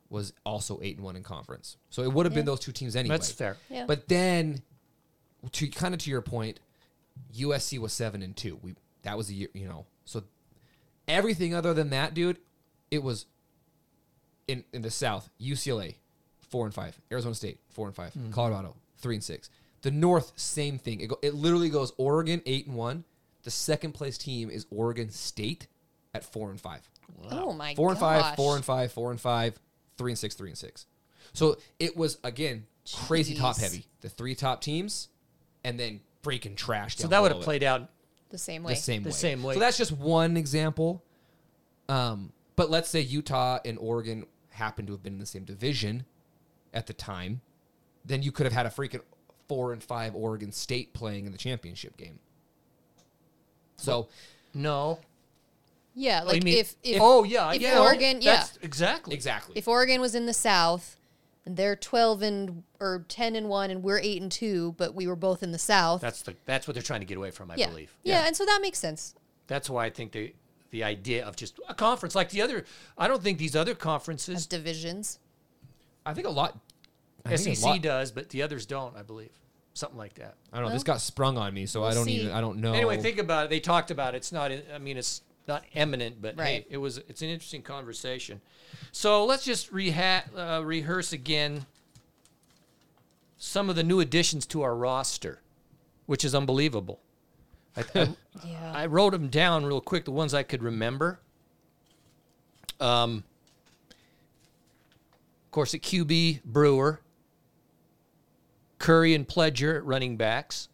was 0.10 0.32
also 0.45 0.80
8 0.84 0.98
and 0.98 1.04
1 1.04 1.15
in 1.15 1.24
conference. 1.24 1.78
So 1.89 2.04
it 2.04 2.13
would 2.13 2.28
have 2.28 2.36
been 2.36 2.45
those 2.45 2.60
two 2.60 2.71
teams 2.71 2.95
anyway. 2.95 3.15
That's 3.15 3.32
fair. 3.32 3.58
Yeah. 3.69 3.86
But 3.88 4.08
then 4.08 4.62
to 5.54 5.67
kind 5.69 5.95
of 5.95 6.00
to 6.02 6.12
your 6.12 6.21
point, 6.21 6.60
USC 7.36 7.80
was 7.80 7.93
7 7.93 8.21
and 8.21 8.36
2. 8.36 8.60
We 8.62 8.76
that 9.02 9.17
was 9.17 9.30
a 9.30 9.34
year, 9.34 9.50
you 9.54 9.67
know. 9.67 9.86
So 10.06 10.24
everything 11.08 11.54
other 11.54 11.74
than 11.74 11.89
that, 11.91 12.13
dude, 12.13 12.38
it 12.91 13.04
was 13.04 13.26
in 14.48 14.63
in 14.74 14.82
the 14.82 14.91
South, 14.91 15.30
UCLA 15.41 15.96
4 16.50 16.65
and 16.65 16.74
5, 16.74 17.02
Arizona 17.12 17.36
State 17.36 17.60
4 17.72 17.88
and 17.88 17.96
5, 17.96 18.13
mm. 18.13 18.32
Colorado 18.32 18.76
3 18.98 19.15
and 19.15 19.24
6. 19.24 19.50
The 19.82 19.91
North 19.91 20.34
same 20.36 20.80
thing. 20.80 21.02
It, 21.02 21.10
go, 21.10 21.20
it 21.22 21.34
literally 21.34 21.70
goes 21.70 21.94
Oregon 21.98 22.41
8 22.46 22.68
and 22.68 22.76
1. 22.76 23.04
The 23.44 23.52
second 23.52 23.94
place 23.94 24.18
team 24.18 24.50
is 24.50 24.65
Oregon 24.72 25.10
State 25.12 25.68
at 26.13 26.24
4 26.24 26.52
and 26.52 26.62
5 26.62 26.89
Oh 27.32 27.54
my 27.54 27.76
four 27.76 27.89
and 27.89 28.00
gosh. 28.00 28.22
five, 28.22 28.36
four 28.36 28.56
and 28.56 28.65
five, 28.65 28.91
four 28.91 29.12
and 29.12 29.20
five, 29.20 29.60
three 29.98 30.12
and 30.12 30.20
six, 30.20 30.36
three 30.36 30.50
and 30.50 30.58
six. 30.58 30.86
So 31.34 31.58
it 31.80 31.96
was 31.98 32.18
again 32.24 32.65
crazy 32.94 33.36
top 33.36 33.58
heavy. 33.58 33.86
The 34.02 34.10
three 34.10 34.36
top 34.36 34.62
teams, 34.62 35.10
and 35.63 35.80
then 35.80 36.02
freaking 36.24 36.56
trash. 36.56 36.98
So 36.98 37.08
that 37.08 37.22
would 37.22 37.32
have 37.32 37.41
played 37.41 37.63
out. 37.63 37.89
The 38.36 38.39
same 38.39 38.63
way. 38.63 38.74
the 38.74 38.80
same 38.80 39.04
The 39.04 39.10
way. 39.10 39.13
same 39.15 39.43
way. 39.43 39.54
So 39.54 39.60
that's 39.60 39.78
just 39.78 39.91
one 39.91 40.36
example. 40.38 41.02
Um, 41.88 42.32
but 42.56 42.69
let's 42.69 42.89
say 42.89 43.00
Utah 43.02 43.60
and 43.63 43.78
Oregon 43.80 44.26
happened 44.50 44.88
to 44.88 44.93
have 44.93 45.04
been 45.04 45.13
in 45.13 45.19
the 45.19 45.26
same 45.26 45.43
division 45.45 46.06
at 46.74 46.88
the 46.88 46.93
time, 46.93 47.41
then 48.04 48.21
you 48.24 48.32
could 48.32 48.45
have 48.45 48.54
had 48.54 48.65
a 48.65 48.69
freaking 48.69 49.02
four 49.48 49.71
and 49.74 49.82
five 49.84 50.15
Oregon 50.15 50.52
State 50.52 50.93
playing 50.93 51.26
in 51.26 51.32
the 51.32 51.38
championship 51.38 51.95
game. 51.98 52.19
So 53.78 54.08
No. 54.54 55.00
Yeah, 55.98 56.21
you 56.24 56.28
like 56.28 56.43
mean- 56.43 56.58
if, 56.58 56.76
if 56.84 56.98
oh 57.02 57.24
yeah, 57.24 57.54
if 57.54 57.62
yeah. 57.62 57.80
Oregon, 57.80 58.21
yeah, 58.21 58.36
That's 58.38 58.58
exactly. 58.62 59.13
exactly. 59.15 59.54
if 59.58 59.65
Oregon 59.67 60.02
was 60.02 60.13
in 60.13 60.26
the 60.26 60.34
South 60.34 60.98
and 61.45 61.58
they're 61.58 61.75
twelve 61.75 62.21
and 62.21 62.63
or 62.79 63.05
ten 63.08 63.36
and 63.36 63.47
one 63.49 63.71
and 63.71 63.84
we're 63.84 63.99
eight 63.99 64.21
and 64.21 64.31
two, 64.31 64.73
but 64.77 64.95
we 64.95 65.08
were 65.08 65.15
both 65.15 65.43
in 65.43 65.51
the 65.51 65.60
South. 65.60 66.01
That's 66.01 66.21
the 66.21 66.36
that's 66.45 66.67
what 66.67 66.73
they're 66.73 66.84
trying 66.84 67.01
to 67.01 67.05
get 67.05 67.17
away 67.17 67.31
from, 67.31 67.51
I 67.51 67.55
yeah. 67.55 67.69
believe. 67.69 67.95
yeah, 68.03 68.25
and 68.27 68.36
so 68.36 68.45
that 68.45 68.60
makes 68.62 68.79
sense. 68.79 69.15
That's 69.47 69.69
why 69.69 69.86
I 69.86 69.89
think 69.89 70.12
they 70.12 70.34
the 70.71 70.84
idea 70.84 71.25
of 71.25 71.36
just 71.36 71.60
a 71.69 71.73
conference 71.73 72.15
like 72.15 72.29
the 72.29 72.41
other. 72.41 72.65
I 72.97 73.08
don't 73.08 73.21
think 73.23 73.38
these 73.38 73.55
other 73.55 73.71
As 73.71 73.77
conferences, 73.77 74.45
divisions. 74.45 75.19
I 76.05 76.13
think 76.13 76.27
a 76.27 76.31
lot. 76.31 76.58
I 77.25 77.38
think 77.38 77.53
a 77.53 77.55
SEC 77.55 77.65
lot- 77.69 77.81
does, 77.81 78.12
but 78.12 78.29
the 78.29 78.43
others 78.43 78.65
don't. 78.65 78.95
I 78.95 79.01
believe 79.01 79.31
something 79.73 79.97
like 79.97 80.15
that. 80.15 80.36
I 80.53 80.58
don't 80.60 80.67
know. 80.67 80.73
this 80.73 80.84
got 80.84 81.01
sprung 81.01 81.38
on 81.38 81.53
me, 81.53 81.65
so 81.65 81.84
I 81.84 81.88
we'll 81.88 81.95
don't 81.95 82.05
see. 82.05 82.21
even. 82.21 82.31
I 82.31 82.41
don't 82.41 82.60
know. 82.60 82.73
Anyway, 82.73 82.99
think 82.99 83.19
about 83.19 83.45
it. 83.45 83.49
They 83.49 83.60
talked 83.60 83.91
about 83.91 84.13
it. 84.13 84.17
It's 84.17 84.31
not. 84.31 84.51
I 84.73 84.77
mean, 84.79 84.97
it's 84.97 85.21
not 85.47 85.63
eminent, 85.73 86.21
but 86.21 86.39
hey, 86.39 86.65
it 86.69 86.77
was. 86.77 86.97
It's 86.97 87.21
an 87.21 87.29
interesting 87.29 87.62
conversation. 87.62 88.41
So 88.91 89.25
let's 89.25 89.45
just 89.45 89.71
reha- 89.71 90.23
uh, 90.36 90.63
rehearse 90.63 91.13
again 91.13 91.65
some 93.38 93.69
of 93.69 93.75
the 93.75 93.84
new 93.84 93.99
additions 93.99 94.45
to 94.47 94.62
our 94.63 94.75
roster, 94.75 95.41
which 96.05 96.23
is 96.25 96.34
unbelievable. 96.34 96.99
I, 97.77 97.84
I, 97.93 98.10
Yeah. 98.45 98.71
I 98.75 98.86
wrote 98.88 99.12
them 99.12 99.27
down 99.29 99.65
real 99.65 99.79
quick, 99.81 100.03
the 100.05 100.12
ones 100.12 100.34
I 100.34 100.43
could 100.43 100.62
remember. 100.63 101.19
Um, 102.79 103.23
of 105.45 105.51
course, 105.51 105.73
at 105.73 105.81
QB, 105.81 106.43
Brewer, 106.43 106.99
Curry 108.77 109.13
and 109.13 109.25
Pledger 109.27 109.77
at 109.77 109.86
running 109.86 110.17
backs, 110.17 110.67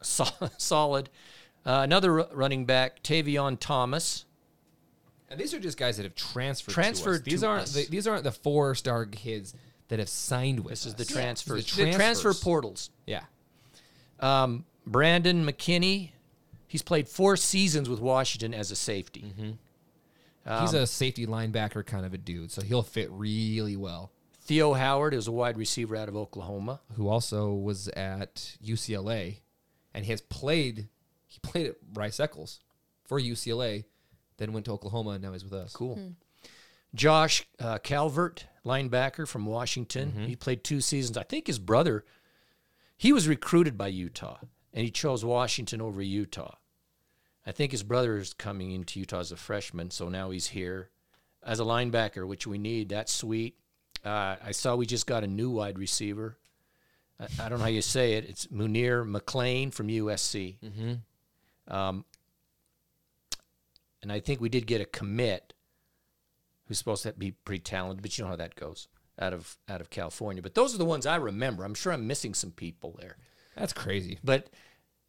Sol- 0.00 0.50
solid. 0.56 1.10
Uh, 1.68 1.82
another 1.82 2.20
r- 2.20 2.28
running 2.32 2.64
back, 2.64 3.02
Tavion 3.02 3.58
Thomas. 3.60 4.24
and 5.28 5.38
these 5.38 5.52
are 5.52 5.60
just 5.60 5.76
guys 5.76 5.98
that 5.98 6.04
have 6.04 6.14
transferred. 6.14 6.72
Transferred. 6.72 7.24
These 7.24 7.44
aren't. 7.44 7.66
The, 7.66 7.86
these 7.90 8.06
aren't 8.06 8.24
the 8.24 8.32
four-star 8.32 9.04
kids 9.06 9.54
that 9.88 9.98
have 9.98 10.08
signed 10.08 10.60
with 10.60 10.70
This 10.70 10.86
is 10.86 10.94
us. 10.94 10.98
the 10.98 11.04
transfer, 11.12 11.54
These 11.56 11.78
are 11.78 11.84
the 11.84 11.92
transfer 11.92 12.32
portals. 12.32 12.88
Yeah. 13.06 13.24
Um, 14.20 14.64
Brandon 14.86 15.44
McKinney, 15.44 16.10
he's 16.66 16.82
played 16.82 17.06
four 17.08 17.36
seasons 17.36 17.88
with 17.88 18.00
Washington 18.00 18.54
as 18.54 18.70
a 18.70 18.76
safety. 18.76 19.32
He's 20.60 20.72
a 20.72 20.86
safety 20.86 21.26
linebacker 21.26 21.84
kind 21.84 22.06
of 22.06 22.14
a 22.14 22.18
dude, 22.18 22.50
so 22.50 22.62
he'll 22.62 22.82
fit 22.82 23.10
really 23.10 23.76
well. 23.76 24.10
Theo 24.40 24.72
Howard 24.72 25.12
is 25.12 25.26
a 25.28 25.32
wide 25.32 25.58
receiver 25.58 25.94
out 25.96 26.08
of 26.08 26.16
Oklahoma. 26.16 26.80
Who 26.96 27.08
also 27.08 27.52
was 27.52 27.88
at 27.88 28.56
UCLA, 28.64 29.40
and 29.92 30.06
he 30.06 30.10
has 30.12 30.22
played. 30.22 30.88
He 31.28 31.38
played 31.42 31.66
at 31.66 31.76
Rice 31.94 32.18
Eccles 32.20 32.60
for 33.04 33.20
UCLA, 33.20 33.84
then 34.38 34.52
went 34.52 34.66
to 34.66 34.72
Oklahoma, 34.72 35.10
and 35.10 35.22
now 35.22 35.32
he's 35.32 35.44
with 35.44 35.52
us. 35.52 35.72
Cool. 35.72 36.14
Josh 36.94 37.46
uh, 37.60 37.78
Calvert, 37.78 38.46
linebacker 38.64 39.28
from 39.28 39.44
Washington. 39.46 40.24
He 40.26 40.36
played 40.36 40.64
two 40.64 40.80
seasons. 40.80 41.16
I 41.18 41.22
think 41.22 41.46
his 41.46 41.58
brother, 41.58 42.04
he 42.96 43.12
was 43.12 43.28
recruited 43.28 43.76
by 43.76 43.88
Utah, 43.88 44.38
and 44.72 44.84
he 44.84 44.90
chose 44.90 45.24
Washington 45.24 45.80
over 45.80 46.00
Utah. 46.02 46.54
I 47.46 47.52
think 47.52 47.72
his 47.72 47.82
brother 47.82 48.16
is 48.16 48.34
coming 48.34 48.72
into 48.72 49.00
Utah 49.00 49.20
as 49.20 49.32
a 49.32 49.36
freshman, 49.36 49.90
so 49.90 50.08
now 50.08 50.30
he's 50.30 50.48
here 50.48 50.90
as 51.42 51.60
a 51.60 51.64
linebacker, 51.64 52.26
which 52.26 52.46
we 52.46 52.58
need. 52.58 52.88
That's 52.88 53.12
sweet. 53.12 53.56
Uh, 54.04 54.36
I 54.44 54.52
saw 54.52 54.76
we 54.76 54.86
just 54.86 55.06
got 55.06 55.24
a 55.24 55.26
new 55.26 55.50
wide 55.50 55.78
receiver. 55.78 56.38
I, 57.20 57.26
I 57.40 57.48
don't 57.48 57.58
know 57.58 57.64
how 57.64 57.70
you 57.70 57.82
say 57.82 58.14
it. 58.14 58.26
It's 58.28 58.46
Munir 58.48 59.04
McClain 59.10 59.72
from 59.72 59.88
USC. 59.88 60.56
Um, 61.68 62.04
and 64.02 64.12
I 64.12 64.20
think 64.20 64.40
we 64.40 64.48
did 64.48 64.66
get 64.66 64.80
a 64.80 64.86
commit 64.86 65.52
who's 66.66 66.78
supposed 66.78 67.02
to 67.02 67.12
be 67.12 67.32
pretty 67.32 67.62
talented, 67.62 68.02
but 68.02 68.16
you 68.16 68.24
know 68.24 68.30
how 68.30 68.36
that 68.36 68.54
goes 68.54 68.88
out 69.20 69.32
of 69.32 69.56
out 69.68 69.80
of 69.80 69.90
California. 69.90 70.42
But 70.42 70.54
those 70.54 70.74
are 70.74 70.78
the 70.78 70.84
ones 70.84 71.06
I 71.06 71.16
remember. 71.16 71.64
I'm 71.64 71.74
sure 71.74 71.92
I'm 71.92 72.06
missing 72.06 72.34
some 72.34 72.50
people 72.50 72.96
there. 73.00 73.16
That's 73.56 73.72
crazy. 73.72 74.18
But 74.22 74.48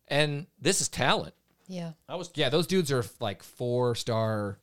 and 0.08 0.48
this 0.60 0.82
is 0.82 0.90
talent. 0.90 1.34
Yeah. 1.68 1.92
I 2.08 2.16
was 2.16 2.32
Yeah, 2.34 2.50
those 2.50 2.68
dudes 2.68 2.92
are 2.92 3.06
like 3.20 3.44
four-star 3.44 4.58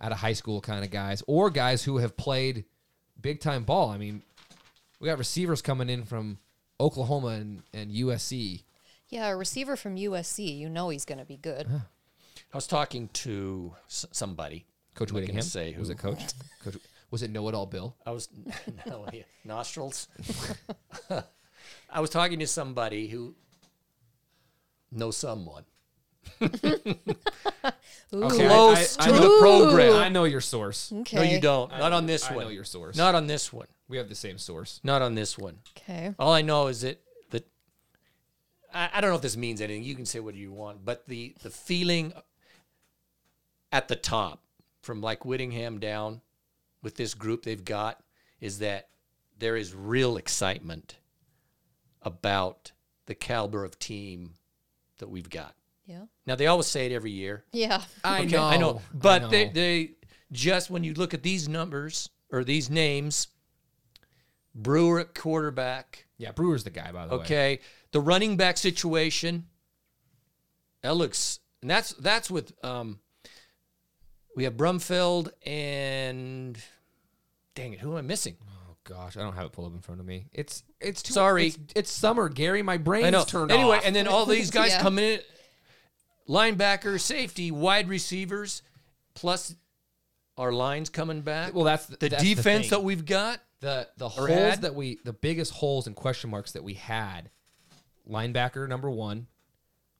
out 0.00 0.12
of 0.12 0.18
high 0.18 0.34
school 0.34 0.60
kind 0.60 0.84
of 0.84 0.90
guys, 0.90 1.22
or 1.26 1.50
guys 1.50 1.82
who 1.82 1.98
have 1.98 2.16
played 2.16 2.64
big-time 3.20 3.64
ball. 3.64 3.90
I 3.90 3.98
mean, 3.98 4.22
we 5.00 5.08
got 5.08 5.18
receivers 5.18 5.62
coming 5.62 5.88
in 5.88 6.04
from 6.04 6.38
Oklahoma 6.78 7.28
and, 7.28 7.62
and 7.72 7.90
USC. 7.90 8.62
Yeah, 9.08 9.28
a 9.28 9.36
receiver 9.36 9.76
from 9.76 9.96
USC, 9.96 10.56
you 10.58 10.68
know 10.68 10.88
he's 10.88 11.04
going 11.04 11.18
to 11.18 11.24
be 11.24 11.36
good. 11.36 11.66
I 12.52 12.56
was 12.56 12.66
talking 12.66 13.08
to 13.08 13.74
s- 13.88 14.06
somebody. 14.12 14.66
Coach 14.94 15.10
I'm 15.10 15.14
Whittingham. 15.16 15.42
say 15.42 15.72
who. 15.72 15.80
Was 15.80 15.90
it 15.90 15.98
Coach? 15.98 16.20
Coach 16.64 16.76
was 17.10 17.22
it 17.22 17.30
Know 17.30 17.48
It 17.48 17.54
All 17.54 17.66
Bill? 17.66 17.96
I 18.04 18.10
was 18.10 18.28
no 18.86 19.06
yeah, 19.12 19.22
nostrils. 19.44 20.08
I 21.90 22.00
was 22.00 22.10
talking 22.10 22.38
to 22.40 22.46
somebody 22.46 23.08
who 23.08 23.34
knows 24.90 25.16
someone 25.16 25.64
Okay, 26.40 26.50
close 28.12 28.98
I- 28.98 29.04
I- 29.04 29.06
to 29.06 29.12
I 29.12 29.12
the 29.12 29.20
know- 29.20 29.38
program. 29.40 29.94
I 29.96 30.08
know 30.08 30.24
your 30.24 30.40
source. 30.40 30.92
Okay. 30.92 31.16
No, 31.16 31.22
you 31.22 31.40
don't. 31.40 31.72
I 31.72 31.78
Not 31.78 31.90
know- 31.90 31.96
on 31.98 32.06
this 32.06 32.24
one. 32.24 32.32
I 32.32 32.36
one. 32.36 32.44
know 32.46 32.50
your 32.50 32.64
source. 32.64 32.96
Not 32.96 33.14
on 33.14 33.26
this 33.26 33.52
one. 33.52 33.66
We 33.88 33.96
have 33.98 34.08
the 34.08 34.14
same 34.14 34.38
source. 34.38 34.80
Not 34.82 35.02
on 35.02 35.14
this 35.14 35.38
one. 35.38 35.58
Okay. 35.76 36.14
All 36.18 36.32
I 36.32 36.42
know 36.42 36.66
is 36.68 36.80
that 36.82 37.00
that 37.00 37.05
I, 38.76 38.90
I 38.94 39.00
don't 39.00 39.10
know 39.10 39.16
if 39.16 39.22
this 39.22 39.36
means 39.36 39.60
anything. 39.60 39.82
You 39.82 39.94
can 39.94 40.06
say 40.06 40.20
what 40.20 40.34
you 40.34 40.52
want, 40.52 40.84
but 40.84 41.06
the 41.08 41.34
the 41.42 41.50
feeling 41.50 42.12
at 43.72 43.88
the 43.88 43.96
top 43.96 44.42
from 44.82 45.00
like 45.00 45.24
Whittingham 45.24 45.80
down 45.80 46.20
with 46.82 46.96
this 46.96 47.14
group 47.14 47.42
they've 47.42 47.64
got 47.64 48.02
is 48.40 48.58
that 48.60 48.88
there 49.38 49.56
is 49.56 49.74
real 49.74 50.16
excitement 50.16 50.96
about 52.02 52.72
the 53.06 53.14
caliber 53.14 53.64
of 53.64 53.78
team 53.78 54.34
that 54.98 55.08
we've 55.08 55.28
got. 55.30 55.54
Yeah. 55.86 56.04
Now 56.26 56.34
they 56.36 56.46
always 56.46 56.66
say 56.66 56.86
it 56.86 56.92
every 56.92 57.10
year. 57.12 57.44
Yeah. 57.52 57.82
I 58.04 58.20
Okay, 58.20 58.28
know. 58.28 58.42
I 58.44 58.56
know. 58.56 58.82
But 58.92 59.24
I 59.24 59.28
they 59.28 59.44
know. 59.46 59.52
they 59.52 59.90
just 60.32 60.70
when 60.70 60.84
you 60.84 60.94
look 60.94 61.14
at 61.14 61.22
these 61.22 61.48
numbers 61.48 62.08
or 62.30 62.44
these 62.44 62.70
names, 62.70 63.28
Brewer 64.54 65.00
at 65.00 65.14
quarterback, 65.14 66.06
yeah, 66.18 66.32
Brewer's 66.32 66.64
the 66.64 66.70
guy, 66.70 66.90
by 66.92 67.06
the 67.06 67.16
way. 67.16 67.22
Okay, 67.24 67.60
the 67.92 68.00
running 68.00 68.36
back 68.36 68.56
situation. 68.56 69.46
That 70.82 70.94
looks, 70.96 71.40
and 71.62 71.70
that's 71.70 71.92
that's 71.94 72.30
with 72.30 72.52
um. 72.64 73.00
We 74.36 74.44
have 74.44 74.52
Brumfeld 74.54 75.30
and, 75.46 76.58
dang 77.54 77.72
it, 77.72 77.80
who 77.80 77.92
am 77.92 77.96
I 77.96 78.02
missing? 78.02 78.36
Oh 78.46 78.76
gosh, 78.84 79.16
I 79.16 79.20
don't 79.22 79.34
have 79.34 79.46
it 79.46 79.52
pulled 79.52 79.68
up 79.68 79.74
in 79.74 79.80
front 79.80 79.98
of 79.98 80.06
me. 80.06 80.26
It's 80.30 80.62
it's 80.78 81.02
too, 81.02 81.14
Sorry. 81.14 81.46
It's, 81.46 81.58
it's 81.74 81.90
summer, 81.90 82.28
Gary. 82.28 82.62
My 82.62 82.76
brain's 82.76 83.06
I 83.06 83.10
know. 83.10 83.24
turned 83.24 83.50
anyway, 83.50 83.78
off. 83.78 83.86
and 83.86 83.96
then 83.96 84.06
all 84.06 84.26
these 84.26 84.50
guys 84.50 84.72
Yeah. 84.72 84.82
come 84.82 84.98
in, 84.98 85.20
linebacker, 86.28 87.00
safety, 87.00 87.50
wide 87.50 87.88
receivers, 87.88 88.60
plus 89.14 89.54
our 90.36 90.52
lines 90.52 90.90
coming 90.90 91.22
back. 91.22 91.54
well, 91.54 91.64
that's 91.64 91.86
the 91.86 91.96
that's 92.10 92.22
defense 92.22 92.64
thing. 92.66 92.70
that 92.70 92.82
we've 92.84 93.06
got. 93.06 93.40
the 93.60 93.88
the 93.96 94.08
holes 94.10 94.28
had? 94.28 94.62
that 94.62 94.74
we 94.74 94.98
the 95.04 95.14
biggest 95.14 95.52
holes 95.54 95.86
and 95.86 95.96
question 95.96 96.28
marks 96.28 96.52
that 96.52 96.62
we 96.62 96.74
had 96.74 97.30
linebacker 98.08 98.68
number 98.68 98.90
one 98.90 99.26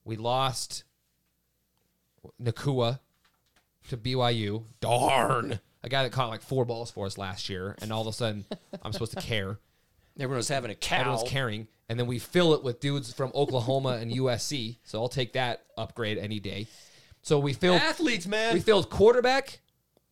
we 0.06 0.16
lost 0.16 0.84
Nacua 2.40 3.00
to 3.88 3.96
BYU. 3.96 4.64
Darn. 4.80 5.60
A 5.82 5.88
guy 5.88 6.04
that 6.04 6.12
caught 6.12 6.28
like 6.28 6.42
four 6.42 6.64
balls 6.64 6.90
for 6.90 7.06
us 7.06 7.18
last 7.18 7.48
year, 7.48 7.76
and 7.82 7.92
all 7.92 8.02
of 8.02 8.06
a 8.06 8.12
sudden 8.12 8.46
I'm 8.82 8.92
supposed 8.92 9.12
to 9.12 9.20
care. 9.20 9.58
Everyone's 10.18 10.48
having 10.48 10.70
a 10.70 10.74
cow. 10.74 11.00
Everyone's 11.00 11.28
caring. 11.28 11.68
And 11.88 12.00
then 12.00 12.06
we 12.06 12.18
fill 12.18 12.54
it 12.54 12.64
with 12.64 12.80
dudes 12.80 13.12
from 13.12 13.30
Oklahoma 13.34 13.98
and 14.00 14.10
USC. 14.10 14.78
So 14.82 15.00
I'll 15.00 15.08
take 15.08 15.34
that 15.34 15.64
upgrade 15.76 16.18
any 16.18 16.40
day. 16.40 16.66
So 17.22 17.38
we 17.38 17.52
filled 17.52 17.80
Athletes, 17.80 18.26
man. 18.26 18.54
we 18.54 18.60
filled 18.60 18.88
quarterback, 18.88 19.60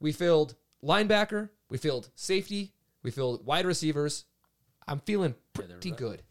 we 0.00 0.12
filled 0.12 0.56
linebacker, 0.84 1.48
we 1.70 1.78
filled 1.78 2.10
safety, 2.16 2.72
we 3.02 3.10
filled 3.10 3.46
wide 3.46 3.66
receivers. 3.66 4.24
I'm 4.86 5.00
feeling 5.00 5.34
pretty 5.52 5.92
good. 5.92 6.22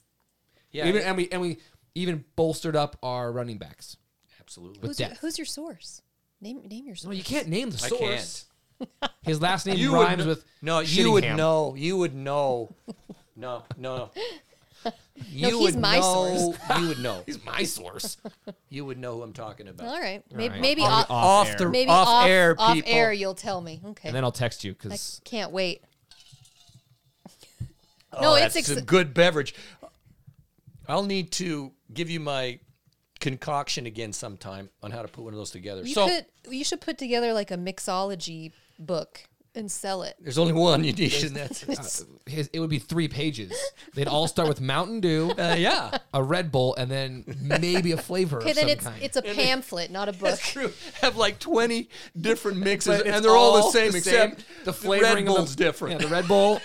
Yeah, 0.73 0.87
Even 0.87 1.01
and 1.03 1.15
we 1.15 1.29
and 1.31 1.41
we 1.41 1.57
even 1.95 2.25
bolstered 2.35 2.75
up 2.75 2.97
our 3.01 3.31
running 3.31 3.57
backs. 3.57 3.95
absolutely. 4.41 4.85
Who's 4.85 4.99
your, 4.99 5.09
depth. 5.09 5.21
who's 5.21 5.37
your 5.37 5.45
source? 5.45 6.01
Name 6.41 6.61
name 6.67 6.85
your 6.85 6.95
source. 6.95 7.05
No, 7.05 7.11
you 7.17 7.23
can't 7.23 7.47
name 7.47 7.69
the 7.69 7.81
I 7.85 7.87
source. 7.87 8.45
His 9.21 9.41
last 9.41 9.65
name 9.65 9.77
You 9.77 9.91
would 9.93 9.99
rhymes 10.03 10.17
kn- 10.23 10.27
with 10.27 10.43
no. 10.61 10.79
You 10.81 11.11
would 11.13 11.23
Shittingham. 11.23 11.37
know. 11.37 11.75
You 11.77 11.97
would 11.97 12.13
know. 12.13 12.75
No, 13.35 13.63
no. 13.79 14.11
You 15.27 15.47
he's 15.49 15.57
would 15.73 15.79
my 15.81 15.97
know, 15.97 16.53
You 16.79 16.87
would 16.89 16.99
know. 16.99 17.23
He's 17.25 17.43
my 17.43 17.63
source. 17.63 18.17
You 18.69 18.85
would 18.85 18.99
know 18.99 19.15
who 19.15 19.23
I'm 19.23 19.33
talking 19.33 19.67
about. 19.67 19.87
All 19.87 19.99
right, 19.99 20.23
maybe 20.31 20.51
right. 20.51 20.61
maybe 20.61 20.81
Off- 20.83 21.09
off, 21.09 21.09
Off 21.09 21.47
air. 21.49 21.55
the 21.57 21.69
maybe 21.69 21.89
off, 21.89 22.07
off 22.07 22.27
air, 22.27 22.55
off 22.59 22.77
air. 22.85 23.11
You'll 23.11 23.33
tell 23.33 23.59
me. 23.59 23.81
Okay, 23.83 24.09
and 24.09 24.15
then 24.15 24.23
I'll 24.23 24.31
text 24.31 24.63
you 24.63 24.73
because 24.73 24.91
I 24.91 24.93
because 24.93 25.21
can't 25.25 25.51
wait. 25.51 25.81
Oh, 28.11 28.21
No, 28.21 28.35
that's 28.35 28.55
it's 28.55 28.69
ex- 28.69 28.77
some 28.77 28.85
good 28.85 29.13
beverage. 29.15 29.55
I'll 30.87 31.03
need 31.03 31.31
to 31.33 31.71
give 31.93 32.09
you 32.09 32.19
my 32.19 32.59
concoction 33.19 33.85
again 33.85 34.11
sometime 34.11 34.69
on 34.81 34.91
how 34.91 35.01
to 35.01 35.07
put 35.07 35.23
one 35.23 35.33
of 35.33 35.37
those 35.37 35.51
together. 35.51 35.81
You 35.83 35.93
so 35.93 36.07
could 36.07 36.25
you 36.49 36.63
should 36.63 36.81
put 36.81 36.97
together 36.97 37.33
like 37.33 37.51
a 37.51 37.57
mixology 37.57 38.51
book 38.79 39.23
and 39.55 39.71
sell 39.71 40.01
it. 40.03 40.15
there's 40.19 40.37
only 40.39 40.53
one 40.53 40.83
you 40.83 40.93
need, 40.93 41.13
and 41.23 41.35
that's 41.35 42.05
his, 42.25 42.49
it 42.53 42.59
would 42.59 42.69
be 42.69 42.79
three 42.79 43.07
pages. 43.07 43.53
They'd 43.93 44.07
all 44.07 44.27
start 44.27 44.47
with 44.49 44.59
Mountain 44.61 45.01
Dew, 45.01 45.31
uh, 45.37 45.55
yeah. 45.57 45.97
a 46.13 46.23
Red 46.23 46.51
Bull, 46.51 46.75
and 46.75 46.89
then 46.89 47.23
maybe 47.41 47.91
a 47.91 47.97
flavor 47.97 48.37
Okay, 48.41 48.49
of 48.51 48.55
then 48.55 48.63
some 48.65 48.71
it's 48.71 48.83
kind. 48.85 49.01
it's 49.03 49.15
a 49.17 49.21
pamphlet, 49.21 49.91
not 49.91 50.09
a 50.09 50.11
book. 50.13 50.21
That's 50.31 50.51
true. 50.51 50.71
Have 51.01 51.17
like 51.17 51.39
20 51.39 51.89
different 52.19 52.57
mixes, 52.57 53.01
and 53.01 53.23
they're 53.23 53.31
all, 53.35 53.57
the 53.67 53.71
same, 53.71 53.91
the 53.91 53.97
except 53.99 54.39
same. 54.41 54.45
The 54.65 54.73
flavoring 54.73 55.25
Red 55.27 55.37
of 55.37 55.49
the- 55.49 55.63
different. 55.63 56.01
Yeah, 56.01 56.07
the 56.07 56.13
Red 56.13 56.27
Bull, 56.27 56.59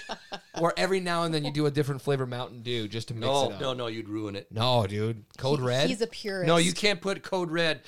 or 0.60 0.72
every 0.76 1.00
now 1.00 1.24
and 1.24 1.34
then 1.34 1.44
you 1.44 1.52
do 1.52 1.66
a 1.66 1.70
different 1.70 2.00
flavor 2.00 2.26
Mountain 2.26 2.62
Dew 2.62 2.88
just 2.88 3.08
to 3.08 3.14
mix 3.14 3.26
no, 3.26 3.50
it 3.50 3.52
up. 3.54 3.60
no, 3.60 3.72
no, 3.74 3.86
you'd 3.88 4.08
ruin 4.08 4.34
it. 4.36 4.46
No, 4.50 4.86
dude. 4.86 5.24
Code 5.36 5.60
Red. 5.60 5.88
He's 5.88 6.00
a 6.00 6.06
purist. 6.06 6.46
No, 6.46 6.56
you 6.56 6.72
can't 6.72 7.00
put 7.00 7.22
Code 7.22 7.50
Red. 7.50 7.82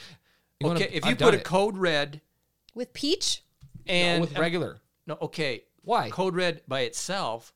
You 0.61 0.67
wanna- 0.67 0.81
okay, 0.81 0.91
if 0.95 1.05
you 1.07 1.13
I've 1.13 1.19
put 1.19 1.33
a 1.35 1.39
it. 1.39 1.45
Code 1.45 1.79
Red 1.79 2.21
with 2.75 2.93
peach. 2.93 3.43
and 3.87 4.21
with 4.21 4.37
regular. 4.39 4.77
No, 5.11 5.19
okay, 5.27 5.65
Why? 5.83 6.11
Code 6.11 6.35
Red 6.35 6.63
by 6.69 6.81
itself, 6.81 7.53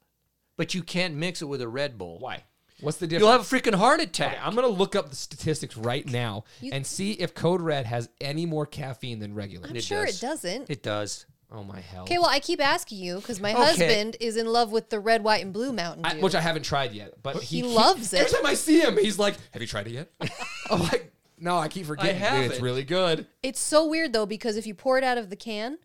but 0.56 0.74
you 0.74 0.82
can't 0.82 1.14
mix 1.14 1.40
it 1.42 1.46
with 1.46 1.60
a 1.62 1.68
Red 1.68 1.96
Bull. 1.98 2.18
Why? 2.18 2.44
What's 2.80 2.98
the 2.98 3.06
difference? 3.06 3.22
You'll 3.22 3.32
have 3.32 3.40
a 3.40 3.44
freaking 3.44 3.74
heart 3.76 4.00
attack. 4.00 4.32
Okay, 4.34 4.40
I'm 4.42 4.54
gonna 4.54 4.66
look 4.66 4.96
up 4.96 5.08
the 5.10 5.16
statistics 5.16 5.76
right 5.76 6.04
now 6.06 6.44
You- 6.60 6.72
and 6.72 6.86
see 6.86 7.12
if 7.12 7.32
Code 7.34 7.60
Red 7.62 7.86
has 7.86 8.08
any 8.20 8.46
more 8.46 8.66
caffeine 8.66 9.20
than 9.20 9.34
regular. 9.34 9.68
I'm 9.68 9.76
It 9.76 9.84
sure 9.84 10.04
does. 10.06 10.16
it 10.16 10.26
doesn't. 10.26 10.70
it 10.70 10.82
does. 10.82 11.26
Oh 11.52 11.62
my 11.62 11.78
hell! 11.80 12.02
Okay, 12.02 12.18
well, 12.18 12.26
I 12.28 12.40
keep 12.40 12.60
asking 12.60 12.98
you 12.98 13.16
because 13.16 13.38
my 13.38 13.52
Okay. 13.52 13.62
husband 13.62 14.16
is 14.18 14.36
in 14.36 14.46
love 14.46 14.72
with 14.72 14.90
the 14.90 14.98
red, 14.98 15.22
white, 15.22 15.44
and 15.44 15.52
blue 15.52 15.72
Mountain 15.72 16.04
I, 16.04 16.14
Dew. 16.14 16.20
which 16.20 16.34
I 16.34 16.40
haven't 16.40 16.64
tried 16.64 16.92
yet, 16.92 17.22
but 17.22 17.40
he, 17.44 17.58
He 17.58 17.62
loves 17.62 18.12
it. 18.12 18.20
Every 18.22 18.32
time 18.32 18.46
I 18.46 18.54
see 18.54 18.80
him, 18.80 18.96
he's 18.96 19.20
like, 19.20 19.36
"Have 19.52 19.62
you 19.62 19.68
tried 19.68 19.86
it 19.86 19.92
yet?" 19.92 20.10
I'm 20.70 20.80
like, 20.80 21.12
"No, 21.38 21.56
I 21.56 21.68
keep 21.68 21.86
forgetting. 21.86 22.16
have 22.16 22.42
Dude, 22.42 22.50
it's 22.50 22.58
it. 22.58 22.62
really 22.62 22.82
good." 22.82 23.28
it's 23.44 23.60
so 23.60 23.86
weird 23.86 24.12
though 24.12 24.26
because 24.26 24.56
if 24.56 24.66
you 24.66 24.74
pour 24.74 24.98
it 24.98 25.04
out 25.04 25.16
of 25.16 25.30
the 25.30 25.36
can, 25.36 25.78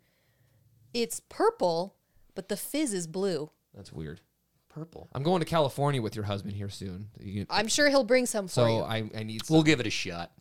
it's 0.93 1.19
purple, 1.29 1.95
but 2.35 2.49
the 2.49 2.57
fizz 2.57 2.93
is 2.93 3.07
blue. 3.07 3.51
That's 3.73 3.91
weird. 3.93 4.21
Purple. 4.69 5.09
I'm 5.13 5.23
going 5.23 5.39
to 5.39 5.45
California 5.45 6.01
with 6.01 6.15
your 6.15 6.25
husband 6.25 6.55
here 6.55 6.69
soon. 6.69 7.09
You- 7.19 7.45
I'm 7.49 7.67
sure 7.67 7.89
he'll 7.89 8.03
bring 8.03 8.25
some 8.25 8.45
for 8.47 8.51
so 8.53 8.67
you. 8.67 8.81
I, 8.83 9.09
I 9.15 9.23
need 9.23 9.45
some. 9.45 9.55
We'll 9.55 9.63
give 9.63 9.79
it 9.79 9.87
a 9.87 9.91
shot. 9.91 10.31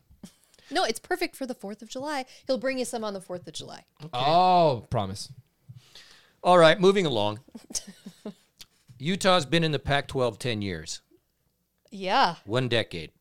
No, 0.70 0.84
it's 0.84 0.98
perfect 0.98 1.34
for 1.34 1.46
the 1.46 1.54
Fourth 1.54 1.80
of 1.80 1.88
July. 1.88 2.26
He'll 2.46 2.58
bring 2.58 2.78
you 2.78 2.84
some 2.84 3.02
on 3.04 3.14
the 3.14 3.22
Fourth 3.22 3.46
of 3.48 3.54
July. 3.54 3.84
Oh, 4.12 4.87
promise. 4.90 5.32
All 6.42 6.58
right, 6.58 6.78
moving 6.78 7.06
along. 7.06 7.40
Utah's 8.98 9.46
been 9.46 9.64
in 9.64 9.72
the 9.72 9.78
Pac 9.78 10.08
12 10.08 10.38
10 10.38 10.61
years, 10.62 11.00
Yeah. 11.90 12.37
one 12.44 12.68
decade. 12.68 13.12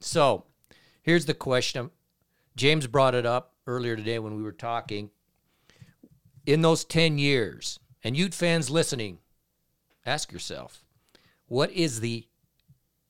So 0.00 0.44
here's 1.02 1.24
the 1.26 1.34
question. 1.34 1.90
James 2.56 2.86
brought 2.86 3.14
it 3.14 3.24
up 3.24 3.54
earlier 3.66 3.96
today 3.96 4.18
when 4.18 4.36
we 4.36 4.42
were 4.42 4.52
talking. 4.52 5.10
In 6.46 6.60
those 6.62 6.84
10 6.84 7.18
years, 7.18 7.78
and 8.02 8.16
Ute 8.16 8.34
fans 8.34 8.68
listening, 8.70 9.18
ask 10.04 10.30
yourself, 10.32 10.84
what 11.46 11.70
is 11.70 12.00
the 12.00 12.26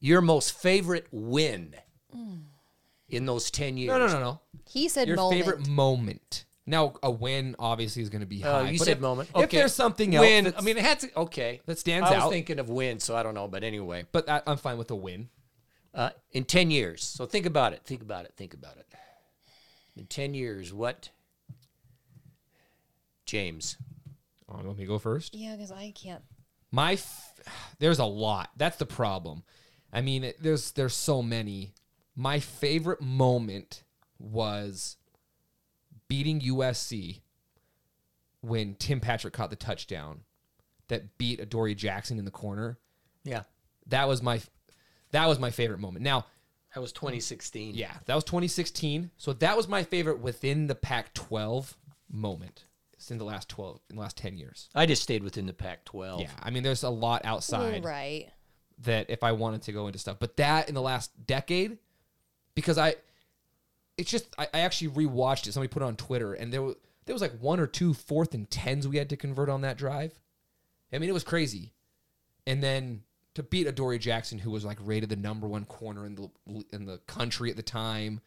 your 0.00 0.20
most 0.20 0.52
favorite 0.56 1.06
win 1.10 1.74
in 3.08 3.26
those 3.26 3.50
10 3.50 3.76
years? 3.76 3.88
No, 3.88 3.98
no, 3.98 4.06
no, 4.06 4.20
no. 4.20 4.40
He 4.68 4.88
said 4.88 5.08
Your 5.08 5.16
moment. 5.16 5.40
favorite 5.44 5.68
moment. 5.68 6.44
Now, 6.66 6.94
a 7.02 7.10
win 7.10 7.56
obviously 7.58 8.02
is 8.02 8.08
going 8.08 8.20
to 8.20 8.26
be 8.26 8.42
Oh, 8.44 8.50
high. 8.50 8.70
you 8.70 8.78
but 8.78 8.84
said 8.86 8.96
if- 8.96 9.00
moment. 9.00 9.28
If 9.30 9.36
Okay. 9.36 9.56
there's 9.58 9.74
something 9.74 10.14
else, 10.14 10.24
win. 10.24 10.54
I 10.56 10.60
mean, 10.62 10.76
it 10.78 10.84
had 10.84 11.00
to, 11.00 11.10
okay. 11.20 11.60
that 11.66 11.78
stands 11.78 12.06
out. 12.08 12.12
I 12.12 12.16
was 12.16 12.24
out. 12.26 12.30
thinking 12.32 12.58
of 12.58 12.68
win, 12.70 13.00
so 13.00 13.14
I 13.16 13.22
don't 13.22 13.34
know, 13.34 13.48
but 13.48 13.64
anyway. 13.64 14.06
but 14.12 14.28
I, 14.28 14.40
I'm 14.46 14.56
fine 14.56 14.78
with 14.78 14.90
a 14.90 14.96
win. 14.96 15.28
Uh, 15.92 16.10
in 16.32 16.44
10 16.44 16.70
years. 16.70 17.04
So 17.04 17.24
think 17.26 17.46
about 17.46 17.72
it. 17.72 17.82
Think 17.84 18.02
about 18.02 18.24
it. 18.24 18.32
Think 18.36 18.52
about 18.54 18.78
it. 18.78 18.86
In 19.96 20.06
10 20.06 20.34
years, 20.34 20.72
what? 20.72 21.10
James. 23.26 23.76
Oh, 24.48 24.60
let 24.64 24.76
me 24.76 24.84
go 24.86 24.98
first. 24.98 25.34
Yeah, 25.34 25.56
because 25.56 25.72
I 25.72 25.92
can't. 25.94 26.22
My, 26.70 26.92
f- 26.94 27.32
there's 27.78 27.98
a 27.98 28.04
lot. 28.04 28.50
That's 28.56 28.76
the 28.76 28.86
problem. 28.86 29.42
I 29.92 30.00
mean, 30.00 30.24
it, 30.24 30.42
there's 30.42 30.72
there's 30.72 30.94
so 30.94 31.22
many. 31.22 31.72
My 32.16 32.40
favorite 32.40 33.00
moment 33.00 33.82
was 34.18 34.96
beating 36.08 36.40
USC 36.40 37.20
when 38.40 38.74
Tim 38.74 39.00
Patrick 39.00 39.32
caught 39.34 39.50
the 39.50 39.56
touchdown 39.56 40.20
that 40.88 41.16
beat 41.18 41.40
Adoree 41.40 41.74
Jackson 41.74 42.18
in 42.18 42.24
the 42.24 42.30
corner. 42.30 42.78
Yeah. 43.24 43.42
That 43.86 44.06
was 44.08 44.22
my 44.22 44.40
that 45.12 45.26
was 45.26 45.38
my 45.38 45.50
favorite 45.50 45.78
moment. 45.80 46.04
Now, 46.04 46.26
That 46.74 46.80
was 46.80 46.92
2016. 46.92 47.74
yeah, 47.74 47.92
that 48.06 48.14
was 48.14 48.24
2016. 48.24 49.10
So 49.16 49.32
that 49.34 49.56
was 49.56 49.68
my 49.68 49.84
favorite 49.84 50.18
within 50.18 50.66
the 50.66 50.74
Pac-12 50.74 51.74
moment. 52.10 52.64
It's 53.04 53.10
in 53.10 53.18
the 53.18 53.24
last 53.24 53.50
12 53.50 53.80
in 53.90 53.96
the 53.96 54.02
last 54.02 54.16
10 54.16 54.38
years. 54.38 54.70
I 54.74 54.86
just 54.86 55.02
stayed 55.02 55.22
within 55.22 55.44
the 55.44 55.52
Pac 55.52 55.84
12. 55.84 56.22
Yeah, 56.22 56.28
I 56.42 56.48
mean, 56.50 56.62
there's 56.62 56.84
a 56.84 56.88
lot 56.88 57.22
outside. 57.26 57.84
Right. 57.84 58.30
that 58.78 59.10
if 59.10 59.22
I 59.22 59.32
wanted 59.32 59.60
to 59.62 59.72
go 59.72 59.86
into 59.86 59.98
stuff. 59.98 60.16
But 60.18 60.38
that 60.38 60.70
in 60.70 60.74
the 60.74 60.80
last 60.80 61.10
decade, 61.26 61.76
because 62.54 62.78
I, 62.78 62.94
it's 63.98 64.10
just 64.10 64.26
I, 64.38 64.48
I 64.54 64.60
actually 64.60 64.88
rewatched 64.88 65.46
it. 65.46 65.52
Somebody 65.52 65.68
put 65.68 65.82
it 65.82 65.86
on 65.86 65.96
Twitter, 65.96 66.32
and 66.32 66.50
there 66.50 66.62
was 66.62 66.76
there 67.04 67.14
was 67.14 67.20
like 67.20 67.38
one 67.40 67.60
or 67.60 67.66
two 67.66 67.92
fourth 67.92 68.32
and 68.32 68.48
tens 68.50 68.88
we 68.88 68.96
had 68.96 69.10
to 69.10 69.16
convert 69.18 69.50
on 69.50 69.60
that 69.60 69.76
drive. 69.76 70.18
I 70.90 70.98
mean, 70.98 71.10
it 71.10 71.12
was 71.12 71.24
crazy. 71.24 71.74
And 72.46 72.62
then 72.62 73.02
to 73.34 73.42
beat 73.42 73.66
Adoree 73.66 73.98
Jackson, 73.98 74.38
who 74.38 74.50
was 74.50 74.64
like 74.64 74.78
rated 74.80 75.10
the 75.10 75.16
number 75.16 75.46
one 75.46 75.66
corner 75.66 76.06
in 76.06 76.14
the 76.14 76.30
in 76.72 76.86
the 76.86 76.98
country 77.06 77.50
at 77.50 77.56
the 77.56 77.62
time, 77.62 78.22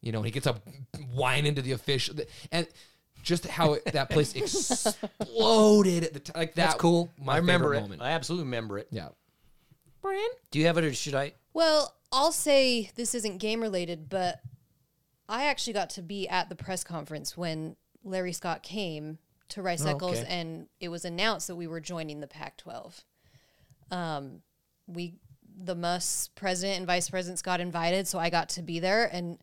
you 0.00 0.10
know, 0.10 0.22
he 0.22 0.30
gets 0.30 0.46
up 0.46 0.66
whining 1.12 1.54
to 1.56 1.62
the 1.62 1.72
official, 1.72 2.16
and 2.50 2.66
just 3.22 3.46
how 3.46 3.74
it, 3.74 3.84
that 3.92 4.10
place 4.10 4.34
exploded 5.18 6.04
at 6.04 6.12
the 6.12 6.20
time. 6.20 6.40
Like 6.40 6.54
that, 6.54 6.62
That's 6.70 6.74
cool. 6.80 7.10
My 7.22 7.34
I 7.34 7.36
remember 7.38 7.66
favorite 7.66 7.78
it. 7.78 7.82
moment. 7.82 8.02
I 8.02 8.10
absolutely 8.10 8.44
remember 8.44 8.78
it. 8.78 8.88
Yeah. 8.90 9.08
Brian? 10.02 10.28
Do 10.50 10.58
you 10.58 10.66
have 10.66 10.78
it 10.78 10.84
or 10.84 10.92
should 10.94 11.14
I? 11.14 11.32
Well, 11.52 11.94
I'll 12.12 12.32
say 12.32 12.90
this 12.96 13.14
isn't 13.14 13.38
game 13.38 13.60
related, 13.60 14.08
but 14.08 14.40
I 15.28 15.44
actually 15.46 15.74
got 15.74 15.90
to 15.90 16.02
be 16.02 16.28
at 16.28 16.48
the 16.48 16.56
press 16.56 16.82
conference 16.82 17.36
when 17.36 17.76
Larry 18.02 18.32
Scott 18.32 18.62
came 18.62 19.18
to 19.50 19.62
Rice 19.62 19.84
Oh, 19.84 19.90
Eccles 19.90 20.18
okay. 20.18 20.26
and 20.28 20.66
it 20.80 20.88
was 20.88 21.04
announced 21.04 21.48
that 21.48 21.56
we 21.56 21.66
were 21.66 21.80
joining 21.80 22.20
the 22.20 22.26
Pac 22.26 22.56
12. 22.56 23.04
Um, 23.90 24.42
we, 24.86 25.14
the 25.62 25.74
MUS 25.74 26.30
president 26.34 26.78
and 26.78 26.86
vice 26.86 27.10
presidents 27.10 27.42
got 27.42 27.60
invited, 27.60 28.06
so 28.08 28.18
I 28.18 28.30
got 28.30 28.48
to 28.50 28.62
be 28.62 28.78
there. 28.78 29.04
And 29.12 29.38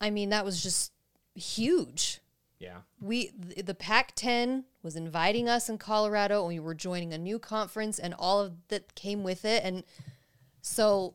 I 0.00 0.10
mean, 0.10 0.30
that 0.30 0.44
was 0.44 0.62
just 0.62 0.92
huge. 1.34 2.20
Yeah. 2.60 2.80
we 3.00 3.30
the 3.56 3.74
Pac-10 3.74 4.64
was 4.82 4.94
inviting 4.94 5.48
us 5.48 5.68
in 5.68 5.78
Colorado, 5.78 6.40
and 6.40 6.48
we 6.48 6.60
were 6.60 6.74
joining 6.74 7.12
a 7.12 7.18
new 7.18 7.38
conference, 7.38 7.98
and 7.98 8.14
all 8.18 8.40
of 8.40 8.52
that 8.68 8.94
came 8.94 9.22
with 9.24 9.44
it, 9.44 9.64
and 9.64 9.82
so 10.60 11.14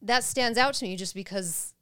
that 0.00 0.22
stands 0.22 0.56
out 0.56 0.74
to 0.74 0.84
me 0.84 0.94
just 0.96 1.14
because 1.14 1.74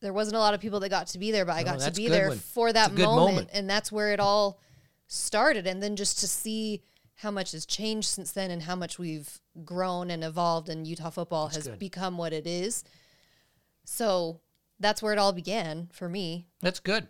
there 0.00 0.12
wasn't 0.12 0.36
a 0.36 0.38
lot 0.38 0.54
of 0.54 0.60
people 0.60 0.78
that 0.80 0.90
got 0.90 1.08
to 1.08 1.18
be 1.18 1.32
there, 1.32 1.44
but 1.44 1.56
I 1.56 1.62
No, 1.64 1.72
got 1.72 1.80
to 1.80 1.90
be 1.90 2.08
there 2.08 2.28
one. 2.28 2.38
for 2.38 2.72
that 2.72 2.92
moment, 2.92 3.16
moment. 3.16 3.50
and 3.52 3.68
that's 3.68 3.90
where 3.90 4.12
it 4.12 4.20
all 4.20 4.60
started, 5.08 5.66
and 5.66 5.82
then 5.82 5.96
just 5.96 6.20
to 6.20 6.28
see 6.28 6.82
how 7.16 7.30
much 7.32 7.50
has 7.52 7.66
changed 7.66 8.08
since 8.08 8.30
then, 8.30 8.50
and 8.52 8.62
how 8.62 8.76
much 8.76 8.98
we've 8.98 9.40
grown 9.64 10.10
and 10.10 10.22
evolved, 10.22 10.68
and 10.68 10.86
Utah 10.86 11.10
football 11.10 11.48
has 11.48 11.66
good. 11.66 11.78
become 11.80 12.16
what 12.16 12.32
it 12.32 12.46
is. 12.46 12.84
So 13.84 14.40
that's 14.78 15.02
where 15.02 15.12
it 15.12 15.18
all 15.18 15.32
began 15.32 15.88
for 15.92 16.08
me. 16.08 16.46
That's 16.60 16.80
good. 16.80 17.08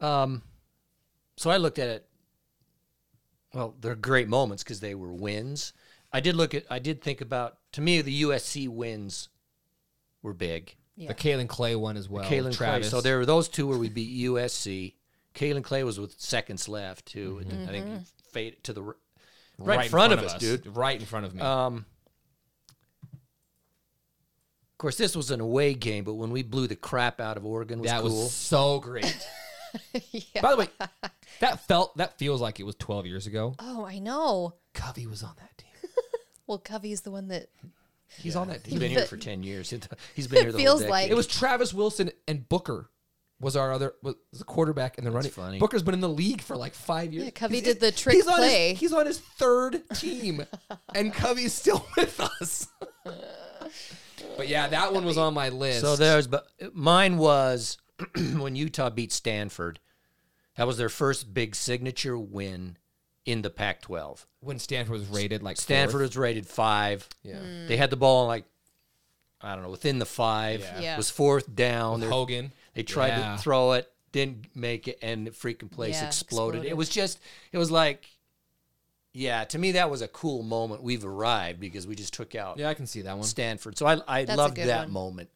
Um, 0.00 0.42
so 1.36 1.50
I 1.50 1.56
looked 1.56 1.78
at 1.78 1.88
it. 1.88 2.06
Well, 3.54 3.74
they're 3.80 3.94
great 3.94 4.28
moments 4.28 4.62
because 4.62 4.80
they 4.80 4.94
were 4.94 5.12
wins. 5.12 5.72
I 6.12 6.20
did 6.20 6.36
look 6.36 6.54
at. 6.54 6.64
I 6.70 6.78
did 6.78 7.02
think 7.02 7.20
about. 7.20 7.58
To 7.72 7.80
me, 7.80 8.00
the 8.00 8.22
USC 8.22 8.68
wins 8.68 9.28
were 10.22 10.34
big. 10.34 10.74
Yeah. 10.96 11.08
The 11.08 11.14
Kaelin 11.14 11.48
Clay 11.48 11.76
one 11.76 11.96
as 11.96 12.08
well. 12.08 12.24
Kaelin 12.24 12.44
Clay. 12.44 12.52
Travis. 12.52 12.90
So 12.90 13.00
there 13.00 13.18
were 13.18 13.26
those 13.26 13.48
two 13.48 13.66
where 13.66 13.78
we 13.78 13.88
beat 13.88 14.26
USC. 14.26 14.94
Kaelin 15.34 15.62
Clay 15.62 15.84
was 15.84 16.00
with 16.00 16.18
seconds 16.18 16.68
left 16.68 17.06
too. 17.06 17.40
Mm-hmm. 17.42 17.50
and 17.50 17.68
I 17.68 17.72
think 17.72 18.02
fade 18.32 18.64
to 18.64 18.72
the 18.72 18.82
r- 18.82 18.96
right, 19.58 19.84
in 19.84 19.90
front, 19.90 20.12
of 20.12 20.20
us, 20.20 20.34
dude. 20.38 20.66
Right 20.76 20.98
in 20.98 21.06
front 21.06 21.26
of 21.26 21.34
me. 21.34 21.40
Um, 21.40 21.86
of 23.12 24.78
course, 24.78 24.96
this 24.96 25.16
was 25.16 25.30
an 25.30 25.40
away 25.40 25.74
game, 25.74 26.04
but 26.04 26.14
when 26.14 26.30
we 26.30 26.42
blew 26.42 26.66
the 26.66 26.76
crap 26.76 27.20
out 27.20 27.36
of 27.36 27.44
Oregon, 27.44 27.80
was 27.80 27.90
that 27.90 28.00
cool. 28.00 28.10
was 28.10 28.32
so 28.32 28.80
great. 28.80 29.28
By 30.42 30.50
the 30.52 30.56
way, 30.56 30.68
that 31.40 31.60
felt 31.66 31.96
that 31.98 32.18
feels 32.18 32.40
like 32.40 32.60
it 32.60 32.64
was 32.64 32.74
12 32.76 33.06
years 33.06 33.26
ago. 33.26 33.54
Oh, 33.58 33.84
I 33.84 33.98
know. 33.98 34.54
Covey 34.74 35.06
was 35.06 35.22
on 35.22 35.34
that 35.38 35.56
team. 35.58 35.68
Well, 36.46 36.58
Covey's 36.58 37.02
the 37.02 37.10
one 37.10 37.28
that 37.28 37.48
He's 38.18 38.34
on 38.34 38.48
that 38.48 38.66
He's 38.66 38.78
been 38.80 38.90
here 38.90 39.04
for 39.04 39.18
ten 39.18 39.42
years. 39.42 39.68
He's 40.14 40.26
been 40.28 40.42
here 40.44 40.52
the 40.52 40.58
feels 40.58 40.80
whole 40.80 40.90
like- 40.90 41.10
It 41.10 41.14
was 41.14 41.26
Travis 41.26 41.74
Wilson 41.74 42.10
and 42.26 42.48
Booker 42.48 42.88
was 43.38 43.54
our 43.54 43.70
other 43.70 43.92
was 44.02 44.14
the 44.32 44.44
quarterback 44.44 44.96
in 44.98 45.04
the 45.04 45.10
running. 45.10 45.30
funny. 45.30 45.58
Booker's 45.58 45.82
been 45.82 45.92
in 45.94 46.00
the 46.00 46.08
league 46.08 46.40
for 46.40 46.56
like 46.56 46.72
five 46.74 47.12
years. 47.12 47.26
Yeah, 47.26 47.30
Covey 47.32 47.56
He's- 47.56 47.66
did 47.66 47.80
the 47.80 47.92
trick 47.92 48.16
he's 48.16 48.26
on 48.26 48.36
play. 48.36 48.70
His, 48.70 48.80
he's 48.80 48.92
on 48.94 49.04
his 49.06 49.18
third 49.20 49.82
team, 49.94 50.44
and 50.94 51.12
Covey's 51.12 51.52
still 51.52 51.86
with 51.98 52.18
us. 52.18 52.66
but 54.36 54.48
yeah, 54.48 54.68
that 54.68 54.92
one 54.92 55.04
was 55.04 55.18
on 55.18 55.34
my 55.34 55.50
list. 55.50 55.80
So 55.82 55.96
there's, 55.96 56.26
but 56.26 56.46
mine 56.72 57.18
was 57.18 57.78
when 58.38 58.56
Utah 58.56 58.90
beat 58.90 59.12
Stanford. 59.12 59.80
That 60.56 60.66
was 60.66 60.76
their 60.76 60.88
first 60.88 61.32
big 61.32 61.54
signature 61.54 62.18
win 62.18 62.76
in 63.24 63.42
the 63.42 63.50
Pac-12. 63.50 64.24
when 64.40 64.58
Stanford 64.58 64.98
was 64.98 65.06
rated 65.08 65.42
like 65.42 65.56
Stanford 65.56 65.92
fourth. 66.00 66.02
was 66.10 66.16
rated 66.16 66.46
five. 66.46 67.08
yeah, 67.22 67.36
hmm. 67.38 67.66
They 67.68 67.76
had 67.76 67.90
the 67.90 67.96
ball 67.96 68.26
like 68.26 68.44
I 69.40 69.54
don't 69.54 69.62
know 69.62 69.70
within 69.70 69.98
the 70.00 70.06
five. 70.06 70.60
Yeah. 70.60 70.80
Yeah. 70.80 70.96
Was 70.96 71.10
fourth 71.10 71.54
down. 71.54 72.00
They- 72.00 72.08
Hogan. 72.08 72.52
They 72.74 72.82
tried 72.82 73.08
Yeah. 73.08 73.36
to 73.36 73.42
throw 73.42 73.72
it, 73.72 73.90
didn't 74.12 74.46
make 74.56 74.88
it, 74.88 74.98
and 75.02 75.26
the 75.26 75.30
freaking 75.30 75.70
place 75.70 75.96
Yeah, 76.00 76.06
exploded. 76.08 76.56
exploded. 76.60 76.70
It 76.70 76.76
was 76.76 76.88
just, 76.88 77.20
it 77.52 77.58
was 77.58 77.70
like, 77.70 78.06
yeah. 79.12 79.44
To 79.44 79.58
me, 79.58 79.72
that 79.72 79.90
was 79.90 80.02
a 80.02 80.08
cool 80.08 80.42
moment. 80.42 80.82
We've 80.82 81.04
arrived 81.04 81.60
because 81.60 81.86
we 81.86 81.94
just 81.94 82.14
took 82.14 82.34
out 82.34 82.58
Yeah, 82.58 82.68
I 82.68 82.74
can 82.74 82.86
see 82.86 83.02
that 83.02 83.14
one. 83.16 83.24
Stanford. 83.26 83.78
So 83.78 83.86
I, 83.86 84.00
I 84.08 84.24
That's 84.24 84.36
loved 84.36 84.56
that 84.56 84.84
one. 84.86 84.92
moment. 84.92 85.30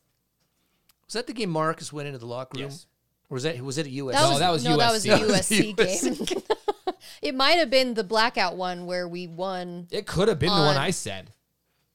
Was 1.12 1.20
that 1.20 1.26
the 1.26 1.34
game 1.34 1.50
Marcus 1.50 1.92
went 1.92 2.06
into 2.06 2.18
the 2.18 2.24
locker 2.24 2.58
room? 2.58 2.70
Yes. 2.70 2.86
Or 3.28 3.34
was 3.34 3.42
that 3.42 3.60
was 3.60 3.76
it 3.76 3.84
a 3.84 3.90
US? 3.90 4.14
that 4.14 4.30
No, 4.30 4.38
that 4.38 4.50
was 4.50 4.64
no, 4.64 4.76
that 4.78 4.92
was 4.92 5.02
the 5.02 5.10
USC. 5.10 5.76
USC 5.76 6.26
game. 6.36 6.54
it 7.22 7.34
might 7.34 7.58
have 7.58 7.68
been 7.68 7.92
the 7.92 8.02
blackout 8.02 8.56
one 8.56 8.86
where 8.86 9.06
we 9.06 9.26
won. 9.26 9.88
It 9.90 10.06
could 10.06 10.28
have 10.28 10.38
been 10.38 10.48
the 10.48 10.60
one 10.62 10.78
I 10.78 10.88
said. 10.88 11.34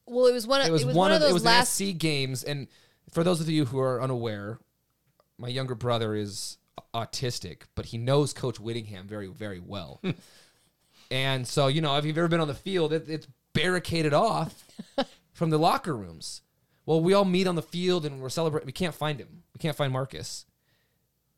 Well, 0.06 0.26
it 0.26 0.32
was 0.32 0.46
one. 0.46 0.60
Of, 0.60 0.68
It 0.68 0.70
was, 0.70 0.86
one, 0.86 1.10
of, 1.10 1.20
those 1.20 1.30
it 1.30 1.34
was 1.34 1.44
last. 1.44 1.80
an 1.80 1.92
SC 1.92 1.98
games, 1.98 2.44
and 2.44 2.68
for 3.10 3.24
those 3.24 3.40
of 3.40 3.48
you 3.48 3.64
who 3.64 3.80
are 3.80 4.00
unaware, 4.00 4.60
my 5.36 5.48
younger 5.48 5.74
brother 5.74 6.14
is 6.14 6.56
autistic, 6.94 7.62
but 7.74 7.86
he 7.86 7.98
knows 7.98 8.32
Coach 8.32 8.60
Whittingham 8.60 9.08
very, 9.08 9.26
very 9.26 9.60
well. 9.60 10.00
and 11.10 11.46
so, 11.46 11.66
you 11.66 11.80
know, 11.80 11.96
if 11.96 12.04
you've 12.04 12.16
ever 12.16 12.28
been 12.28 12.40
on 12.40 12.48
the 12.48 12.54
field, 12.54 12.92
it, 12.92 13.08
it's 13.08 13.26
barricaded 13.52 14.14
off 14.14 14.64
from 15.32 15.50
the 15.50 15.58
locker 15.58 15.96
rooms. 15.96 16.42
Well, 16.88 17.02
we 17.02 17.12
all 17.12 17.26
meet 17.26 17.46
on 17.46 17.54
the 17.54 17.60
field 17.60 18.06
and 18.06 18.18
we're 18.18 18.30
celebrating. 18.30 18.64
We 18.64 18.72
can't 18.72 18.94
find 18.94 19.20
him. 19.20 19.42
We 19.52 19.58
can't 19.58 19.76
find 19.76 19.92
Marcus. 19.92 20.46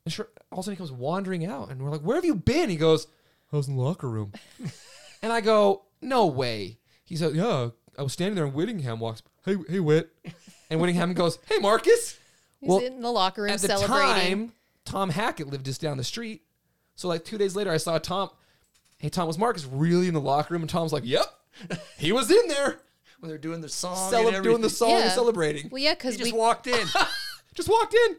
And 0.05 0.13
sure, 0.13 0.29
all 0.49 0.59
of 0.59 0.63
a 0.63 0.63
sudden 0.63 0.75
he 0.75 0.77
comes 0.77 0.93
wandering 0.93 1.45
out, 1.45 1.69
and 1.69 1.81
we're 1.81 1.89
like, 1.89 1.99
"Where 1.99 2.15
have 2.15 2.23
you 2.23 2.35
been?" 2.35 2.69
He 2.69 2.77
goes, 2.77 3.05
"I 3.51 3.57
was 3.57 3.67
in 3.67 3.75
the 3.75 3.81
locker 3.81 4.09
room." 4.09 4.31
and 5.21 5.33
I 5.33 5.41
go, 5.41 5.83
"No 6.01 6.25
way." 6.25 6.79
He 7.03 7.17
said, 7.17 7.35
"Yeah, 7.35 7.71
I 7.99 8.01
was 8.01 8.13
standing 8.13 8.35
there, 8.35 8.45
and 8.45 8.53
Whittingham 8.53 9.01
walks. 9.01 9.23
Hey, 9.43 9.57
hey, 9.67 9.81
Whit." 9.81 10.09
And 10.69 10.79
Whittingham 10.79 11.13
goes, 11.13 11.37
"Hey, 11.47 11.57
Marcus." 11.57 12.17
He's 12.61 12.69
well, 12.69 12.79
in 12.79 13.01
the 13.01 13.11
locker 13.11 13.41
room 13.41 13.51
At 13.51 13.59
the 13.59 13.67
celebrating. 13.67 14.47
time, 14.47 14.53
Tom 14.85 15.09
Hackett 15.09 15.47
lived 15.47 15.65
just 15.65 15.81
down 15.81 15.97
the 15.97 16.05
street. 16.05 16.43
So 16.95 17.09
like 17.09 17.25
two 17.25 17.37
days 17.37 17.57
later, 17.57 17.71
I 17.71 17.77
saw 17.77 17.97
Tom. 17.97 18.29
Hey, 18.99 19.09
Tom, 19.09 19.27
was 19.27 19.37
Marcus 19.37 19.65
really 19.65 20.07
in 20.07 20.13
the 20.13 20.21
locker 20.21 20.53
room? 20.53 20.63
And 20.63 20.69
Tom's 20.69 20.93
like, 20.93 21.03
"Yep, 21.05 21.25
he 21.97 22.13
was 22.13 22.31
in 22.31 22.47
there, 22.47 22.79
when 23.21 23.29
they're 23.29 23.37
doing 23.37 23.61
the 23.61 23.69
song, 23.69 24.11
cele- 24.11 24.27
and 24.35 24.43
doing 24.43 24.61
the 24.61 24.69
song 24.69 24.89
Yeah. 24.89 25.03
and 25.03 25.11
celebrating." 25.11 25.69
Well, 25.71 25.81
yeah, 25.81 25.91
He 25.91 25.95
because 25.95 26.17
just 26.17 26.33
we 26.33 26.37
walked 26.37 26.67
in. 26.67 26.85
Just 27.55 27.69
walked 27.69 27.93
in. 27.93 28.15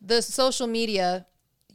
the 0.00 0.20
social 0.22 0.66
media 0.66 1.26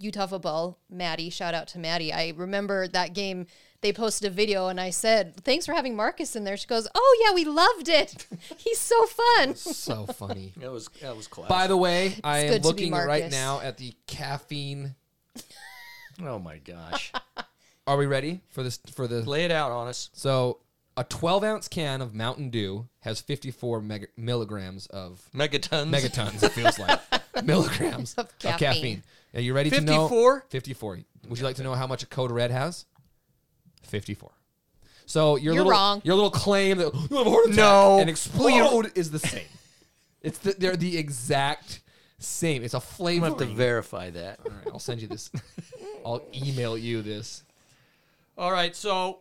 Utah 0.01 0.27
football, 0.27 0.79
Maddie, 0.89 1.29
shout 1.29 1.53
out 1.53 1.67
to 1.69 1.79
Maddie. 1.79 2.13
I 2.13 2.34
remember 2.38 2.88
that 2.89 3.13
game. 3.13 3.47
They 3.82 3.91
posted 3.93 4.29
a 4.29 4.34
video, 4.34 4.67
and 4.67 4.79
I 4.79 4.89
said, 4.91 5.36
"Thanks 5.45 5.65
for 5.65 5.73
having 5.73 5.95
Marcus 5.95 6.36
in 6.36 6.43
there." 6.43 6.55
She 6.58 6.67
goes, 6.67 6.88
"Oh 6.95 7.23
yeah, 7.25 7.34
we 7.34 7.45
loved 7.45 7.88
it. 7.89 8.27
He's 8.58 8.79
so 8.79 9.05
fun." 9.05 9.55
So 9.55 10.05
funny. 10.08 10.53
that 10.58 10.71
was 10.71 10.89
that 11.01 11.15
was 11.15 11.27
classic. 11.27 11.49
By 11.49 11.67
the 11.67 11.77
way, 11.77 12.15
I 12.23 12.39
am 12.39 12.47
good 12.49 12.55
to 12.55 12.62
be 12.62 12.67
looking 12.67 12.91
right 12.93 13.08
Marcus. 13.23 13.32
now 13.32 13.60
at 13.62 13.77
the 13.77 13.93
caffeine. 14.08 14.95
oh 16.21 16.39
my 16.39 16.58
gosh, 16.58 17.12
Are 17.88 17.95
we 17.97 18.05
ready 18.05 18.41
for 18.49 18.63
this? 18.63 18.79
For 18.91 19.08
the 19.08 19.21
lay 19.21 19.45
it 19.45 19.51
out 19.51 19.71
on 19.71 19.88
us. 19.88 20.10
so 20.13 20.60
a 20.97 21.04
12 21.04 21.43
ounce 21.43 21.67
can 21.67 22.02
of 22.02 22.13
Mountain 22.13 22.49
Dew 22.49 22.88
has 23.02 23.21
54 23.21 23.82
mega, 23.82 24.08
milligrams 24.17 24.86
of 24.88 25.21
Megatons. 25.34 25.89
megatons. 25.89 26.43
it 26.43 26.52
feels 26.52 26.78
like 26.80 26.99
milligrams 27.45 28.13
Of 28.15 28.25
of 28.28 28.39
caffeine. 28.39 28.60
caffeine. 28.60 29.04
Are 29.34 29.41
you 29.41 29.54
ready 29.54 29.69
to 29.69 29.82
know? 29.82 30.08
54? 30.08 30.45
54. 30.49 30.99
Would 31.30 31.38
you 31.39 31.45
like 31.45 31.56
to 31.58 31.63
know 31.63 31.73
how 31.75 31.88
much 31.88 32.04
a 32.04 32.06
Code 32.08 32.32
Red 32.32 32.52
has? 32.52 32.86
54. 33.84 34.32
So 35.06 35.36
your 35.38 35.54
You're 35.54 35.63
little 35.63 35.71
wrong. 35.71 36.02
your 36.04 36.15
little 36.15 36.32
claim 36.32 36.78
that 36.80 36.93
you 37.10 37.17
have 37.17 37.28
a 37.28 37.30
heart 37.30 37.45
attack 37.45 37.56
No. 37.58 37.99
and 37.99 38.10
explode 38.10 38.91
is 38.95 39.12
the 39.12 39.19
same. 39.19 39.45
It's 40.21 40.38
the, 40.39 40.54
they're 40.58 40.75
the 40.75 40.97
exact 40.97 41.82
same. 42.19 42.63
It's 42.63 42.73
a 42.73 42.78
I'm 42.78 42.82
flavor. 42.82 43.30
gonna 43.30 43.39
have 43.39 43.49
to 43.49 43.56
verify 43.56 44.10
that. 44.10 44.39
All 44.45 44.52
right, 44.52 44.67
I'll 44.73 44.80
send 44.80 45.02
you 45.02 45.08
this. 45.08 45.32
I'll 46.06 46.21
email 46.36 46.78
you 46.78 47.02
this. 47.02 47.43
All 48.38 48.52
right, 48.52 48.75
so 48.75 49.19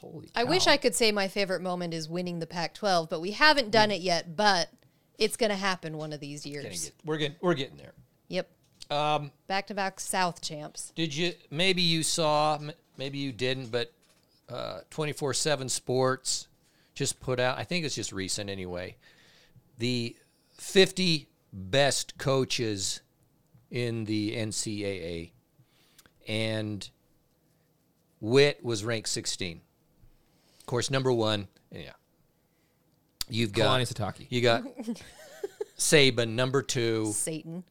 Holy 0.00 0.28
I 0.34 0.44
wish. 0.44 0.66
I 0.66 0.76
could 0.76 0.94
say 0.94 1.10
my 1.12 1.28
favorite 1.28 1.62
moment 1.62 1.94
is 1.94 2.08
winning 2.08 2.38
the 2.38 2.46
Pac-12, 2.46 3.08
but 3.08 3.20
we 3.20 3.30
haven't 3.32 3.70
done 3.70 3.90
it 3.90 4.00
yet. 4.02 4.36
But 4.36 4.68
it's 5.18 5.36
gonna 5.36 5.56
happen 5.56 5.96
one 5.96 6.12
of 6.12 6.20
these 6.20 6.44
years. 6.44 6.84
get, 6.84 6.94
we're 7.04 7.16
getting 7.16 7.36
we're 7.40 7.54
getting 7.54 7.76
there. 7.78 7.92
Yep, 8.28 8.50
Um, 8.90 9.30
back-to-back 9.46 9.98
South 10.00 10.40
champs. 10.42 10.92
did 10.94 11.14
you? 11.14 11.32
Maybe 11.50 11.82
you 11.82 12.02
saw. 12.02 12.58
Maybe 12.96 13.18
you 13.18 13.32
didn't. 13.32 13.70
But 13.70 13.92
twenty 14.90 15.12
four 15.12 15.32
seven 15.34 15.68
Sports 15.68 16.48
just 16.94 17.18
put 17.20 17.40
out. 17.40 17.58
I 17.58 17.64
think 17.64 17.84
it's 17.84 17.94
just 17.94 18.12
recent 18.12 18.48
anyway. 18.50 18.96
The 19.78 20.16
fifty 20.52 21.28
best 21.52 22.18
coaches 22.18 23.00
in 23.70 24.04
the 24.04 24.36
NCAA, 24.36 25.30
and 26.28 26.88
Whit 28.20 28.62
was 28.64 28.84
ranked 28.84 29.08
sixteen. 29.08 29.60
Of 30.66 30.68
course, 30.70 30.90
number 30.90 31.12
one. 31.12 31.46
Yeah. 31.70 31.92
You've 33.28 33.52
got 33.52 33.78
Kalani 33.78 33.82
Sitake. 33.92 34.26
You 34.30 34.40
got 34.40 34.64
Saban, 35.78 36.30
number 36.30 36.60
two. 36.60 37.12
Satan. 37.12 37.62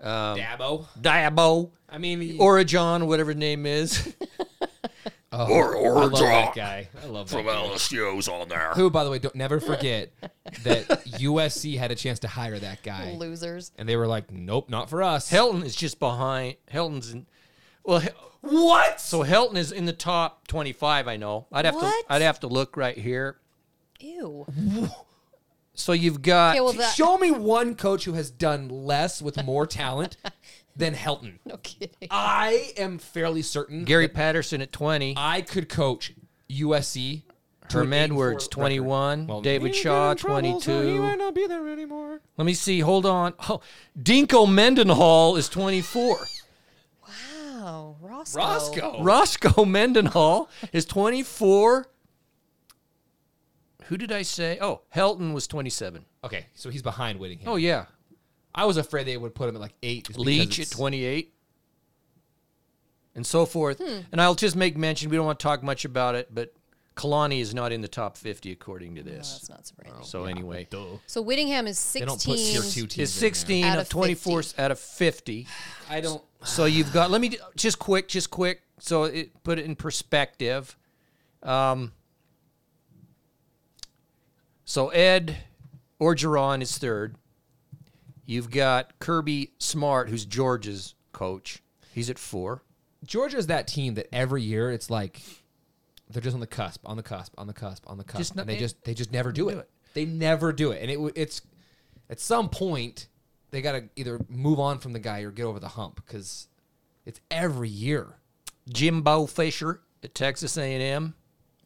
Um, 0.00 0.38
Dabo. 0.38 0.86
Diabo, 0.98 1.70
I 1.90 1.98
mean, 1.98 2.38
Orijon, 2.38 3.06
whatever 3.06 3.32
his 3.32 3.38
name 3.38 3.66
is. 3.66 4.14
oh, 5.32 5.52
Or- 5.52 5.74
or 5.76 5.98
I 5.98 6.00
love 6.04 6.12
John. 6.12 6.20
that 6.28 6.54
guy. 6.54 6.88
I 7.02 7.06
love 7.06 7.28
that 7.28 7.36
From 7.36 7.44
guy. 7.44 7.52
LSU's 7.52 8.28
on 8.28 8.48
there. 8.48 8.70
Who, 8.74 8.88
by 8.88 9.04
the 9.04 9.10
way, 9.10 9.18
don't 9.18 9.34
never 9.34 9.60
forget 9.60 10.10
that 10.62 10.88
USC 11.18 11.76
had 11.76 11.90
a 11.90 11.94
chance 11.96 12.20
to 12.20 12.28
hire 12.28 12.58
that 12.58 12.82
guy, 12.82 13.12
Losers. 13.12 13.72
and 13.76 13.86
they 13.86 13.96
were 13.96 14.06
like, 14.06 14.30
"Nope, 14.30 14.70
not 14.70 14.88
for 14.88 15.02
us." 15.02 15.30
Helton 15.30 15.64
is 15.64 15.76
just 15.76 15.98
behind. 15.98 16.56
Helton's 16.72 17.12
in. 17.12 17.26
Well, 17.88 18.02
what? 18.42 19.00
So 19.00 19.24
Helton 19.24 19.56
is 19.56 19.72
in 19.72 19.86
the 19.86 19.94
top 19.94 20.46
25. 20.46 21.08
I 21.08 21.16
know. 21.16 21.46
I'd 21.50 21.64
have 21.64 21.74
What? 21.74 22.06
to. 22.06 22.12
I'd 22.12 22.20
have 22.22 22.38
to 22.40 22.46
look 22.46 22.76
right 22.76 22.96
here. 22.96 23.38
Ew. 23.98 24.46
So 25.72 25.92
you've 25.92 26.20
got 26.22 26.56
Okay, 26.56 26.60
well, 26.60 26.90
Show 26.90 27.16
me 27.18 27.30
one 27.30 27.74
coach 27.76 28.04
who 28.04 28.12
has 28.12 28.30
done 28.30 28.68
less 28.68 29.22
with 29.22 29.42
more 29.44 29.66
talent 29.66 30.16
than 30.76 30.94
Helton. 30.94 31.38
no 31.46 31.56
kidding. 31.58 32.08
I 32.10 32.72
am 32.76 32.98
fairly 32.98 33.42
certain 33.42 33.84
Gary 33.84 34.08
Patterson 34.08 34.60
at 34.60 34.70
20, 34.72 35.14
I 35.16 35.40
could 35.40 35.68
coach 35.68 36.12
USC. 36.50 37.22
Term 37.68 37.86
Herm 37.88 37.92
Edwards 37.92 38.48
21, 38.48 39.26
Well, 39.26 39.40
David 39.42 39.74
Shaw 39.74 40.14
22. 40.14 41.16
not 41.18 41.34
be 41.34 41.46
there 41.46 41.68
anymore. 41.68 42.20
Let 42.38 42.44
me 42.46 42.54
see. 42.54 42.80
Hold 42.80 43.04
on. 43.04 43.34
Oh, 43.48 43.60
Dinko 43.98 44.50
Mendenhall 44.50 45.36
is 45.36 45.48
24. 45.50 46.18
Roscoe. 48.18 48.38
Roscoe. 48.40 49.02
Roscoe 49.02 49.64
Mendenhall 49.64 50.48
is 50.72 50.84
twenty-four. 50.84 51.86
Who 53.84 53.96
did 53.96 54.12
I 54.12 54.22
say? 54.22 54.58
Oh, 54.60 54.82
Helton 54.94 55.32
was 55.32 55.46
twenty-seven. 55.46 56.04
Okay, 56.24 56.46
so 56.54 56.68
he's 56.70 56.82
behind 56.82 57.18
Whittingham. 57.18 57.48
Oh 57.48 57.56
yeah. 57.56 57.86
I 58.54 58.64
was 58.64 58.76
afraid 58.76 59.06
they 59.06 59.16
would 59.16 59.34
put 59.34 59.48
him 59.48 59.54
at 59.54 59.60
like 59.60 59.74
eight. 59.82 60.16
Leach 60.18 60.58
at 60.58 60.70
28, 60.70 61.32
and 63.14 63.24
so 63.26 63.46
forth. 63.46 63.78
Hmm. 63.78 64.00
And 64.10 64.20
I'll 64.20 64.34
just 64.34 64.56
make 64.56 64.76
mention. 64.76 65.10
We 65.10 65.16
don't 65.16 65.26
want 65.26 65.38
to 65.38 65.42
talk 65.42 65.62
much 65.62 65.84
about 65.84 66.16
it, 66.16 66.34
but 66.34 66.52
Kalani 66.96 67.40
is 67.40 67.54
not 67.54 67.70
in 67.70 67.82
the 67.82 67.88
top 67.88 68.16
50 68.16 68.50
according 68.50 68.96
to 68.96 69.04
No, 69.04 69.10
this. 69.12 69.32
that's 69.32 69.48
not 69.48 69.66
surprising. 69.66 70.02
so 70.02 70.24
anyway, 70.24 70.66
So 71.06 71.22
Whittingham 71.22 71.68
is 71.68 71.92
They 71.92 72.00
don't 72.00 72.20
16. 72.20 72.34
put 72.34 72.40
tier 72.42 72.62
two 72.72 72.86
teams. 72.88 72.98
is 73.10 73.16
in 73.16 73.20
there. 73.20 73.30
16 73.30 73.64
Out 73.66 73.78
of 73.78 73.82
of 73.82 73.88
24 73.90 74.42
50. 74.42 74.62
out 74.62 74.70
of 74.72 74.78
50. 74.80 75.46
I 75.88 76.00
don't. 76.00 76.22
So 76.44 76.64
you've 76.66 76.92
got. 76.92 77.10
Let 77.10 77.20
me 77.20 77.36
just 77.56 77.78
quick, 77.78 78.08
just 78.08 78.30
quick. 78.30 78.62
So 78.78 79.04
it, 79.04 79.42
put 79.42 79.58
it 79.58 79.64
in 79.64 79.74
perspective. 79.76 80.76
Um, 81.42 81.92
so 84.64 84.88
Ed 84.90 85.36
Orgeron 86.00 86.62
is 86.62 86.78
third. 86.78 87.16
You've 88.26 88.50
got 88.50 88.98
Kirby 88.98 89.52
Smart, 89.58 90.10
who's 90.10 90.24
Georgia's 90.24 90.94
coach. 91.12 91.62
He's 91.94 92.10
at 92.10 92.18
four. 92.18 92.62
Georgia's 93.04 93.46
that 93.46 93.66
team 93.66 93.94
that 93.94 94.06
every 94.14 94.42
year 94.42 94.70
it's 94.70 94.90
like 94.90 95.20
they're 96.10 96.22
just 96.22 96.34
on 96.34 96.40
the 96.40 96.46
cusp, 96.46 96.82
on 96.86 96.96
the 96.96 97.02
cusp, 97.02 97.32
on 97.38 97.46
the 97.46 97.54
cusp, 97.54 97.84
on 97.88 97.96
the 97.98 98.04
cusp. 98.04 98.18
Just 98.18 98.36
not- 98.36 98.42
and 98.42 98.50
they 98.50 98.56
it- 98.56 98.60
just 98.60 98.84
they 98.84 98.94
just 98.94 99.12
never 99.12 99.32
do 99.32 99.48
it. 99.48 99.54
do 99.54 99.58
it. 99.60 99.70
They 99.94 100.04
never 100.04 100.52
do 100.52 100.70
it, 100.72 100.82
and 100.82 100.90
it 100.90 101.12
it's 101.16 101.40
at 102.10 102.20
some 102.20 102.48
point 102.50 103.08
they 103.50 103.62
got 103.62 103.72
to 103.72 103.88
either 103.96 104.20
move 104.28 104.60
on 104.60 104.78
from 104.78 104.92
the 104.92 104.98
guy 104.98 105.20
or 105.20 105.30
get 105.30 105.44
over 105.44 105.60
the 105.60 105.68
hump 105.68 105.96
because 106.04 106.48
it's 107.06 107.20
every 107.30 107.68
year. 107.68 108.16
Jimbo 108.68 109.26
Fisher 109.26 109.80
at 110.02 110.14
Texas 110.14 110.56
A&M 110.56 111.14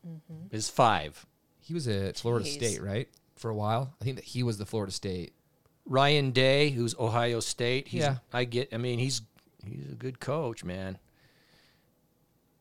mm-hmm. 0.06 0.54
is 0.54 0.68
five. 0.68 1.26
He 1.60 1.74
was 1.74 1.88
at 1.88 2.18
Florida 2.18 2.44
Jeez. 2.44 2.54
State, 2.54 2.82
right, 2.82 3.08
for 3.36 3.50
a 3.50 3.54
while. 3.54 3.94
I 4.00 4.04
think 4.04 4.16
that 4.16 4.24
he 4.24 4.42
was 4.42 4.58
the 4.58 4.66
Florida 4.66 4.92
State. 4.92 5.32
Ryan 5.84 6.30
Day, 6.30 6.70
who's 6.70 6.94
Ohio 6.98 7.40
State. 7.40 7.88
He's, 7.88 8.02
Yeah. 8.02 8.18
I 8.32 8.44
get. 8.44 8.72
I 8.72 8.76
mean, 8.76 8.98
he's 8.98 9.22
he's 9.64 9.90
a 9.90 9.94
good 9.94 10.20
coach, 10.20 10.64
man. 10.64 10.98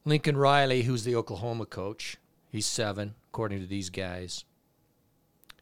Lincoln 0.06 0.38
Riley, 0.38 0.84
who's 0.84 1.04
the 1.04 1.16
Oklahoma 1.16 1.66
coach, 1.66 2.18
he's 2.50 2.66
seven 2.66 3.14
according 3.30 3.60
to 3.62 3.68
these 3.68 3.90
guys. 3.90 4.46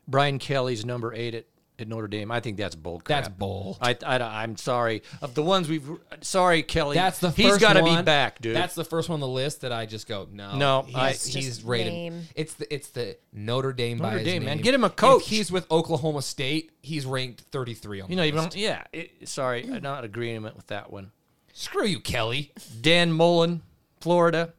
Brian 0.08 0.40
Kelly's 0.40 0.86
number 0.86 1.14
eight 1.14 1.36
at, 1.36 1.46
at 1.82 1.88
Notre 1.88 2.08
Dame. 2.08 2.32
I 2.32 2.40
think 2.40 2.58
that's 2.58 2.76
bull 2.76 3.00
crap. 3.00 3.24
That's 3.24 3.30
bull. 3.36 3.78
I, 3.82 3.96
I 4.06 4.44
am 4.44 4.58
sorry 4.58 5.04
of 5.22 5.34
the 5.36 5.44
ones 5.44 5.68
we've. 5.70 5.88
Sorry, 6.22 6.64
Kelly. 6.64 6.96
That's 6.96 7.20
the 7.20 7.32
He's 7.32 7.48
first 7.48 7.62
got 7.62 7.74
to 7.74 7.84
be 7.84 7.90
one- 7.90 8.06
back, 8.06 8.42
dude. 8.42 8.56
That's 8.56 8.76
the 8.76 8.84
first 8.84 9.10
one 9.10 9.16
on 9.16 9.20
the 9.22 9.28
list 9.28 9.62
that 9.62 9.72
I 9.72 9.86
just 9.86 10.08
go 10.08 10.28
no. 10.32 10.56
No, 10.58 10.82
he's, 10.84 10.96
I- 10.96 11.40
he's 11.40 11.64
rated. 11.64 11.94
name. 11.94 12.22
It's 12.36 12.54
the 12.56 12.74
it's 12.74 12.90
the 12.90 13.18
Notre 13.34 13.74
Dame. 13.74 13.98
by 13.98 14.12
Notre 14.12 14.24
Dame, 14.24 14.46
man. 14.46 14.58
Get 14.60 14.74
him 14.74 14.84
a 14.84 14.88
If 14.88 14.96
coach. 14.96 15.28
he's 15.28 15.52
with 15.52 15.70
Oklahoma 15.72 16.22
State. 16.22 16.72
He's 16.82 17.06
ranked 17.06 17.42
33 17.52 18.02
on 18.02 18.10
you 18.10 18.16
the 18.16 18.22
know, 18.22 18.24
you 18.24 18.32
don't. 18.32 18.56
Yeah. 18.56 18.84
It, 18.94 19.28
sorry, 19.28 19.70
I'm 19.72 19.82
not 19.84 20.04
agreement 20.04 20.56
with 20.56 20.68
that 20.68 20.92
one. 20.92 21.12
Screw 21.54 21.86
you, 21.86 22.00
Kelly. 22.00 22.52
Dan 22.80 23.12
Mullen, 23.12 23.62
Florida, 24.00 24.54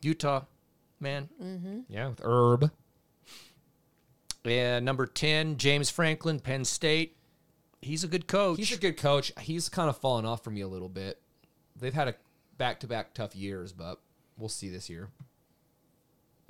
Utah, 0.00 0.42
man. 1.00 1.28
Mm-hmm. 1.42 1.80
Yeah, 1.88 2.08
with 2.08 2.20
Herb. 2.24 2.70
And 4.44 4.84
number 4.84 5.06
10, 5.06 5.58
James 5.58 5.90
Franklin, 5.90 6.40
Penn 6.40 6.64
State. 6.64 7.16
He's 7.82 8.02
a 8.02 8.08
good 8.08 8.26
coach. 8.26 8.58
He's 8.58 8.72
a 8.72 8.78
good 8.78 8.96
coach. 8.96 9.32
He's 9.40 9.68
kind 9.68 9.88
of 9.88 9.96
fallen 9.98 10.24
off 10.24 10.42
for 10.42 10.50
me 10.50 10.62
a 10.62 10.68
little 10.68 10.88
bit. 10.88 11.20
They've 11.78 11.94
had 11.94 12.08
a 12.08 12.14
back-to-back 12.56 13.14
tough 13.14 13.36
years, 13.36 13.72
but 13.72 14.00
we'll 14.36 14.48
see 14.48 14.68
this 14.68 14.88
year. 14.88 15.10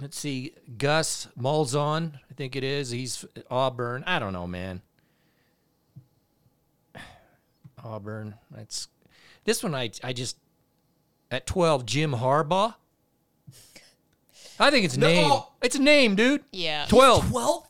Let's 0.01 0.16
see, 0.18 0.55
Gus 0.78 1.26
Malzahn, 1.39 2.14
I 2.30 2.34
think 2.34 2.55
it 2.55 2.62
is. 2.62 2.91
He's 2.91 3.24
Auburn. 3.51 4.05
I 4.07 4.20
don't 4.20 4.32
know, 4.32 4.47
man. 4.47 4.80
Auburn. 7.84 8.34
That's 8.51 8.89
this 9.45 9.62
one. 9.62 9.74
I 9.74 9.91
I 10.05 10.12
just 10.12 10.36
at 11.30 11.47
12, 11.47 11.84
Jim 11.84 12.12
Harbaugh. 12.12 12.74
I 14.61 14.70
think 14.70 14.84
it's 14.84 14.97
No. 14.97 15.07
name. 15.07 15.32
It's 15.62 15.76
a 15.76 15.82
name, 15.82 16.14
dude. 16.16 16.45
Yeah. 16.53 16.86
12. 16.89 17.24
12th. 17.26 17.68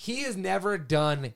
He 0.00 0.22
has 0.22 0.36
never 0.36 0.78
done 0.78 1.34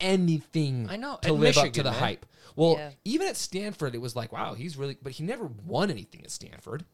anything 0.00 0.88
I 0.90 0.96
know, 0.96 1.18
to 1.22 1.28
at 1.28 1.34
live 1.34 1.56
up 1.56 1.62
to 1.62 1.68
Michigan, 1.68 1.84
the 1.84 1.90
man. 1.92 2.00
hype. 2.00 2.26
Well, 2.56 2.74
Yeah. 2.76 2.90
even 3.04 3.28
at 3.28 3.36
Stanford, 3.36 3.94
it 3.94 4.00
was 4.00 4.16
like, 4.16 4.32
wow, 4.32 4.54
he's 4.54 4.76
really, 4.76 4.96
but 5.00 5.12
he 5.12 5.22
never 5.22 5.48
won 5.64 5.92
anything 5.92 6.22
at 6.24 6.32
Stanford. 6.32 6.84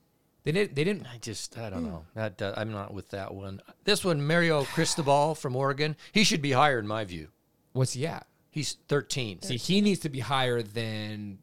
They 0.45 0.53
didn't. 0.53 0.75
They 0.77 0.85
didn't. 0.85 1.07
I 1.07 1.17
just 1.17 1.57
I 1.57 1.71
don't 1.71 1.85
know. 1.85 2.05
That 2.15 2.41
uh, 2.43 2.53
I'm 2.57 2.71
not 2.71 2.93
with 2.93 3.09
that 3.11 3.35
one. 3.35 3.63
This 3.85 4.05
one, 4.05 4.25
Mario 4.27 4.65
Cristobal 4.65 5.35
from 5.35 5.57
Oregon. 5.57 5.97
He 6.13 6.23
should 6.23 6.43
be 6.43 6.53
higher 6.53 6.79
in 6.79 6.87
my 6.87 7.05
view. 7.05 7.29
What's 7.73 7.95
he 7.95 8.07
at? 8.07 8.27
He's 8.51 8.75
13. 8.89 9.41
See, 9.43 9.57
he 9.57 9.81
needs 9.81 10.01
to 10.01 10.09
be 10.11 10.21
higher 10.21 10.61
than. 10.63 11.39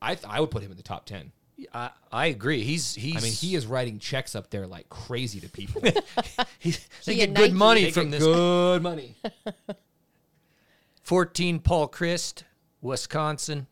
I 0.00 0.14
th- 0.14 0.24
I 0.28 0.40
would 0.40 0.50
put 0.52 0.62
him 0.62 0.70
in 0.70 0.76
the 0.76 0.82
top 0.84 1.04
ten. 1.04 1.32
I, 1.72 1.90
I 2.12 2.26
agree. 2.26 2.62
He's 2.62 2.94
he's. 2.94 3.16
I 3.16 3.20
mean, 3.20 3.32
he 3.32 3.54
is 3.54 3.66
writing 3.66 3.98
checks 3.98 4.34
up 4.34 4.50
there 4.50 4.66
like 4.66 4.88
crazy 4.90 5.40
to 5.40 5.48
people. 5.48 5.82
he's 6.58 6.86
they 7.04 7.14
He 7.14 7.18
get 7.20 7.34
good 7.34 7.42
Nike. 7.42 7.54
money 7.54 7.84
They 7.84 7.90
from 7.92 8.10
get 8.10 8.20
this. 8.20 8.24
good 8.24 8.82
money. 8.82 9.14
14, 11.02 11.60
Paul 11.60 11.88
Chryst, 11.88 12.42
Wisconsin. 12.80 13.66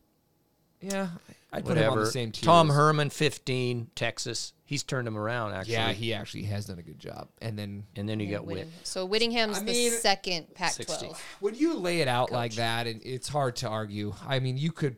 Yeah, 0.80 1.08
I'd 1.52 1.64
put 1.64 1.76
him 1.76 1.84
on 1.84 1.90
Whatever. 1.90 2.04
the 2.04 2.10
same 2.10 2.30
tier. 2.32 2.44
Tom 2.46 2.70
as- 2.70 2.76
Herman, 2.76 3.10
15, 3.10 3.90
Texas. 3.94 4.52
He's 4.66 4.82
turned 4.82 5.06
him 5.06 5.16
around 5.18 5.52
actually. 5.52 5.74
Yeah, 5.74 5.92
he 5.92 6.14
actually 6.14 6.44
has 6.44 6.66
done 6.66 6.78
a 6.78 6.82
good 6.82 6.98
job. 6.98 7.28
And 7.42 7.58
then 7.58 7.84
and 7.96 8.08
then 8.08 8.18
you 8.18 8.30
got 8.30 8.46
Whit. 8.46 8.56
Whittingham. 8.56 8.72
So 8.82 9.04
Whittingham's 9.04 9.58
I 9.58 9.62
mean, 9.62 9.90
the 9.90 9.96
second 9.98 10.46
60. 10.56 10.84
Pac-12. 10.86 11.18
when 11.40 11.54
you 11.54 11.74
lay 11.74 12.00
it 12.00 12.08
out 12.08 12.32
like 12.32 12.54
that, 12.54 12.86
and 12.86 13.02
it's 13.04 13.28
hard 13.28 13.56
to 13.56 13.68
argue. 13.68 14.14
I 14.26 14.38
mean, 14.38 14.56
you 14.56 14.72
could, 14.72 14.96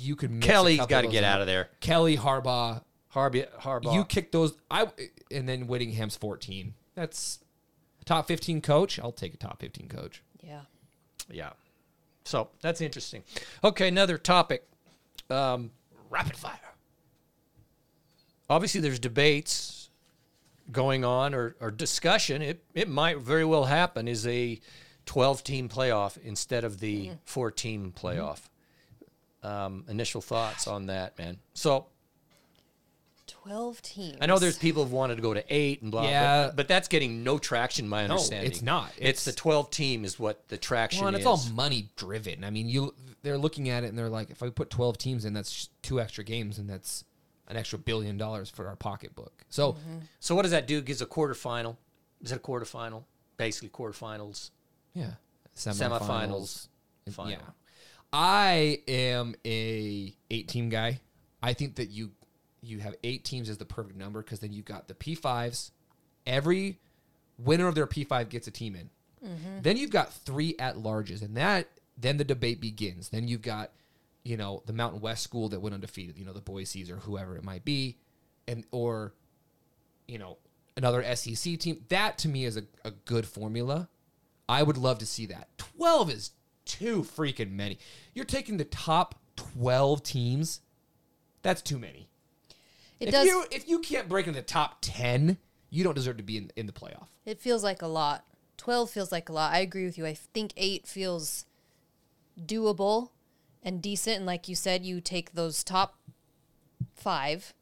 you 0.00 0.16
could. 0.16 0.30
mix 0.30 0.46
a 0.46 0.48
Kelly's 0.48 0.78
couple 0.78 0.90
got 0.90 1.00
to 1.02 1.08
get 1.08 1.24
out 1.24 1.40
of 1.40 1.46
there. 1.46 1.70
Kelly 1.80 2.16
Harbaugh. 2.16 2.82
Harbaugh. 3.14 3.48
Harbaugh. 3.60 3.94
You 3.94 4.04
kick 4.04 4.32
those. 4.32 4.54
I 4.70 4.88
and 5.30 5.48
then 5.48 5.66
Whittingham's 5.66 6.16
fourteen. 6.16 6.74
That's 6.94 7.40
top 8.04 8.26
fifteen 8.26 8.60
coach. 8.60 8.98
I'll 8.98 9.12
take 9.12 9.34
a 9.34 9.36
top 9.36 9.60
fifteen 9.60 9.88
coach. 9.88 10.22
Yeah. 10.42 10.60
yeah. 11.30 11.50
So 12.24 12.48
that's 12.60 12.80
interesting. 12.80 13.22
Okay, 13.64 13.88
another 13.88 14.18
topic. 14.18 14.66
Um, 15.30 15.70
Rapid 16.10 16.36
fire. 16.36 16.58
obviously 18.48 18.80
there's 18.80 18.98
debates 18.98 19.90
going 20.72 21.04
on 21.04 21.34
or, 21.34 21.54
or 21.60 21.70
discussion 21.70 22.40
it, 22.42 22.62
it 22.74 22.88
might 22.88 23.18
very 23.18 23.44
well 23.44 23.64
happen 23.64 24.08
is 24.08 24.26
a 24.26 24.58
12 25.06 25.44
team 25.44 25.68
playoff 25.68 26.18
instead 26.22 26.64
of 26.64 26.80
the 26.80 27.10
4 27.24 27.50
team 27.50 27.92
playoff 27.96 28.47
um, 29.42 29.84
initial 29.88 30.20
thoughts 30.20 30.66
on 30.66 30.86
that 30.86 31.16
man 31.18 31.38
so 31.54 31.86
12 33.26 33.82
teams. 33.82 34.16
i 34.20 34.26
know 34.26 34.38
there's 34.38 34.58
people 34.58 34.82
who've 34.82 34.92
wanted 34.92 35.16
to 35.16 35.22
go 35.22 35.34
to 35.34 35.44
8 35.48 35.82
and 35.82 35.90
blah 35.90 36.08
Yeah. 36.08 36.46
but, 36.46 36.56
but 36.56 36.68
that's 36.68 36.88
getting 36.88 37.22
no 37.22 37.38
traction 37.38 37.86
my 37.88 38.06
No, 38.06 38.14
understanding 38.14 38.50
it's 38.50 38.62
not. 38.62 38.90
it's, 38.98 39.24
the 39.24 39.32
12 39.32 39.70
team 39.70 40.04
is 40.04 40.18
what 40.18 40.48
the 40.48 40.56
traction 40.56 41.00
Well, 41.00 41.08
and 41.08 41.16
it's 41.16 41.22
is 41.22 41.26
all 41.48 41.54
money 41.54 41.88
driven. 41.96 42.42
I 42.42 42.50
mean, 42.50 42.68
you 42.68 42.94
they're 43.22 43.38
looking 43.38 43.68
at 43.68 43.84
it 43.84 43.88
and 43.88 43.98
they're 43.98 44.08
like, 44.08 44.30
if 44.30 44.42
I 44.42 44.48
put 44.50 44.70
twelve 44.70 44.96
teams 44.96 45.24
in, 45.24 45.32
that's 45.32 45.70
two 45.82 46.00
extra 46.00 46.22
games, 46.22 46.58
and 46.58 46.70
that's 46.70 47.04
an 47.48 47.56
extra 47.56 47.76
billion 47.78 48.16
dollars 48.16 48.48
for 48.48 48.68
our 48.68 48.76
pocketbook. 48.76 49.32
So 49.50 49.76
so 50.20 50.34
what 50.36 50.42
does 50.42 50.52
that 50.52 50.66
do 50.68 50.80
gives 50.80 51.02
a 51.02 51.06
quarterfinal 51.06 51.76
is 52.22 52.30
it 52.32 52.36
a 52.36 52.38
quarterfinal 52.38 53.02
basically 53.36 53.68
quarterfinals 53.70 54.50
yeah, 54.94 55.12
Semifinals, 55.56 56.68
And- 57.06 57.14
final. 57.14 57.30
Yeah, 57.32 57.38
I 58.12 58.80
am 58.88 59.34
a 59.44 60.14
eight 60.30 60.48
team 60.48 60.68
guy. 60.68 61.00
I 61.42 61.52
think 61.52 61.76
that 61.76 61.90
you 61.90 62.12
you 62.62 62.78
have 62.80 62.94
eight 63.04 63.24
teams 63.24 63.48
is 63.48 63.58
the 63.58 63.64
perfect 63.64 63.96
number 63.96 64.22
because 64.22 64.40
then 64.40 64.52
you've 64.52 64.64
got 64.64 64.88
the 64.88 64.94
P 64.94 65.14
fives. 65.14 65.72
Every 66.26 66.78
winner 67.38 67.68
of 67.68 67.74
their 67.74 67.86
P 67.86 68.04
five 68.04 68.28
gets 68.28 68.46
a 68.46 68.50
team 68.50 68.74
in. 68.74 68.90
Mm-hmm. 69.26 69.62
Then 69.62 69.76
you've 69.76 69.90
got 69.90 70.12
three 70.12 70.54
at 70.58 70.76
larges, 70.76 71.22
and 71.22 71.36
that 71.36 71.68
then 71.96 72.16
the 72.16 72.24
debate 72.24 72.60
begins. 72.60 73.10
Then 73.10 73.28
you've 73.28 73.42
got 73.42 73.72
you 74.24 74.36
know 74.36 74.62
the 74.66 74.72
Mountain 74.72 75.00
West 75.00 75.22
school 75.22 75.48
that 75.50 75.60
went 75.60 75.74
undefeated. 75.74 76.18
You 76.18 76.24
know 76.24 76.32
the 76.32 76.40
Boise's 76.40 76.90
or 76.90 76.96
whoever 76.96 77.36
it 77.36 77.44
might 77.44 77.64
be, 77.64 77.98
and 78.46 78.64
or 78.70 79.12
you 80.06 80.18
know 80.18 80.38
another 80.76 81.02
SEC 81.14 81.58
team. 81.58 81.84
That 81.88 82.18
to 82.18 82.28
me 82.28 82.44
is 82.44 82.56
a, 82.56 82.64
a 82.84 82.90
good 82.90 83.26
formula. 83.26 83.88
I 84.48 84.62
would 84.62 84.78
love 84.78 84.98
to 84.98 85.06
see 85.06 85.26
that. 85.26 85.48
12 85.58 86.10
is 86.10 86.30
too 86.68 87.02
freaking 87.02 87.52
many. 87.52 87.78
You're 88.14 88.24
taking 88.24 88.56
the 88.56 88.64
top 88.64 89.16
12 89.36 90.02
teams. 90.02 90.60
That's 91.42 91.62
too 91.62 91.78
many. 91.78 92.08
It 93.00 93.08
if 93.08 93.14
does. 93.14 93.26
you 93.26 93.44
if 93.50 93.68
you 93.68 93.78
can't 93.78 94.08
break 94.08 94.26
into 94.26 94.40
the 94.40 94.46
top 94.46 94.78
10, 94.80 95.38
you 95.70 95.84
don't 95.84 95.94
deserve 95.94 96.16
to 96.18 96.22
be 96.22 96.36
in, 96.36 96.50
in 96.56 96.66
the 96.66 96.72
playoff. 96.72 97.06
It 97.24 97.40
feels 97.40 97.62
like 97.62 97.82
a 97.82 97.86
lot. 97.86 98.24
12 98.56 98.90
feels 98.90 99.12
like 99.12 99.28
a 99.28 99.32
lot. 99.32 99.52
I 99.52 99.60
agree 99.60 99.84
with 99.84 99.96
you. 99.96 100.04
I 100.04 100.14
think 100.14 100.52
8 100.56 100.86
feels 100.86 101.46
doable 102.40 103.10
and 103.62 103.80
decent. 103.80 104.16
And 104.16 104.26
like 104.26 104.48
you 104.48 104.54
said, 104.54 104.84
you 104.84 105.00
take 105.00 105.32
those 105.32 105.62
top 105.62 105.96
five 106.94 107.54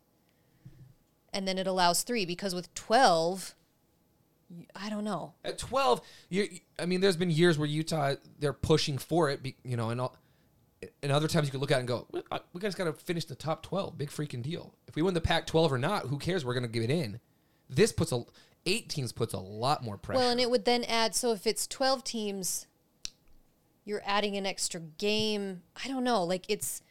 and 1.32 1.46
then 1.46 1.59
it 1.59 1.66
allows 1.66 2.02
three 2.02 2.24
because 2.24 2.54
with 2.54 2.72
12, 2.74 3.54
y- 3.54 3.66
I 4.74 4.90
don't 4.90 5.05
know. 5.05 5.34
At 5.44 5.59
12, 5.59 6.01
you 6.30 6.49
I 6.78 6.86
mean 6.86 7.01
there's 7.01 7.16
been 7.16 7.30
years 7.30 7.59
where 7.59 7.68
Utah 7.68 8.14
they're 8.38 8.53
pushing 8.53 8.97
for 8.99 9.30
it, 9.30 9.40
you 9.64 9.76
know, 9.76 9.90
and 9.90 10.01
all, 10.01 10.16
and 11.03 11.11
other 11.11 11.26
times 11.28 11.47
you 11.47 11.51
could 11.53 11.61
look 11.61 11.72
at 11.72 11.76
it 11.76 11.80
and 11.80 11.88
go, 11.88 12.07
"We- 12.12 12.22
uh, 12.30 12.38
we 12.53 12.61
guys 12.61 12.74
got 12.74 12.84
to 12.84 12.92
finish 12.92 13.24
the 13.24 13.34
top 13.34 13.62
12. 13.62 13.99
Big 13.99 14.11
freaking 14.11 14.42
deal. 14.42 14.74
If 14.86 14.94
we 14.94 15.03
win 15.03 15.14
the 15.14 15.20
Pac 15.20 15.47
12 15.47 15.72
or 15.72 15.78
not, 15.78 16.07
who 16.07 16.18
cares? 16.18 16.44
We're 16.44 16.55
going 16.55 16.62
to 16.62 16.68
give 16.68 16.82
it 16.84 16.90
in. 16.90 17.18
This 17.68 17.90
puts 17.92 18.12
a, 18.12 18.24
eight 18.66 18.88
teams 18.88 19.11
puts 19.12 19.34
a 19.34 19.38
lot 19.38 19.82
more 19.82 19.97
pressure. 19.97 20.20
Well, 20.20 20.30
and 20.30 20.40
it 20.40 20.51
would 20.51 20.64
then 20.64 20.84
add. 20.84 21.14
So 21.14 21.32
if 21.32 21.47
it's 21.47 21.66
twelve 21.66 22.05
teams, 22.05 22.66
you're 23.84 24.03
adding 24.05 24.36
an 24.36 24.47
extra 24.47 24.80
game. 24.80 25.62
I 25.82 25.88
don't 25.88 26.05
know. 26.05 26.22
Like 26.22 26.44
it's 26.49 26.82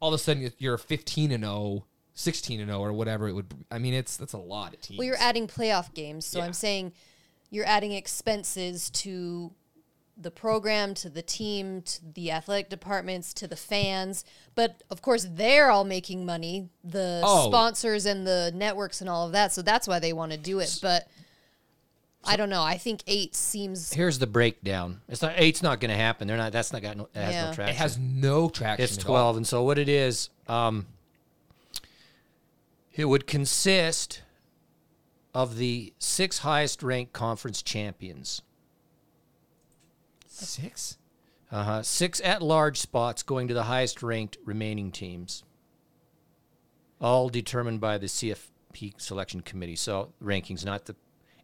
All 0.00 0.10
of 0.12 0.14
a 0.14 0.22
sudden 0.22 0.52
you're 0.58 0.78
15 0.78 1.32
and 1.32 1.42
0, 1.44 1.86
16 2.14 2.60
and 2.60 2.68
0, 2.70 2.80
or 2.80 2.92
whatever 2.92 3.28
it 3.28 3.32
would. 3.32 3.48
be. 3.48 3.56
I 3.70 3.78
mean, 3.78 3.94
it's 3.94 4.16
that's 4.16 4.32
a 4.34 4.38
lot 4.38 4.72
of 4.74 4.80
teams. 4.80 4.98
well, 4.98 5.06
you're 5.06 5.16
adding 5.20 5.46
playoff 5.46 5.92
games. 5.94 6.24
So 6.26 6.38
Yeah. 6.38 6.46
I'm 6.46 6.52
saying 6.52 6.92
you're 7.50 7.66
adding 7.66 7.92
expenses 7.92 8.88
to 8.90 9.52
the 10.16 10.30
program, 10.30 10.94
to 10.94 11.10
the 11.10 11.22
team, 11.22 11.82
to 11.82 11.98
the 12.14 12.30
athletic 12.30 12.68
departments, 12.70 13.34
to 13.34 13.48
the 13.48 13.56
fans. 13.56 14.24
But 14.54 14.82
of 14.88 15.02
course, 15.02 15.26
they're 15.28 15.70
all 15.72 15.82
making 15.84 16.24
money. 16.24 16.68
The 16.84 17.20
Oh. 17.24 17.48
sponsors 17.50 18.06
and 18.06 18.24
the 18.24 18.52
networks 18.54 19.00
and 19.00 19.10
all 19.10 19.26
of 19.26 19.32
that. 19.32 19.52
So 19.52 19.60
that's 19.60 19.88
why 19.88 19.98
they 19.98 20.12
want 20.12 20.30
to 20.30 20.38
do 20.38 20.60
it. 20.60 20.78
But 20.80 21.08
I 22.26 22.36
don't 22.36 22.48
know. 22.48 22.62
I 22.62 22.78
think 22.78 23.02
eight 23.08 23.34
seems. 23.34 23.92
Here's 23.92 24.18
the 24.20 24.26
breakdown. 24.28 25.00
It's 25.08 25.20
not 25.20 25.32
eight's 25.36 25.62
not 25.62 25.80
going 25.80 25.90
to 25.90 25.96
happen. 25.96 26.26
They're 26.28 26.36
not. 26.36 26.52
That's 26.52 26.72
not 26.72 26.80
got 26.80 26.96
no. 26.96 27.08
It 27.12 27.18
has 27.20 27.34
Yeah. 27.34 27.44
no 27.44 27.50
It 27.50 27.54
traction. 27.54 27.74
it 27.74 27.78
has 27.78 27.98
no 27.98 28.48
traction. 28.48 28.84
It's 28.84 28.96
at 28.98 29.04
all. 29.04 29.10
12. 29.10 29.36
And 29.38 29.46
so 29.46 29.62
what 29.64 29.78
it 29.80 29.88
is, 29.88 30.30
um, 30.48 30.86
it 32.94 33.06
would 33.06 33.26
consist 33.26 34.22
of 35.34 35.56
the 35.56 35.92
six 35.98 36.38
highest 36.38 36.82
ranked 36.82 37.12
conference 37.12 37.60
champions. 37.62 38.42
Six. 40.26 40.98
Uh-huh. 41.50 41.82
Six 41.82 42.20
at 42.24 42.42
large 42.42 42.78
spots 42.80 43.22
going 43.22 43.48
to 43.48 43.54
the 43.54 43.64
highest 43.64 44.02
ranked 44.02 44.38
remaining 44.44 44.90
teams. 44.92 45.44
All 47.00 47.28
determined 47.28 47.80
by 47.80 47.98
the 47.98 48.06
CFP 48.06 49.00
selection 49.00 49.40
committee. 49.40 49.76
So 49.76 50.12
rankings, 50.22 50.64
not 50.64 50.86
the 50.86 50.96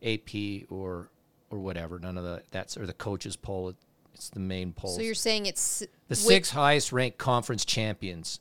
AP 0.02 0.70
or 0.70 1.10
or 1.50 1.58
whatever. 1.58 1.98
None 1.98 2.16
of 2.16 2.24
the 2.24 2.42
that's 2.50 2.76
or 2.76 2.86
the 2.86 2.92
coaches 2.92 3.36
poll. 3.36 3.74
It's 4.14 4.30
the 4.30 4.40
main 4.40 4.72
poll. 4.72 4.94
So 4.96 5.02
you're 5.02 5.14
saying 5.14 5.46
it's 5.46 5.80
The 5.80 5.86
wait- 6.08 6.16
six 6.16 6.50
highest 6.50 6.92
ranked 6.92 7.18
conference 7.18 7.64
champions. 7.64 8.40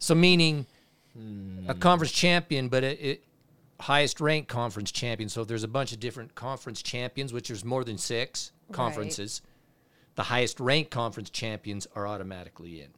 So 0.00 0.14
meaning 0.14 0.66
hmm. 1.16 1.68
a 1.68 1.74
conference 1.74 2.10
champion, 2.10 2.68
but 2.68 2.82
it, 2.82 3.00
it 3.00 3.24
highest 3.78 4.20
ranked 4.20 4.48
conference 4.48 4.90
champion. 4.90 5.28
So 5.28 5.42
if 5.42 5.48
there's 5.48 5.62
a 5.62 5.68
bunch 5.68 5.92
of 5.92 6.00
different 6.00 6.34
conference 6.34 6.82
champions, 6.82 7.32
which 7.32 7.48
there's 7.48 7.64
more 7.64 7.84
than 7.84 7.98
six 7.98 8.50
conferences, 8.72 9.42
the 10.16 10.24
highest 10.24 10.58
ranked 10.58 10.90
conference 10.90 11.30
champions 11.30 11.86
are 11.94 12.06
automatically 12.06 12.80
in. 12.80 12.88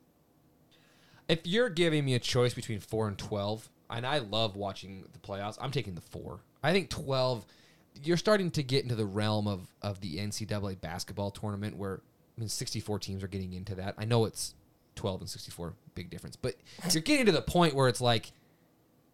If 1.29 1.47
you're 1.47 1.69
giving 1.69 2.05
me 2.05 2.15
a 2.15 2.19
choice 2.19 2.55
between 2.55 2.81
four 2.81 3.09
and 3.09 3.19
twelve, 3.19 3.69
and 3.91 4.07
I 4.07 4.19
love 4.19 4.57
watching 4.57 5.05
the 5.13 5.19
playoffs, 5.19 5.59
I'm 5.61 5.71
taking 5.71 5.95
the 5.95 6.01
four. 6.01 6.41
I 6.63 6.73
think 6.73 6.89
twelve. 6.89 7.45
You're 8.03 8.17
starting 8.17 8.51
to 8.53 8.63
get 8.63 8.83
into 8.83 8.95
the 8.95 9.05
realm 9.05 9.47
of 9.47 9.69
of 9.83 10.01
the 10.01 10.17
NCAA 10.17 10.81
basketball 10.81 11.31
tournament, 11.31 11.77
where 11.77 12.01
I 12.37 12.41
mean, 12.41 12.49
64 12.49 12.99
teams 12.99 13.23
are 13.23 13.29
getting 13.29 13.53
into 13.53 13.75
that. 13.77 13.95
I 13.99 14.05
know 14.05 14.25
it's 14.25 14.55
12 14.97 15.21
and 15.23 15.31
64, 15.31 15.75
big 15.95 16.11
difference, 16.11 16.37
but 16.37 16.55
you're 16.91 17.03
getting 17.03 17.27
to 17.27 17.33
the 17.33 17.43
point 17.43 17.75
where 17.75 17.89
it's 17.89 18.01
like, 18.01 18.33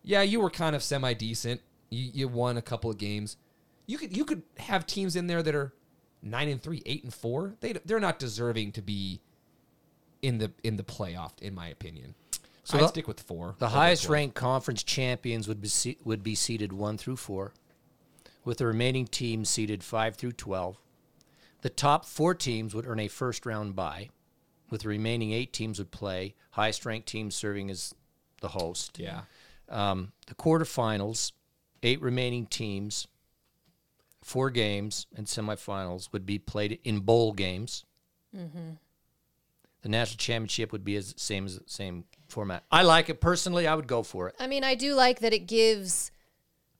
yeah, 0.03 0.23
you 0.23 0.41
were 0.41 0.51
kind 0.51 0.75
of 0.77 0.83
semi 0.83 1.13
decent. 1.15 1.61
You, 1.91 2.11
you 2.13 2.29
won 2.29 2.57
a 2.57 2.63
couple 2.63 2.91
of 2.91 2.99
games. 2.99 3.37
You 3.87 3.97
could 3.99 4.17
you 4.17 4.25
could 4.25 4.43
have 4.59 4.87
teams 4.87 5.17
in 5.17 5.27
there 5.27 5.43
that 5.43 5.55
are 5.55 5.73
nine 6.23 6.49
and 6.49 6.63
three, 6.63 6.83
eight 6.87 7.05
and 7.05 7.13
four. 7.15 7.55
They 7.61 7.73
they're 7.85 8.01
not 8.01 8.19
deserving 8.19 8.73
to 8.73 8.83
be 8.83 9.21
in 10.23 10.39
the 10.39 10.53
in 10.63 10.77
the 10.77 10.83
playoff, 10.83 11.33
in 11.41 11.55
my 11.55 11.69
opinion. 11.69 12.15
So 12.33 12.39
So 12.65 12.79
I'd 12.79 12.85
the- 12.85 12.89
stick 12.89 13.09
with 13.09 13.21
four. 13.21 13.55
The 13.59 13.71
highest 13.71 14.05
12. 14.05 14.13
ranked 14.13 14.35
conference 14.35 14.83
champions 14.83 15.49
would 15.49 15.61
be 15.63 15.69
se- 15.69 15.97
would 16.05 16.23
be 16.23 16.35
seeded 16.35 16.73
one 16.73 16.99
through 16.99 17.17
four, 17.17 17.55
with 18.45 18.59
the 18.59 18.67
remaining 18.67 19.07
teams 19.07 19.49
seeded 19.49 19.83
five 19.83 20.17
through 20.17 20.33
twelve. 20.33 20.79
The 21.63 21.71
top 21.71 22.05
four 22.05 22.35
teams 22.35 22.75
would 22.75 22.87
earn 22.87 23.01
a 23.01 23.09
first 23.09 23.47
round 23.47 23.75
bye, 23.75 24.11
with 24.71 24.83
the 24.83 24.89
remaining 24.89 25.33
eight 25.33 25.53
teams 25.53 25.79
would 25.79 25.91
play. 25.91 26.35
Highest 26.51 26.85
ranked 26.85 27.09
teams 27.09 27.35
serving 27.35 27.71
as 27.71 27.95
the 28.41 28.49
host. 28.49 28.99
Yeah. 28.99 29.23
Um, 29.69 30.13
the 30.27 30.35
quarterfinals, 30.35 31.33
eight 31.83 32.01
remaining 32.01 32.47
teams, 32.47 33.07
four 34.23 34.51
games, 34.51 35.07
and 35.17 35.27
semifinals 35.27 36.13
would 36.13 36.27
be 36.27 36.39
played 36.39 36.79
in 36.85 37.01
bowl 37.01 37.33
games. 37.33 37.85
The 39.83 39.89
national 39.89 40.19
championship 40.19 40.73
would 40.73 40.85
be 40.85 40.97
as 40.97 41.15
same 41.17 41.47
as 41.47 41.61
same 41.67 42.05
format. 42.29 42.65
I 42.71 42.83
like 42.83 43.09
it 43.09 43.21
personally. 43.21 43.67
I 43.67 43.75
would 43.75 43.87
go 43.87 44.03
for 44.03 44.29
it. 44.29 44.35
I 44.39 44.47
mean, 44.47 44.65
I 44.65 44.75
do 44.75 44.95
like 44.95 45.21
that 45.21 45.33
it 45.33 45.47
gives 45.47 46.11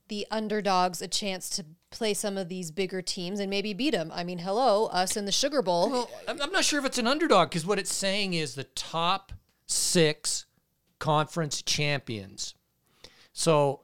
the 0.09 0.27
underdogs 0.31 1.01
a 1.01 1.09
chance 1.09 1.49
to 1.51 1.65
play 1.91 2.15
some 2.15 2.37
of 2.37 2.49
these 2.49 2.71
bigger 2.71 3.03
teams 3.03 3.41
and 3.41 3.51
maybe 3.51 3.73
beat 3.73 3.91
them. 3.91 4.11
I 4.15 4.25
mean, 4.25 4.39
hello, 4.39 4.87
us 4.87 5.17
in 5.17 5.25
the 5.25 5.33
Sugar 5.33 5.63
Bowl. 5.63 5.91
Well, 5.91 6.11
I'm 6.27 6.41
I'm 6.41 6.53
not 6.53 6.65
sure 6.65 6.79
if 6.79 6.85
it's 6.85 6.99
an 6.99 7.07
underdog 7.07 7.51
because 7.51 7.67
what 7.67 7.79
it's 7.79 7.93
saying 7.93 8.35
is 8.35 8.55
the 8.55 8.65
top 8.65 9.33
six 9.67 10.47
conference 10.99 11.63
champions. 11.63 12.55
So, 13.33 13.81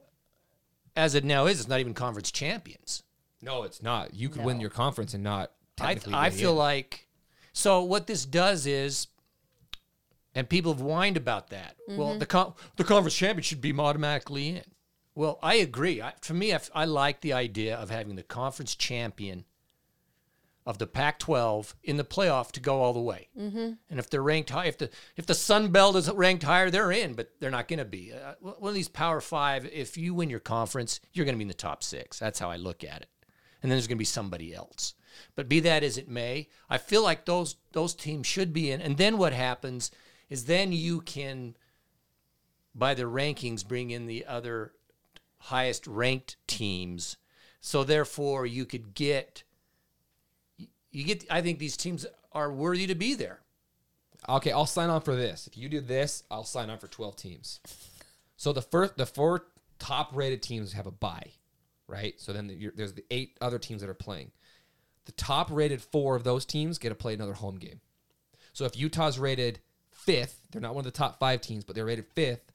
as 0.96 1.14
it 1.14 1.24
now 1.24 1.46
is, 1.46 1.60
it's 1.60 1.68
not 1.68 1.80
even 1.80 1.94
conference 1.94 2.30
champions. 2.30 3.02
No, 3.40 3.62
it's 3.62 3.82
not. 3.82 4.14
You 4.14 4.28
could 4.28 4.44
win 4.44 4.60
your 4.60 4.70
conference 4.70 5.14
and 5.14 5.22
not. 5.22 5.52
I, 5.80 5.98
I 6.12 6.30
feel 6.30 6.52
in. 6.52 6.56
like 6.56 7.08
so 7.52 7.82
what 7.82 8.06
this 8.06 8.24
does 8.24 8.66
is 8.66 9.08
and 10.34 10.48
people 10.48 10.72
have 10.72 10.80
whined 10.80 11.16
about 11.16 11.50
that 11.50 11.76
mm-hmm. 11.88 11.98
well 11.98 12.18
the 12.18 12.26
con- 12.26 12.54
the 12.76 12.84
conference 12.84 13.16
champion 13.16 13.42
should 13.42 13.60
be 13.60 13.72
automatically 13.76 14.50
in 14.50 14.62
well 15.14 15.38
i 15.42 15.54
agree 15.54 16.00
I, 16.00 16.14
for 16.20 16.34
me 16.34 16.54
I 16.74 16.84
like 16.84 17.20
the 17.20 17.32
idea 17.32 17.76
of 17.76 17.90
having 17.90 18.16
the 18.16 18.22
conference 18.22 18.74
champion 18.74 19.44
of 20.66 20.78
the 20.78 20.86
pac 20.86 21.18
12 21.18 21.76
in 21.82 21.96
the 21.96 22.04
playoff 22.04 22.52
to 22.52 22.60
go 22.60 22.80
all 22.80 22.92
the 22.92 23.00
way 23.00 23.28
mm-hmm. 23.38 23.72
and 23.90 23.98
if 23.98 24.08
they're 24.08 24.22
ranked 24.22 24.50
high 24.50 24.66
if 24.66 24.78
the 24.78 24.90
if 25.16 25.26
the 25.26 25.34
sun 25.34 25.70
belt 25.70 25.96
is 25.96 26.10
ranked 26.10 26.42
higher 26.42 26.70
they're 26.70 26.92
in 26.92 27.14
but 27.14 27.32
they're 27.40 27.50
not 27.50 27.68
going 27.68 27.78
to 27.78 27.84
be 27.84 28.12
uh, 28.12 28.34
one 28.40 28.70
of 28.70 28.74
these 28.74 28.88
power 28.88 29.20
five 29.20 29.66
if 29.66 29.96
you 29.96 30.14
win 30.14 30.30
your 30.30 30.40
conference 30.40 31.00
you're 31.12 31.26
going 31.26 31.34
to 31.34 31.38
be 31.38 31.42
in 31.44 31.48
the 31.48 31.54
top 31.54 31.82
six 31.82 32.18
that's 32.18 32.38
how 32.38 32.50
i 32.50 32.56
look 32.56 32.82
at 32.82 33.02
it 33.02 33.08
and 33.64 33.70
then 33.70 33.78
there's 33.78 33.86
going 33.86 33.96
to 33.96 33.98
be 33.98 34.04
somebody 34.04 34.54
else. 34.54 34.92
But 35.34 35.48
be 35.48 35.58
that 35.60 35.82
as 35.82 35.96
it 35.96 36.06
may, 36.06 36.48
I 36.68 36.76
feel 36.76 37.02
like 37.02 37.24
those 37.24 37.56
those 37.72 37.94
teams 37.94 38.26
should 38.26 38.52
be 38.52 38.70
in. 38.70 38.82
And 38.82 38.98
then 38.98 39.16
what 39.16 39.32
happens 39.32 39.90
is 40.28 40.44
then 40.44 40.70
you 40.70 41.00
can, 41.00 41.56
by 42.74 42.92
the 42.92 43.04
rankings, 43.04 43.66
bring 43.66 43.90
in 43.90 44.04
the 44.04 44.26
other 44.26 44.72
highest 45.44 45.86
ranked 45.86 46.36
teams. 46.46 47.16
So 47.60 47.84
therefore, 47.84 48.46
you 48.46 48.64
could 48.64 48.94
get 48.94 49.44
you 50.90 51.04
get. 51.04 51.24
I 51.30 51.40
think 51.42 51.58
these 51.58 51.76
teams 51.76 52.06
are 52.32 52.52
worthy 52.52 52.86
to 52.86 52.94
be 52.94 53.14
there. 53.14 53.40
Okay, 54.28 54.52
I'll 54.52 54.66
sign 54.66 54.90
on 54.90 55.02
for 55.02 55.14
this. 55.14 55.46
If 55.46 55.58
you 55.58 55.68
do 55.68 55.80
this, 55.80 56.22
I'll 56.30 56.44
sign 56.44 56.70
on 56.70 56.78
for 56.78 56.88
12 56.88 57.16
teams. 57.16 57.60
So 58.36 58.52
the 58.52 58.62
first, 58.62 58.96
the 58.96 59.04
four 59.04 59.46
top 59.78 60.16
rated 60.16 60.42
teams 60.42 60.72
have 60.72 60.86
a 60.86 60.90
bye, 60.90 61.32
right? 61.86 62.18
So 62.18 62.32
then 62.32 62.46
the, 62.46 62.70
there's 62.74 62.94
the 62.94 63.04
eight 63.10 63.36
other 63.42 63.58
teams 63.58 63.82
that 63.82 63.90
are 63.90 63.94
playing. 63.94 64.30
The 65.04 65.12
top 65.12 65.50
rated 65.50 65.82
four 65.82 66.16
of 66.16 66.24
those 66.24 66.46
teams 66.46 66.78
get 66.78 66.88
to 66.88 66.94
play 66.94 67.12
another 67.12 67.34
home 67.34 67.56
game. 67.56 67.80
So 68.54 68.64
if 68.64 68.78
Utah's 68.78 69.18
rated 69.18 69.60
fifth, 69.90 70.38
they're 70.50 70.62
not 70.62 70.74
one 70.74 70.86
of 70.86 70.92
the 70.92 70.98
top 70.98 71.18
five 71.18 71.42
teams, 71.42 71.64
but 71.64 71.76
they're 71.76 71.84
rated 71.84 72.06
fifth. 72.14 72.52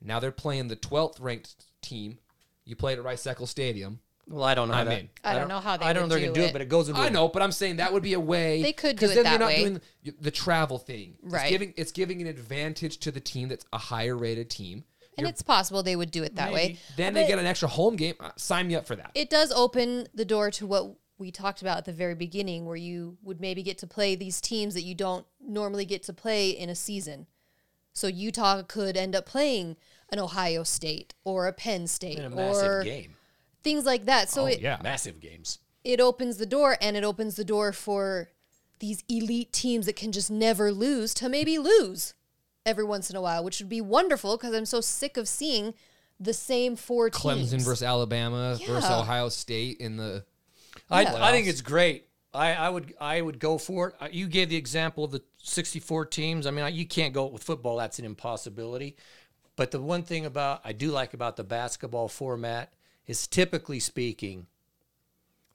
Now 0.00 0.20
they're 0.20 0.32
playing 0.32 0.68
the 0.68 0.76
12th 0.76 1.20
ranked 1.20 1.66
team. 1.82 2.18
You 2.64 2.76
played 2.76 2.98
at 2.98 3.04
Rice 3.04 3.26
Eccles 3.26 3.50
Stadium. 3.50 4.00
Well, 4.28 4.44
I 4.44 4.54
don't 4.54 4.68
know. 4.68 4.74
How 4.74 4.80
I'm 4.80 4.86
that- 4.86 5.00
in. 5.00 5.08
I 5.24 5.34
don't 5.34 5.48
know 5.48 5.58
how 5.58 5.76
they. 5.76 5.84
I 5.86 5.92
don't 5.92 6.04
know 6.04 6.08
they're 6.14 6.20
gonna 6.20 6.32
do 6.32 6.42
it. 6.42 6.46
it, 6.50 6.52
but 6.52 6.62
it 6.62 6.68
goes 6.68 6.88
into. 6.88 7.00
I 7.00 7.08
a- 7.08 7.10
know, 7.10 7.26
but 7.28 7.42
I'm 7.42 7.50
saying 7.52 7.76
that 7.76 7.92
would 7.92 8.02
be 8.02 8.12
a 8.12 8.20
way 8.20 8.62
They 8.62 8.72
could 8.72 8.96
do 8.96 9.06
'cause 9.06 9.10
it 9.12 9.14
then 9.16 9.24
that 9.24 9.30
you're 9.32 9.38
not 9.40 9.46
way. 9.48 9.58
doing 9.64 9.80
the, 10.04 10.14
the 10.20 10.30
travel 10.30 10.78
thing. 10.78 11.16
Right. 11.22 11.42
It's 11.42 11.50
giving 11.50 11.74
it's 11.76 11.92
giving 11.92 12.20
an 12.20 12.28
advantage 12.28 12.98
to 12.98 13.10
the 13.10 13.18
team 13.20 13.48
that's 13.48 13.64
a 13.72 13.78
higher 13.78 14.16
rated 14.16 14.48
team. 14.50 14.84
and 15.18 15.26
it's 15.26 15.42
possible 15.42 15.82
they 15.82 15.96
would 15.96 16.10
do 16.12 16.22
it 16.22 16.36
that 16.36 16.50
way. 16.52 16.78
Then 16.96 17.12
But 17.12 17.20
they 17.22 17.26
get 17.26 17.38
an 17.38 17.44
extra 17.44 17.68
home 17.68 17.96
game. 17.96 18.14
Uh, 18.20 18.30
sign 18.36 18.68
me 18.68 18.74
up 18.76 18.86
for 18.86 18.96
that. 18.96 19.10
it 19.14 19.28
does 19.28 19.50
open 19.52 20.06
the 20.14 20.24
door 20.24 20.50
to 20.52 20.66
what 20.66 20.94
we 21.18 21.30
talked 21.30 21.60
about 21.60 21.76
at 21.76 21.84
the 21.84 21.92
very 21.92 22.14
beginning, 22.14 22.64
where 22.64 22.76
you 22.76 23.18
would 23.22 23.38
maybe 23.40 23.62
get 23.62 23.76
to 23.78 23.86
play 23.86 24.14
these 24.14 24.40
teams 24.40 24.72
that 24.74 24.82
you 24.82 24.94
don't 24.94 25.26
normally 25.40 25.84
get 25.84 26.02
to 26.04 26.12
play 26.14 26.48
in 26.50 26.70
a 26.70 26.74
season. 26.74 27.26
So 27.92 28.06
Utah 28.06 28.62
could 28.62 28.96
end 28.96 29.14
up 29.14 29.26
playing 29.26 29.76
an 30.12 30.18
Ohio 30.18 30.62
State 30.62 31.14
or 31.24 31.46
a 31.46 31.52
Penn 31.52 31.86
State 31.86 32.18
in 32.18 32.24
a 32.24 32.30
massive 32.30 32.68
or 32.68 32.82
game. 32.84 33.14
things 33.62 33.84
like 33.84 34.06
that. 34.06 34.28
So 34.28 34.46
it, 34.46 34.60
yeah. 34.60 34.78
Massive 34.82 35.20
games. 35.20 35.58
it 35.84 36.00
opens 36.00 36.36
the 36.38 36.46
door 36.46 36.76
and 36.80 36.96
it 36.96 37.04
opens 37.04 37.36
the 37.36 37.44
door 37.44 37.72
for 37.72 38.30
these 38.78 39.04
elite 39.08 39.52
teams 39.52 39.86
that 39.86 39.96
can 39.96 40.10
just 40.12 40.30
never 40.30 40.72
lose 40.72 41.12
to 41.14 41.28
maybe 41.28 41.58
lose 41.58 42.14
every 42.66 42.84
once 42.84 43.10
in 43.10 43.16
a 43.16 43.20
while, 43.20 43.44
which 43.44 43.60
would 43.60 43.68
be 43.68 43.80
wonderful 43.80 44.36
because 44.36 44.54
I'm 44.54 44.64
so 44.66 44.80
sick 44.80 45.16
of 45.16 45.28
seeing 45.28 45.74
the 46.18 46.32
same 46.34 46.76
four 46.76 47.08
teams. 47.10 47.52
Clemson 47.52 47.62
versus 47.64 47.82
Alabama 47.82 48.56
versus 48.58 48.84
Yeah. 48.88 48.98
Ohio 48.98 49.28
State 49.28 49.78
in 49.78 49.96
the 49.96 50.24
I, 50.90 51.04
I 51.06 51.30
think 51.32 51.46
it's 51.46 51.60
great. 51.62 52.06
I, 52.32 52.52
I 52.54 52.68
would 52.68 52.94
I 53.00 53.20
would 53.20 53.38
go 53.38 53.58
for 53.58 53.88
it. 53.88 53.94
Uh, 54.00 54.08
You 54.10 54.28
gave 54.28 54.48
the 54.50 54.56
example 54.56 55.02
of 55.04 55.10
the 55.10 55.22
64 55.38 56.06
teams. 56.06 56.46
I 56.46 56.50
mean, 56.52 56.64
I- 56.64 56.68
you 56.68 56.86
can't 56.86 57.12
go 57.12 57.26
with 57.26 57.42
football. 57.42 57.76
That's 57.76 57.98
an 57.98 58.04
impossibility. 58.04 58.96
But 59.56 59.70
the 59.70 59.80
one 59.80 60.02
thing 60.02 60.26
about 60.26 60.60
I 60.64 60.72
do 60.72 60.90
like 60.90 61.14
about 61.14 61.36
the 61.36 61.44
basketball 61.44 62.08
format 62.08 62.72
is 63.06 63.26
typically 63.26 63.80
speaking, 63.80 64.46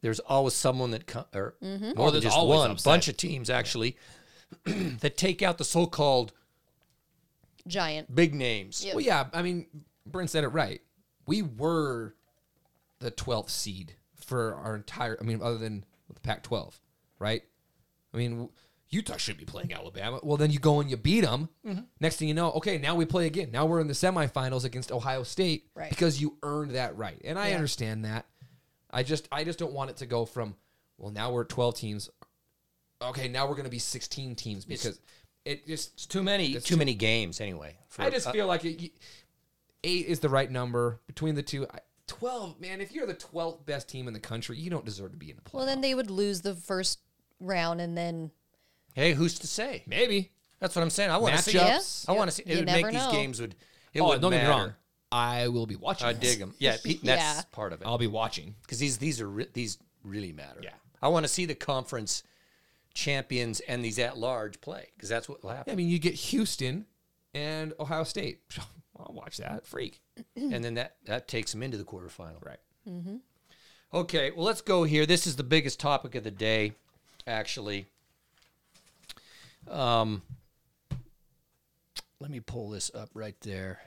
there's 0.01 0.19
always 0.19 0.53
someone 0.53 0.91
that 0.91 1.07
co- 1.07 1.25
or 1.33 1.55
mm-hmm. 1.63 1.97
more 1.97 2.07
oh, 2.07 2.11
than 2.11 2.13
there's 2.13 2.25
just 2.25 2.37
always 2.37 2.59
one, 2.59 2.69
a 2.69 2.73
upset. 2.73 2.85
bunch 2.85 3.07
of 3.07 3.17
teams 3.17 3.49
actually 3.49 3.97
that 4.65 5.17
take 5.17 5.41
out 5.41 5.57
the 5.57 5.63
so-called 5.63 6.33
Giant. 7.67 8.13
big 8.13 8.35
names. 8.35 8.85
Yep. 8.85 8.95
Well, 8.95 9.03
yeah, 9.03 9.25
I 9.33 9.41
mean, 9.41 9.65
Brent 10.05 10.29
said 10.29 10.43
it 10.43 10.49
right. 10.49 10.81
We 11.25 11.41
were 11.41 12.13
the 12.99 13.11
12th 13.11 13.49
seed 13.49 13.95
for 14.15 14.55
our 14.55 14.75
entire, 14.75 15.17
I 15.19 15.23
mean, 15.23 15.41
other 15.41 15.57
than 15.57 15.85
the 16.13 16.19
Pac 16.19 16.43
12, 16.43 16.79
right? 17.19 17.43
I 18.13 18.17
mean, 18.17 18.31
w- 18.31 18.51
Utah 18.89 19.17
should 19.17 19.37
be 19.37 19.45
playing 19.45 19.73
Alabama. 19.73 20.19
Well, 20.23 20.37
then 20.37 20.51
you 20.51 20.59
go 20.59 20.79
and 20.79 20.89
you 20.89 20.95
beat 20.97 21.21
them. 21.21 21.49
Mm-hmm. 21.65 21.81
Next 21.99 22.17
thing 22.17 22.27
you 22.27 22.33
know, 22.33 22.51
okay, 22.53 22.77
now 22.77 22.95
we 22.95 23.05
play 23.05 23.25
again. 23.25 23.49
Now 23.51 23.65
we're 23.65 23.79
in 23.81 23.87
the 23.87 23.93
semifinals 23.93 24.63
against 24.63 24.91
Ohio 24.91 25.23
State 25.23 25.67
Right. 25.75 25.89
because 25.89 26.21
you 26.21 26.37
earned 26.43 26.71
that 26.71 26.95
right. 26.95 27.19
And 27.23 27.37
I 27.39 27.49
Yeah. 27.49 27.55
understand 27.55 28.05
that. 28.05 28.25
I 28.91 29.03
just, 29.03 29.27
I 29.31 29.43
just 29.43 29.59
don't 29.59 29.73
want 29.73 29.89
it 29.89 29.97
to 29.97 30.05
go 30.05 30.25
from, 30.25 30.55
well, 30.97 31.11
now 31.11 31.31
we're 31.31 31.43
12 31.45 31.75
teams. 31.75 32.09
Okay, 33.01 33.27
now 33.27 33.45
we're 33.47 33.55
going 33.55 33.65
to 33.65 33.69
be 33.71 33.79
16 33.79 34.35
teams 34.35 34.65
because 34.65 34.99
it 35.43 35.67
just, 35.67 35.93
It's 35.95 36.05
too 36.05 36.23
many 36.23 36.53
That's 36.53 36.65
too 36.65 36.75
too- 36.75 36.79
many 36.79 36.93
games 36.93 37.41
anyway. 37.41 37.77
for- 37.89 38.03
I 38.03 38.09
just 38.09 38.27
uh, 38.27 38.31
feel 38.31 38.47
like 38.47 38.63
it, 38.63 38.91
eight 39.83 40.05
is 40.05 40.19
the 40.21 40.29
right 40.29 40.49
number 40.49 41.01
between 41.07 41.35
the 41.35 41.43
two. 41.43 41.67
I- 41.73 41.79
Twelve, 42.07 42.61
man. 42.61 42.81
If 42.81 42.91
you're 42.91 43.07
the 43.07 43.15
twelfth 43.15 43.65
best 43.65 43.89
team 43.89 44.07
in 44.07 44.13
the 44.13 44.19
country, 44.19 44.57
you 44.59 44.69
don't 44.69 44.85
deserve 44.85 45.11
to 45.13 45.17
be 45.17 45.31
in 45.31 45.37
the 45.37 45.41
playoffs. 45.41 45.53
Well, 45.55 45.65
then 45.65 45.81
they 45.81 45.95
would 45.95 46.11
lose 46.11 46.41
the 46.41 46.53
first 46.53 46.99
round, 47.39 47.81
and 47.81 47.97
then 47.97 48.29
hey, 48.95 49.13
who's 49.13 49.37
to 49.39 49.47
say? 49.47 49.83
maybe. 49.85 50.31
That's 50.59 50.75
what 50.75 50.81
I'm 50.81 50.89
saying. 50.89 51.11
I 51.11 51.17
want 51.17 51.35
to 51.35 51.41
see. 51.43 51.57
Matchups. 51.57 52.09
I 52.09 52.13
want 52.13 52.29
to 52.31 52.35
see. 52.35 52.43
It 52.43 52.49
you 52.49 52.55
would 52.57 52.65
make 52.65 52.77
never 52.85 52.91
these 52.91 53.05
know. 53.05 53.11
games 53.11 53.39
would. 53.41 53.55
It 53.93 54.01
oh, 54.01 54.07
would 54.07 54.21
don't 54.21 54.31
get 54.31 54.41
me 54.41 54.47
matter. 54.47 54.61
wrong. 54.61 54.73
I 55.11 55.47
will 55.49 55.67
be 55.67 55.75
watching. 55.75 56.07
I 56.07 56.13
this. 56.13 56.31
dig 56.31 56.39
them. 56.39 56.55
Yeah, 56.57 56.77
Pete, 56.83 57.03
that's 57.03 57.21
Yeah. 57.21 57.41
part 57.51 57.73
of 57.73 57.81
it. 57.81 57.87
I'll 57.87 57.97
be 57.97 58.07
watching. 58.07 58.55
Because 58.61 58.79
these 58.79 58.97
these 58.97 59.21
are 59.21 59.29
re- 59.29 59.47
these 59.53 59.77
really 60.03 60.31
matter. 60.31 60.61
Yeah. 60.63 60.71
I 61.01 61.09
want 61.09 61.25
to 61.25 61.27
see 61.31 61.45
the 61.45 61.55
conference 61.55 62.23
champions 62.93 63.59
and 63.61 63.83
these 63.83 63.99
at 63.99 64.17
large 64.17 64.61
play 64.61 64.87
because 64.95 65.09
that's 65.09 65.27
what 65.29 65.43
will 65.43 65.51
happen. 65.51 65.71
I 65.71 65.75
mean, 65.75 65.89
you 65.89 65.99
get 65.99 66.13
Houston 66.15 66.85
and 67.33 67.73
Ohio 67.79 68.03
State. 68.05 68.39
I'll 68.97 69.13
watch 69.13 69.37
that. 69.37 69.67
Freak. 69.67 70.01
and 70.37 70.63
then 70.63 70.75
that 70.75 70.95
that 71.05 71.27
takes 71.27 71.51
them 71.51 71.61
into 71.61 71.77
the 71.77 71.83
quarterfinal. 71.83 72.43
Right. 72.43 72.59
Mm-hmm. 72.89 73.17
Okay, 73.93 74.31
well 74.31 74.45
let's 74.45 74.61
go 74.61 74.83
here. 74.83 75.05
This 75.05 75.27
is 75.27 75.35
the 75.35 75.43
biggest 75.43 75.79
topic 75.79 76.15
of 76.15 76.23
the 76.23 76.31
day, 76.31 76.73
actually. 77.27 77.87
Um, 79.69 80.21
let 82.19 82.31
me 82.31 82.39
pull 82.39 82.69
this 82.69 82.91
up 82.93 83.09
right 83.13 83.35
there. 83.41 83.79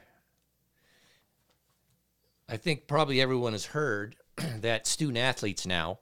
I 2.48 2.56
think 2.56 2.86
probably 2.86 3.20
everyone 3.20 3.52
has 3.52 3.66
heard 3.66 4.16
that 4.60 4.86
student 4.86 5.18
athletes 5.18 5.66
now 5.66 6.00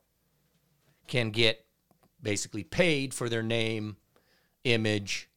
can 1.09 1.31
get 1.31 1.65
basically 2.23 2.65
paid 2.65 3.15
for 3.15 3.29
their 3.29 3.43
name, 3.43 3.97
image, 4.65 5.29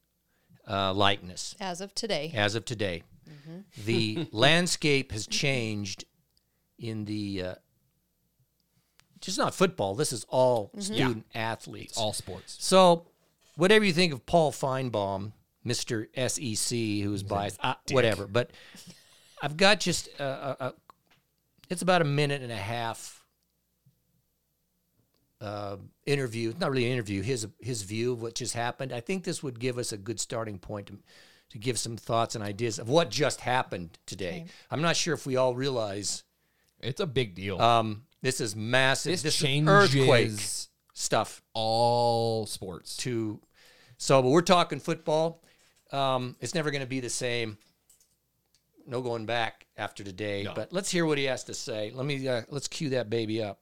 uh, 0.68 0.94
likeness 0.94 1.56
as 1.60 1.82
of 1.82 1.94
today, 1.96 2.32
as 2.36 2.56
of 2.56 2.66
today. 2.66 3.04
The 3.86 4.28
landscape 4.32 5.12
has 5.12 5.26
changed 5.26 6.06
in 6.78 7.06
the 7.06 7.44
uh, 7.44 7.56
just 9.22 9.38
not 9.38 9.54
football. 9.54 9.96
This 9.96 10.14
is 10.14 10.26
all 10.30 10.72
student 10.80 11.26
athletes. 11.34 11.98
All 11.98 12.14
sports. 12.14 12.58
So, 12.60 13.08
whatever 13.60 13.86
you 13.86 13.94
think 13.94 14.14
of 14.14 14.26
Paul 14.26 14.52
Finebaum, 14.52 15.34
Mister 15.64 16.08
SEC, 16.16 16.78
who's 16.78 17.24
biased, 17.24 17.58
uh, 17.62 17.76
whatever. 17.92 18.26
But 18.28 18.52
I've 19.42 19.58
got 19.58 19.80
just 19.80 20.08
a, 20.20 20.24
a, 20.24 20.58
a, 20.68 20.74
it's 21.70 21.82
about 21.82 22.02
a 22.02 22.06
minute 22.06 22.42
and 22.42 22.52
a 22.52 22.56
half 22.58 23.24
uh, 25.42 25.78
interview. 26.06 26.54
Not 26.60 26.72
really 26.72 26.86
an 26.86 26.94
interview. 26.94 27.22
His 27.22 27.48
his 27.60 27.84
view 27.84 28.14
of 28.14 28.22
what 28.22 28.36
just 28.36 28.54
happened. 28.54 28.92
I 28.92 29.00
think 29.00 29.24
this 29.24 29.44
would 29.44 29.60
give 29.60 29.78
us 29.78 29.92
a 29.92 29.98
good 29.98 30.20
starting 30.20 30.58
point 30.60 30.88
to, 30.88 30.98
to 31.52 31.58
give 31.58 31.80
some 31.80 31.98
thoughts 31.98 32.36
and 32.36 32.44
ideas 32.44 32.80
of 32.80 32.90
what 32.90 33.10
just 33.10 33.42
happened 33.42 33.98
today. 34.06 34.46
I'm 34.70 34.82
not 34.82 34.96
sure 34.96 35.14
if 35.14 35.26
we 35.26 35.36
all 35.38 35.56
realize 35.56 36.24
It's 36.82 37.00
a 37.00 37.08
big 37.08 37.36
deal. 37.36 37.62
um, 37.62 38.04
this 38.22 38.42
is 38.42 38.56
massive. 38.56 39.12
this 39.12 39.22
This, 39.24 39.38
changes 39.38 39.70
earthquake 39.96 40.32
stuff 40.94 41.42
all 41.54 42.46
sports. 42.46 42.98
to 42.98 43.40
so 44.00 44.22
but 44.24 44.30
we're 44.30 44.42
talking 44.42 44.80
football 44.80 45.44
um, 45.92 46.36
it's 46.40 46.56
never 46.56 46.72
going 46.72 46.82
to 46.82 46.88
be 46.88 47.00
the 47.00 47.10
same 47.10 47.58
no 48.88 49.02
going 49.02 49.28
back 49.28 49.68
after 49.78 50.04
today 50.04 50.44
No. 50.44 50.54
but 50.56 50.74
let's 50.74 50.90
hear 50.90 51.06
what 51.06 51.20
he 51.20 51.26
has 51.26 51.44
to 51.44 51.54
say 51.54 51.92
let 51.94 52.06
me 52.08 52.28
uh, 52.28 52.42
let's 52.50 52.68
cue 52.68 52.90
that 52.90 53.12
baby 53.12 53.44
up 53.44 53.60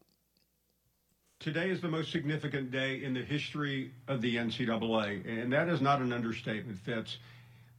Today 1.40 1.70
is 1.70 1.82
the 1.82 1.88
most 1.88 2.12
significant 2.12 2.72
day 2.72 3.04
in 3.04 3.14
the 3.14 3.22
history 3.22 3.92
of 4.08 4.22
the 4.24 4.38
NCAA, 4.38 5.24
and 5.44 5.54
that 5.54 5.70
is 5.70 5.82
not 5.82 6.02
an 6.02 6.12
understatement, 6.12 6.80
Fitz. 6.80 7.20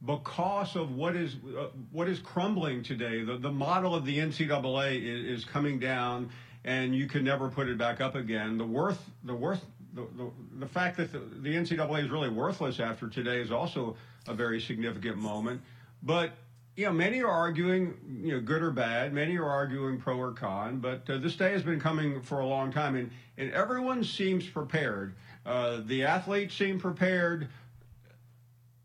Because 0.05 0.77
of 0.77 0.95
what 0.95 1.17
is 1.17 1.35
uh, 1.57 1.67
what 1.91 2.07
is 2.07 2.19
crumbling 2.19 2.83
today, 2.83 3.21
the, 3.21 3.37
the 3.37 3.51
model 3.51 3.93
of 3.93 4.05
the 4.05 4.17
NCAA 4.17 5.03
is, 5.03 5.39
is 5.39 5.45
coming 5.45 5.77
down, 5.77 6.29
and 6.63 6.95
you 6.95 7.05
can 7.05 7.25
never 7.25 7.49
put 7.49 7.67
it 7.67 7.77
back 7.77 7.99
up 7.99 8.15
again. 8.15 8.57
The 8.57 8.65
worth, 8.65 9.03
the 9.25 9.35
worth, 9.35 9.65
the, 9.93 10.31
the, 10.59 10.67
fact 10.67 10.97
that 10.97 11.11
the, 11.11 11.19
the 11.19 11.55
NCAA 11.55 12.03
is 12.03 12.09
really 12.09 12.29
worthless 12.29 12.79
after 12.79 13.07
today 13.07 13.41
is 13.41 13.51
also 13.51 13.95
a 14.27 14.33
very 14.33 14.61
significant 14.61 15.17
moment. 15.17 15.61
But 16.03 16.31
you 16.75 16.85
know, 16.85 16.93
many 16.93 17.21
are 17.21 17.29
arguing, 17.29 17.93
you 18.23 18.33
know, 18.33 18.39
good 18.39 18.61
or 18.61 18.71
bad. 18.71 19.11
Many 19.13 19.37
are 19.37 19.49
arguing 19.49 19.99
pro 19.99 20.17
or 20.17 20.31
con. 20.31 20.79
But 20.79 21.09
uh, 21.09 21.17
this 21.17 21.35
day 21.35 21.51
has 21.51 21.61
been 21.61 21.79
coming 21.79 22.21
for 22.21 22.39
a 22.39 22.45
long 22.45 22.71
time, 22.71 22.95
and 22.95 23.11
and 23.37 23.51
everyone 23.51 24.03
seems 24.03 24.47
prepared. 24.47 25.15
Uh, 25.45 25.81
the 25.85 26.03
athletes 26.03 26.55
seem 26.55 26.79
prepared. 26.79 27.49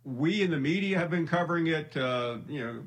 We 0.03 0.43
in 0.43 0.51
the 0.51 0.59
media 0.59 0.99
have 0.99 1.11
been 1.11 1.27
covering 1.27 1.69
it, 1.69 1.97
uh, 1.97 2.39
you 2.49 2.65
know, 2.65 2.83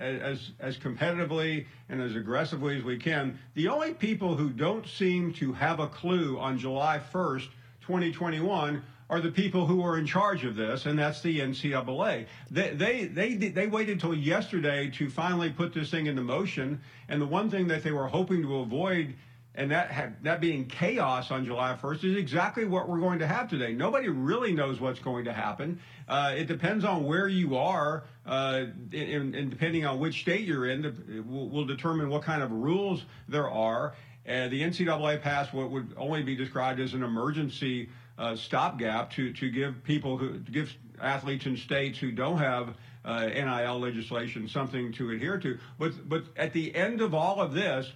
as 0.00 0.52
as 0.60 0.76
competitively 0.76 1.66
and 1.88 2.00
as 2.00 2.14
aggressively 2.14 2.76
as 2.76 2.84
we 2.84 2.96
can. 2.96 3.38
The 3.54 3.68
only 3.68 3.94
people 3.94 4.36
who 4.36 4.50
don't 4.50 4.86
seem 4.86 5.32
to 5.34 5.52
have 5.52 5.80
a 5.80 5.88
clue 5.88 6.38
on 6.38 6.58
July 6.58 7.00
1st, 7.12 7.48
2021, 7.82 8.82
are 9.10 9.20
the 9.20 9.30
people 9.30 9.66
who 9.66 9.82
are 9.84 9.98
in 9.98 10.06
charge 10.06 10.44
of 10.44 10.56
this, 10.56 10.86
and 10.86 10.98
that's 10.98 11.20
the 11.20 11.40
NCAA. 11.40 12.26
They 12.50 12.70
they 12.70 13.04
they 13.04 13.34
they 13.34 13.66
waited 13.66 13.92
until 13.92 14.14
yesterday 14.14 14.90
to 14.90 15.10
finally 15.10 15.50
put 15.50 15.74
this 15.74 15.90
thing 15.90 16.06
into 16.06 16.22
motion, 16.22 16.80
and 17.08 17.20
the 17.20 17.26
one 17.26 17.50
thing 17.50 17.68
that 17.68 17.82
they 17.82 17.92
were 17.92 18.08
hoping 18.08 18.42
to 18.42 18.60
avoid 18.60 19.14
and 19.54 19.70
that 19.70 20.22
that 20.22 20.40
being 20.40 20.66
chaos 20.66 21.30
on 21.30 21.44
July 21.44 21.76
1st 21.80 22.04
is 22.04 22.16
exactly 22.16 22.64
what 22.64 22.88
we're 22.88 23.00
going 23.00 23.18
to 23.18 23.26
have 23.26 23.50
today. 23.50 23.72
Nobody 23.74 24.08
really 24.08 24.52
knows 24.52 24.80
what's 24.80 25.00
going 25.00 25.26
to 25.26 25.32
happen. 25.32 25.80
Uh, 26.08 26.34
it 26.36 26.46
depends 26.46 26.84
on 26.84 27.04
where 27.04 27.28
you 27.28 27.56
are, 27.56 28.04
uh, 28.26 28.64
and, 28.92 29.50
depending 29.50 29.84
on 29.84 29.98
which 29.98 30.22
state 30.22 30.42
you're 30.42 30.66
in, 30.66 31.24
will, 31.28 31.48
will 31.48 31.64
determine 31.66 32.08
what 32.08 32.22
kind 32.22 32.42
of 32.42 32.50
rules 32.50 33.04
there 33.28 33.50
are. 33.50 33.94
Uh, 34.26 34.48
the 34.48 34.62
NCAA 34.62 35.20
passed 35.20 35.52
what 35.52 35.70
would 35.70 35.94
only 35.96 36.22
be 36.22 36.36
described 36.36 36.80
as 36.80 36.94
an 36.94 37.02
emergency 37.02 37.88
uh, 38.18 38.36
stopgap 38.36 39.10
to 39.10 39.32
to 39.32 39.50
give 39.50 39.84
people 39.84 40.16
who 40.16 40.38
give 40.38 40.74
athletes 41.00 41.46
in 41.46 41.56
states 41.56 41.98
who 41.98 42.12
don't 42.12 42.38
have 42.38 42.74
uh, 43.04 43.26
NIL 43.26 43.80
legislation 43.80 44.48
something 44.48 44.92
to 44.92 45.10
adhere 45.10 45.38
to. 45.38 45.58
But 45.78 46.08
but 46.08 46.24
at 46.36 46.52
the 46.52 46.74
end 46.74 47.00
of 47.00 47.14
all 47.14 47.40
of 47.40 47.52
this 47.52 47.84
th- 47.86 47.94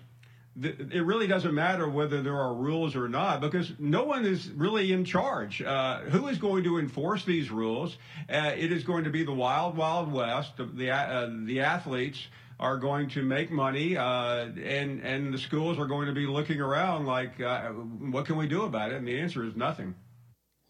it 0.62 1.04
really 1.04 1.26
doesn't 1.26 1.54
matter 1.54 1.88
whether 1.88 2.22
there 2.22 2.36
are 2.36 2.54
rules 2.54 2.96
or 2.96 3.08
not 3.08 3.40
because 3.40 3.72
no 3.78 4.04
one 4.04 4.24
is 4.24 4.50
really 4.50 4.92
in 4.92 5.04
charge. 5.04 5.60
Uh, 5.60 6.00
who 6.00 6.28
is 6.28 6.38
going 6.38 6.64
to 6.64 6.78
enforce 6.78 7.24
these 7.24 7.50
rules? 7.50 7.98
Uh, 8.28 8.52
it 8.56 8.72
is 8.72 8.82
going 8.82 9.04
to 9.04 9.10
be 9.10 9.24
the 9.24 9.32
wild, 9.32 9.76
wild 9.76 10.10
west. 10.12 10.56
The 10.56 10.64
the, 10.64 10.90
uh, 10.90 11.30
the 11.44 11.60
athletes 11.60 12.26
are 12.58 12.78
going 12.78 13.10
to 13.10 13.22
make 13.22 13.50
money, 13.50 13.96
uh, 13.96 14.46
and 14.46 15.00
and 15.02 15.32
the 15.32 15.38
schools 15.38 15.78
are 15.78 15.86
going 15.86 16.06
to 16.06 16.14
be 16.14 16.26
looking 16.26 16.60
around 16.60 17.04
like, 17.06 17.38
uh, 17.40 17.68
what 17.70 18.24
can 18.24 18.36
we 18.36 18.46
do 18.46 18.62
about 18.62 18.92
it? 18.92 18.96
And 18.96 19.06
the 19.06 19.18
answer 19.20 19.44
is 19.44 19.54
nothing. 19.56 19.94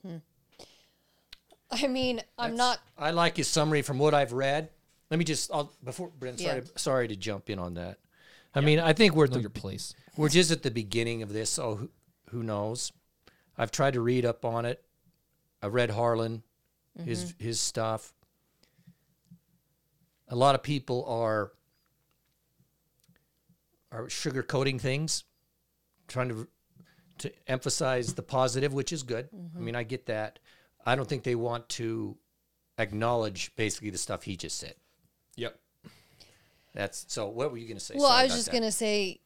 Hmm. 0.05 0.17
I 1.71 1.87
mean, 1.87 2.23
I'm 2.39 2.57
not. 2.57 2.79
i 2.99 3.11
like 3.11 3.37
his 3.37 3.49
summary 3.49 3.83
from 3.83 3.99
what 3.99 4.15
i've 4.15 4.33
read 4.33 4.71
let 5.11 5.19
me 5.19 5.25
just 5.25 5.51
I'll, 5.53 5.73
before 5.85 6.09
brent 6.19 6.41
sorry, 6.41 6.59
Yeah. 6.59 6.71
sorry 6.77 7.09
to 7.09 7.17
jump 7.17 7.51
in 7.51 7.59
on 7.59 7.75
that 7.75 7.99
i 8.57 8.61
mean 8.61 8.81
i 8.81 8.93
think 8.93 9.15
we're 9.15 9.25
at 9.25 9.31
Know 9.31 9.37
the, 9.37 9.43
your 9.43 9.51
place. 9.51 9.95
we're 10.17 10.29
just 10.29 10.51
at 10.51 10.63
the 10.63 10.71
beginning 10.71 11.23
of 11.23 11.33
this 11.33 11.51
so 11.51 11.77
who, 11.77 11.91
who 12.31 12.43
knows 12.43 12.93
i've 13.57 13.71
tried 13.71 13.95
to 13.95 14.01
read 14.01 14.25
up 14.25 14.45
on 14.45 14.65
it 14.65 14.83
i 15.63 15.67
read 15.67 15.91
harlan 15.91 16.43
his 17.05 17.27
mm-hmm. 17.27 17.45
his 17.45 17.61
stuff 17.61 18.13
a 20.29 20.37
lot 20.37 20.55
of 20.55 20.63
people 20.63 21.05
are 21.07 21.53
are 23.93 24.07
sugarcoating 24.07 24.81
things 24.81 25.25
trying 26.09 26.29
to 26.29 26.49
to 27.19 27.33
emphasize 27.47 28.15
the 28.15 28.23
positive, 28.23 28.73
which 28.73 28.93
is 28.93 29.03
good. 29.03 29.29
I 29.33 29.37
mm-hmm. 29.37 29.65
mean, 29.65 29.77
I 29.77 29.83
get 29.83 30.07
that. 30.07 30.39
I 30.85 30.97
don't 30.97 31.09
think 31.09 31.23
they 31.23 31.35
want 31.35 31.69
to 31.71 32.17
acknowledge 32.79 33.55
basically 33.57 33.91
the 33.91 33.99
stuff 33.99 34.23
he 34.23 34.37
just 34.37 34.59
said. 34.59 34.75
Yep. 35.37 35.59
That's 36.77 37.07
so. 37.09 37.27
What 37.29 37.51
were 37.51 37.57
you 37.57 37.67
going 37.67 37.79
to 37.79 37.85
say? 37.85 37.95
Well, 37.97 38.09
Sorry 38.09 38.21
I 38.21 38.25
was 38.25 38.35
just 38.35 38.53
gonna 38.53 38.71
say, 38.71 39.21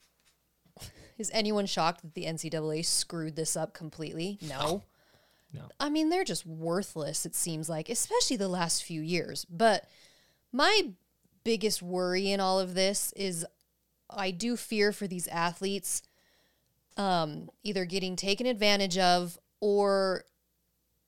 is 1.19 1.31
anyone 1.35 1.67
shocked 1.67 2.03
that 2.03 2.15
the 2.15 2.25
NCAA 2.25 2.85
screwed 2.85 3.37
this 3.37 3.57
up 3.57 3.75
completely? 3.75 4.39
No. 4.49 4.85
No. 5.53 5.63
I 5.81 5.91
mean, 5.91 6.11
they're 6.11 6.25
just 6.25 6.47
worthless. 6.47 7.27
It 7.27 7.35
seems 7.35 7.69
like, 7.69 7.89
especially 7.89 8.37
the 8.37 8.49
last 8.49 8.85
few 8.85 9.01
years. 9.01 9.45
But 9.51 9.85
my 10.53 10.93
biggest 11.43 11.83
worry 11.83 12.31
in 12.31 12.39
all 12.39 12.61
of 12.61 12.75
this 12.75 13.13
is, 13.17 13.45
I 14.09 14.31
do 14.31 14.57
fear 14.57 14.93
for 14.93 15.09
these 15.09 15.27
athletes, 15.27 16.03
um, 16.97 17.51
either 17.65 17.85
getting 17.85 18.15
taken 18.15 18.47
advantage 18.47 18.97
of 18.97 19.39
or 19.59 20.25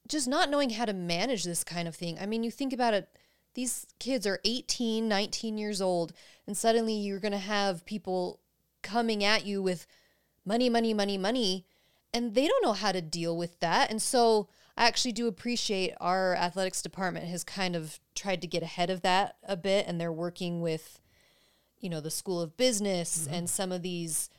just 0.08 0.26
not 0.26 0.50
knowing 0.50 0.70
how 0.70 0.86
to 0.86 0.92
manage 0.92 1.44
this 1.44 1.62
kind 1.62 1.86
of 1.86 1.94
thing. 1.94 2.18
I 2.20 2.26
mean, 2.26 2.42
you 2.42 2.50
think 2.50 2.72
about 2.72 2.94
it, 2.94 3.08
these 3.54 3.86
kids 3.98 4.26
are 4.26 4.40
18, 4.44 5.08
19 5.08 5.58
years 5.58 5.80
old, 5.80 6.12
and 6.46 6.56
suddenly 6.56 6.94
you're 6.94 7.20
going 7.20 7.32
to 7.32 7.38
have 7.38 7.84
people 7.84 8.40
coming 8.82 9.22
at 9.22 9.46
you 9.46 9.62
with 9.62 9.86
money, 10.44 10.68
money, 10.68 10.94
money, 10.94 11.18
money, 11.18 11.66
and 12.12 12.34
they 12.34 12.46
don't 12.46 12.64
know 12.64 12.72
how 12.72 12.92
to 12.92 13.00
deal 13.00 13.36
with 13.36 13.60
that. 13.60 13.90
And 13.90 14.00
so 14.00 14.48
I 14.76 14.86
actually 14.86 15.12
do 15.12 15.26
appreciate 15.26 15.94
our 16.00 16.34
athletics 16.34 16.82
department 16.82 17.26
has 17.26 17.44
kind 17.44 17.76
of 17.76 18.00
tried 18.14 18.40
to 18.42 18.46
get 18.46 18.62
ahead 18.62 18.90
of 18.90 19.02
that 19.02 19.36
a 19.46 19.56
bit, 19.56 19.86
and 19.86 20.00
they're 20.00 20.12
working 20.12 20.60
with, 20.60 21.00
you 21.78 21.88
know, 21.88 22.00
the 22.00 22.10
School 22.10 22.40
of 22.40 22.56
Business 22.56 23.28
and 23.30 23.48
some 23.48 23.72
of 23.72 23.82
these 23.82 24.30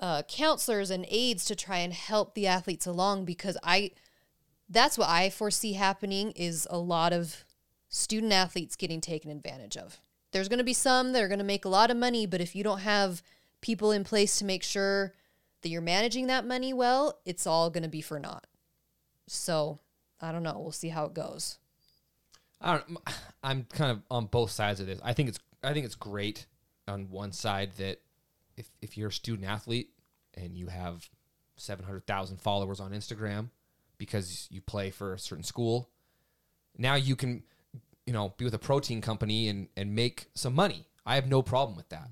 uh, 0.00 0.22
counselors 0.22 0.90
and 0.90 1.06
aides 1.08 1.44
to 1.44 1.54
try 1.54 1.78
and 1.78 1.92
help 1.92 2.34
the 2.34 2.46
athletes 2.46 2.86
along 2.86 3.24
because 3.24 3.56
I 3.62 3.92
that's 4.68 4.96
what 4.96 5.08
I 5.08 5.28
foresee 5.28 5.74
happening 5.74 6.32
is 6.32 6.66
a 6.70 6.78
lot 6.78 7.12
of 7.12 7.44
student 7.92 8.32
athletes 8.32 8.74
getting 8.74 9.00
taken 9.00 9.30
advantage 9.30 9.76
of. 9.76 10.00
There's 10.32 10.48
going 10.48 10.58
to 10.58 10.64
be 10.64 10.72
some 10.72 11.12
that 11.12 11.22
are 11.22 11.28
going 11.28 11.38
to 11.38 11.44
make 11.44 11.64
a 11.64 11.68
lot 11.68 11.90
of 11.90 11.96
money, 11.96 12.26
but 12.26 12.40
if 12.40 12.56
you 12.56 12.64
don't 12.64 12.80
have 12.80 13.22
people 13.60 13.92
in 13.92 14.02
place 14.02 14.38
to 14.38 14.44
make 14.44 14.62
sure 14.62 15.12
that 15.60 15.68
you're 15.68 15.82
managing 15.82 16.26
that 16.26 16.46
money 16.46 16.72
well, 16.72 17.20
it's 17.24 17.46
all 17.46 17.70
going 17.70 17.82
to 17.82 17.88
be 17.88 18.00
for 18.00 18.18
naught. 18.18 18.46
So, 19.28 19.78
I 20.20 20.32
don't 20.32 20.42
know. 20.42 20.58
We'll 20.58 20.72
see 20.72 20.88
how 20.88 21.04
it 21.04 21.14
goes. 21.14 21.58
I 22.60 22.78
don't. 22.78 22.98
I'm 23.44 23.64
kind 23.64 23.90
of 23.90 24.02
on 24.10 24.26
both 24.26 24.50
sides 24.50 24.80
of 24.80 24.86
this. 24.86 25.00
I 25.04 25.12
think 25.12 25.28
it's 25.28 25.38
I 25.62 25.72
think 25.72 25.84
it's 25.84 25.96
great 25.96 26.46
on 26.86 27.10
one 27.10 27.32
side 27.32 27.72
that 27.78 28.00
if 28.56 28.70
if 28.80 28.96
you're 28.96 29.08
a 29.08 29.12
student 29.12 29.48
athlete 29.48 29.90
and 30.34 30.56
you 30.56 30.68
have 30.68 31.08
seven 31.56 31.84
hundred 31.84 32.06
thousand 32.06 32.40
followers 32.40 32.80
on 32.80 32.92
Instagram 32.92 33.50
because 33.98 34.46
you 34.50 34.60
play 34.60 34.90
for 34.90 35.12
a 35.12 35.18
certain 35.18 35.44
school, 35.44 35.90
now 36.78 36.94
you 36.94 37.16
can 37.16 37.42
you 38.06 38.12
know 38.12 38.34
be 38.36 38.44
with 38.44 38.54
a 38.54 38.58
protein 38.58 39.00
company 39.00 39.48
and 39.48 39.68
and 39.76 39.94
make 39.94 40.26
some 40.34 40.54
money. 40.54 40.86
I 41.04 41.16
have 41.16 41.28
no 41.28 41.42
problem 41.42 41.76
with 41.76 41.88
that. 41.90 42.08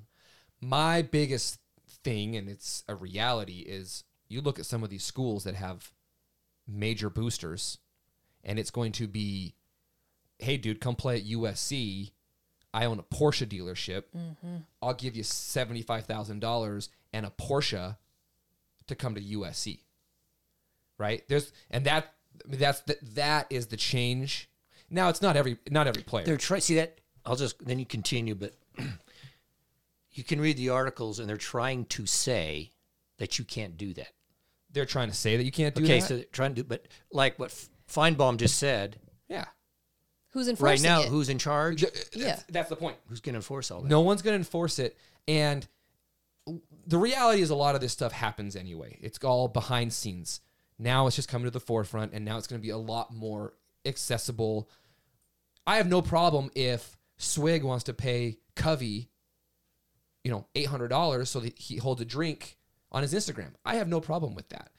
My 0.60 1.02
biggest 1.02 1.58
thing, 2.04 2.36
and 2.36 2.48
it's 2.48 2.84
a 2.88 2.94
reality, 2.94 3.60
is 3.60 4.04
you 4.28 4.40
look 4.40 4.58
at 4.58 4.66
some 4.66 4.82
of 4.82 4.90
these 4.90 5.04
schools 5.04 5.44
that 5.44 5.54
have 5.54 5.92
major 6.66 7.10
boosters, 7.10 7.78
and 8.44 8.58
it's 8.58 8.70
going 8.70 8.92
to 8.92 9.06
be 9.06 9.54
hey, 10.40 10.56
dude, 10.56 10.80
come 10.80 10.96
play 10.96 11.16
at 11.16 11.24
USC. 11.24 12.12
I 12.72 12.84
own 12.84 12.98
a 12.98 13.02
Porsche 13.02 13.46
dealership. 13.46 14.04
Mm-hmm. 14.16 14.56
I'll 14.80 14.94
give 14.94 15.16
you 15.16 15.22
$75,000 15.22 16.88
and 17.12 17.26
a 17.26 17.30
Porsche 17.30 17.96
to 18.86 18.94
come 18.94 19.14
to 19.14 19.20
USC. 19.20 19.80
Right? 20.98 21.26
There's 21.28 21.52
and 21.70 21.84
that 21.86 22.12
that's 22.46 22.80
the, 22.80 22.98
that 23.14 23.46
is 23.50 23.68
the 23.68 23.76
change. 23.76 24.49
Now 24.90 25.08
it's 25.08 25.22
not 25.22 25.36
every 25.36 25.58
not 25.70 25.86
every 25.86 26.02
player. 26.02 26.24
They're 26.24 26.36
trying. 26.36 26.60
See 26.60 26.74
that? 26.76 27.00
I'll 27.24 27.36
just 27.36 27.64
then 27.64 27.78
you 27.78 27.86
continue, 27.86 28.34
but 28.34 28.56
you 30.12 30.24
can 30.24 30.40
read 30.40 30.56
the 30.56 30.70
articles, 30.70 31.18
and 31.18 31.28
they're 31.28 31.36
trying 31.36 31.84
to 31.86 32.06
say 32.06 32.72
that 33.18 33.38
you 33.38 33.44
can't 33.44 33.76
do 33.76 33.94
that. 33.94 34.12
They're 34.72 34.86
trying 34.86 35.08
to 35.08 35.14
say 35.14 35.36
that 35.36 35.44
you 35.44 35.52
can't 35.52 35.74
do 35.74 35.82
okay, 35.82 36.00
that. 36.00 36.04
Okay, 36.04 36.06
so 36.06 36.16
they're 36.16 36.24
trying 36.32 36.54
to 36.54 36.62
do, 36.62 36.68
but 36.68 36.86
like 37.12 37.38
what 37.38 37.50
Finebaum 37.88 38.36
just 38.36 38.58
said, 38.58 38.98
yeah. 39.28 39.46
Who's 40.32 40.48
enforcing 40.48 40.64
right 40.64 40.78
enforcing 40.78 40.90
now, 40.90 41.00
it? 41.02 41.08
who's 41.08 41.28
in 41.28 41.38
charge? 41.38 41.84
Uh, 41.84 41.88
yeah. 42.14 42.38
That's 42.48 42.68
the 42.68 42.76
point. 42.76 42.96
Who's 43.08 43.20
going 43.20 43.32
to 43.32 43.38
enforce 43.38 43.70
all 43.70 43.80
that? 43.80 43.88
No 43.88 44.00
one's 44.00 44.22
going 44.22 44.34
to 44.34 44.38
enforce 44.38 44.78
it. 44.78 44.96
And 45.26 45.66
the 46.86 46.98
reality 46.98 47.42
is, 47.42 47.50
a 47.50 47.54
lot 47.56 47.74
of 47.74 47.80
this 47.80 47.92
stuff 47.92 48.12
happens 48.12 48.54
anyway. 48.54 48.98
It's 49.00 49.18
all 49.24 49.48
behind 49.48 49.92
scenes. 49.92 50.40
Now 50.78 51.06
it's 51.06 51.16
just 51.16 51.28
coming 51.28 51.46
to 51.46 51.50
the 51.50 51.60
forefront, 51.60 52.12
and 52.12 52.24
now 52.24 52.38
it's 52.38 52.46
going 52.46 52.60
to 52.60 52.62
be 52.62 52.70
a 52.70 52.78
lot 52.78 53.12
more 53.12 53.54
accessible. 53.84 54.68
I 55.66 55.76
have 55.76 55.88
no 55.88 56.02
problem 56.02 56.50
if 56.54 56.96
Swig 57.18 57.62
wants 57.64 57.84
to 57.84 57.92
pay 57.94 58.38
Covey, 58.56 59.08
you 60.24 60.30
know, 60.30 60.46
eight 60.54 60.66
hundred 60.66 60.88
dollars 60.88 61.30
so 61.30 61.40
that 61.40 61.58
he 61.58 61.76
holds 61.76 62.00
a 62.00 62.04
drink 62.04 62.56
on 62.92 63.02
his 63.02 63.14
Instagram. 63.14 63.52
I 63.64 63.76
have 63.76 63.88
no 63.88 64.00
problem 64.00 64.34
with 64.34 64.48
that. 64.50 64.70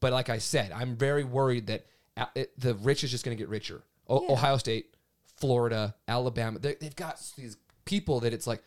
But 0.00 0.12
like 0.12 0.28
I 0.28 0.38
said, 0.38 0.72
I'm 0.72 0.96
very 0.96 1.24
worried 1.24 1.68
that 1.68 1.86
uh, 2.16 2.26
the 2.58 2.74
rich 2.74 3.04
is 3.04 3.10
just 3.10 3.24
going 3.24 3.36
to 3.36 3.40
get 3.40 3.48
richer. 3.48 3.82
O- 4.08 4.24
Yeah. 4.24 4.32
Ohio 4.32 4.56
State, 4.56 4.96
Florida, 5.36 5.94
Alabama, 6.08 6.58
they- 6.58 6.74
they've 6.74 6.96
got 6.96 7.20
these 7.36 7.56
people 7.84 8.20
that 8.20 8.32
it's 8.32 8.46
like, 8.46 8.62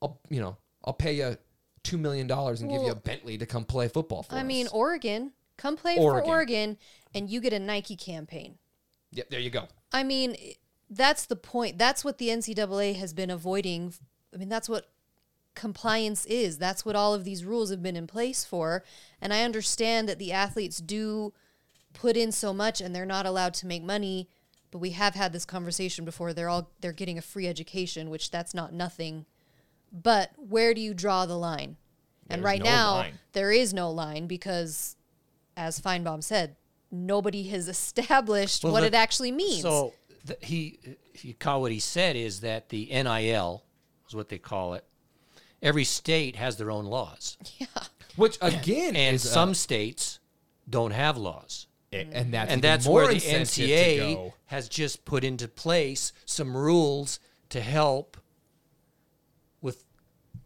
I'll 0.00 0.20
you 0.30 0.40
know, 0.40 0.56
I'll 0.84 0.92
pay 0.92 1.14
you 1.14 1.36
two 1.82 1.98
million 1.98 2.26
dollars 2.26 2.60
and 2.60 2.70
give 2.70 2.82
you 2.82 2.90
a 2.90 2.94
Bentley 2.94 3.38
to 3.38 3.46
come 3.46 3.64
play 3.64 3.88
football 3.88 4.22
for 4.22 4.34
I 4.36 4.40
us. 4.40 4.46
mean, 4.46 4.68
Oregon, 4.72 5.32
come 5.56 5.76
play 5.76 5.96
Oregon. 5.96 6.24
for 6.24 6.28
Oregon 6.28 6.78
and 7.14 7.30
you 7.30 7.40
get 7.40 7.52
a 7.52 7.58
Nike 7.58 7.96
campaign. 7.96 8.58
yep, 9.12 9.30
there 9.30 9.40
you 9.40 9.50
go. 9.50 9.68
I 9.92 10.02
mean, 10.02 10.36
that's 10.90 11.26
the 11.26 11.36
point. 11.36 11.78
That's 11.78 12.04
what 12.04 12.18
the 12.18 12.28
NCAA 12.28 12.96
has 12.96 13.12
been 13.12 13.30
avoiding. 13.30 13.94
I 14.34 14.36
mean, 14.36 14.48
that's 14.48 14.68
what 14.68 14.90
compliance 15.54 16.26
is. 16.26 16.58
That's 16.58 16.84
what 16.84 16.96
all 16.96 17.14
of 17.14 17.24
these 17.24 17.44
rules 17.44 17.70
have 17.70 17.82
been 17.82 17.96
in 17.96 18.06
place 18.06 18.44
for. 18.44 18.84
And 19.20 19.32
I 19.32 19.42
understand 19.42 20.08
that 20.08 20.18
the 20.18 20.32
athletes 20.32 20.78
do 20.78 21.32
put 21.94 22.16
in 22.16 22.30
so 22.30 22.52
much 22.52 22.80
and 22.80 22.94
they're 22.94 23.06
not 23.06 23.26
allowed 23.26 23.54
to 23.54 23.66
make 23.66 23.82
money. 23.82 24.28
But 24.70 24.78
we 24.78 24.90
have 24.90 25.14
had 25.14 25.32
this 25.32 25.46
conversation 25.46 26.04
before. 26.04 26.32
They're 26.32 26.48
all 26.48 26.70
they're 26.80 26.92
getting 26.92 27.16
a 27.16 27.22
free 27.22 27.46
education, 27.46 28.10
which 28.10 28.30
that's 28.30 28.52
not 28.52 28.72
nothing. 28.72 29.24
But 29.92 30.32
where 30.36 30.74
do 30.74 30.80
you 30.80 30.92
draw 30.92 31.24
the 31.24 31.38
line? 31.38 31.76
and 32.28 32.42
right 32.42 32.58
no 32.58 32.64
now 32.64 32.92
line. 32.94 33.18
there 33.32 33.52
is 33.52 33.72
no 33.72 33.90
line 33.90 34.26
because, 34.26 34.96
as 35.56 35.80
Finebaum 35.80 36.22
said, 36.22 36.56
nobody 36.90 37.44
has 37.48 37.68
established 37.76 38.62
Well, 38.64 38.72
what 38.72 38.80
the- 38.80 38.86
it 38.88 38.94
actually 38.94 39.32
means. 39.32 39.62
So 39.62 39.94
the, 40.24 40.36
he, 40.40 40.78
if 41.14 41.24
you 41.24 41.34
call 41.34 41.60
what 41.62 41.72
he 41.72 41.80
said 41.80 42.16
is 42.16 42.40
that 42.40 42.68
the 42.68 42.86
NIL 42.86 43.64
is 44.08 44.14
what 44.14 44.28
they 44.28 44.38
call 44.38 44.74
it. 44.74 44.84
Every 45.62 45.84
state 45.84 46.36
has 46.36 46.56
their 46.56 46.70
own 46.70 46.84
laws, 46.84 47.38
Yeah. 47.58 47.66
Which 48.16 48.38
again 48.40 48.96
and 48.96 49.14
is 49.14 49.24
a- 49.24 49.28
some 49.28 49.54
states 49.54 50.20
don't 50.68 50.90
have 50.92 51.16
laws. 51.16 51.66
and 51.92 52.32
that's 52.32 52.50
and 52.52 52.60
that's 52.62 52.86
where 52.86 53.08
the 53.08 53.20
NCA 53.20 54.32
has 54.46 54.68
just 54.68 55.04
put 55.04 55.22
into 55.24 55.48
place 55.48 56.12
some 56.26 56.56
rules 56.56 57.20
to 57.50 57.60
help 57.60 58.16
with 59.62 59.84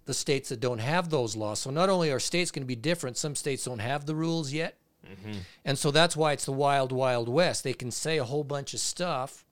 the 0.04 0.14
states 0.14 0.48
that 0.50 0.61
don't 0.61 0.78
have 0.80 1.11
those 1.11 1.34
laws. 1.36 1.58
So 1.61 1.70
not 1.70 1.88
only 1.88 2.11
are 2.11 2.20
states 2.20 2.50
going 2.50 2.62
to 2.62 2.66
be 2.66 2.76
different, 2.76 3.16
some 3.16 3.34
states 3.34 3.64
don't 3.64 3.78
have 3.80 4.06
the 4.06 4.14
rules 4.14 4.52
yet. 4.52 4.78
Mm-hmm. 5.07 5.38
And 5.64 5.78
so 5.78 5.90
that's 5.90 6.16
why 6.16 6.32
it's 6.32 6.44
the 6.44 6.53
wild, 6.53 6.92
wild 6.92 7.28
west. 7.28 7.64
They 7.64 7.72
can 7.72 7.90
say 7.90 8.18
a 8.18 8.24
whole 8.24 8.44
bunch 8.44 8.74
of 8.74 8.80
stuff, 8.80 9.44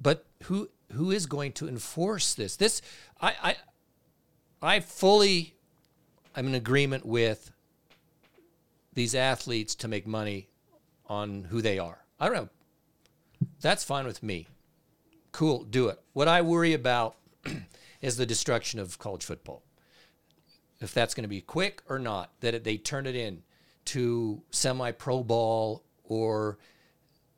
but 0.00 0.24
who 0.44 0.68
who 0.92 1.10
is 1.10 1.26
going 1.26 1.52
to 1.52 1.68
enforce 1.68 2.34
this? 2.34 2.56
This 2.56 2.82
I 3.20 3.34
I, 3.42 3.56
I 4.76 4.80
fully 4.80 5.54
I'm 6.34 6.46
in 6.46 6.54
agreement 6.54 7.04
with 7.04 7.52
these 8.94 9.14
athletes 9.14 9.74
to 9.76 9.88
make 9.88 10.06
money 10.06 10.48
on 11.06 11.44
who 11.44 11.62
they 11.62 11.78
are. 11.78 12.04
I 12.20 12.26
don't 12.26 12.34
know. 12.34 12.48
That's 13.60 13.84
fine 13.84 14.06
with 14.06 14.22
me. 14.22 14.46
Cool, 15.32 15.64
do 15.64 15.88
it. 15.88 16.00
What 16.12 16.28
I 16.28 16.42
worry 16.42 16.72
about 16.74 17.16
is 18.02 18.16
the 18.16 18.26
destruction 18.26 18.80
of 18.80 18.98
college 18.98 19.24
football. 19.24 19.62
If 20.80 20.94
that's 20.94 21.14
going 21.14 21.24
to 21.24 21.28
be 21.28 21.40
quick 21.40 21.82
or 21.88 21.98
not, 21.98 22.32
that 22.40 22.54
it, 22.54 22.64
they 22.64 22.76
turn 22.76 23.06
it 23.06 23.16
in 23.16 23.42
to 23.86 24.42
semi-pro 24.50 25.24
ball 25.24 25.82
or 26.04 26.58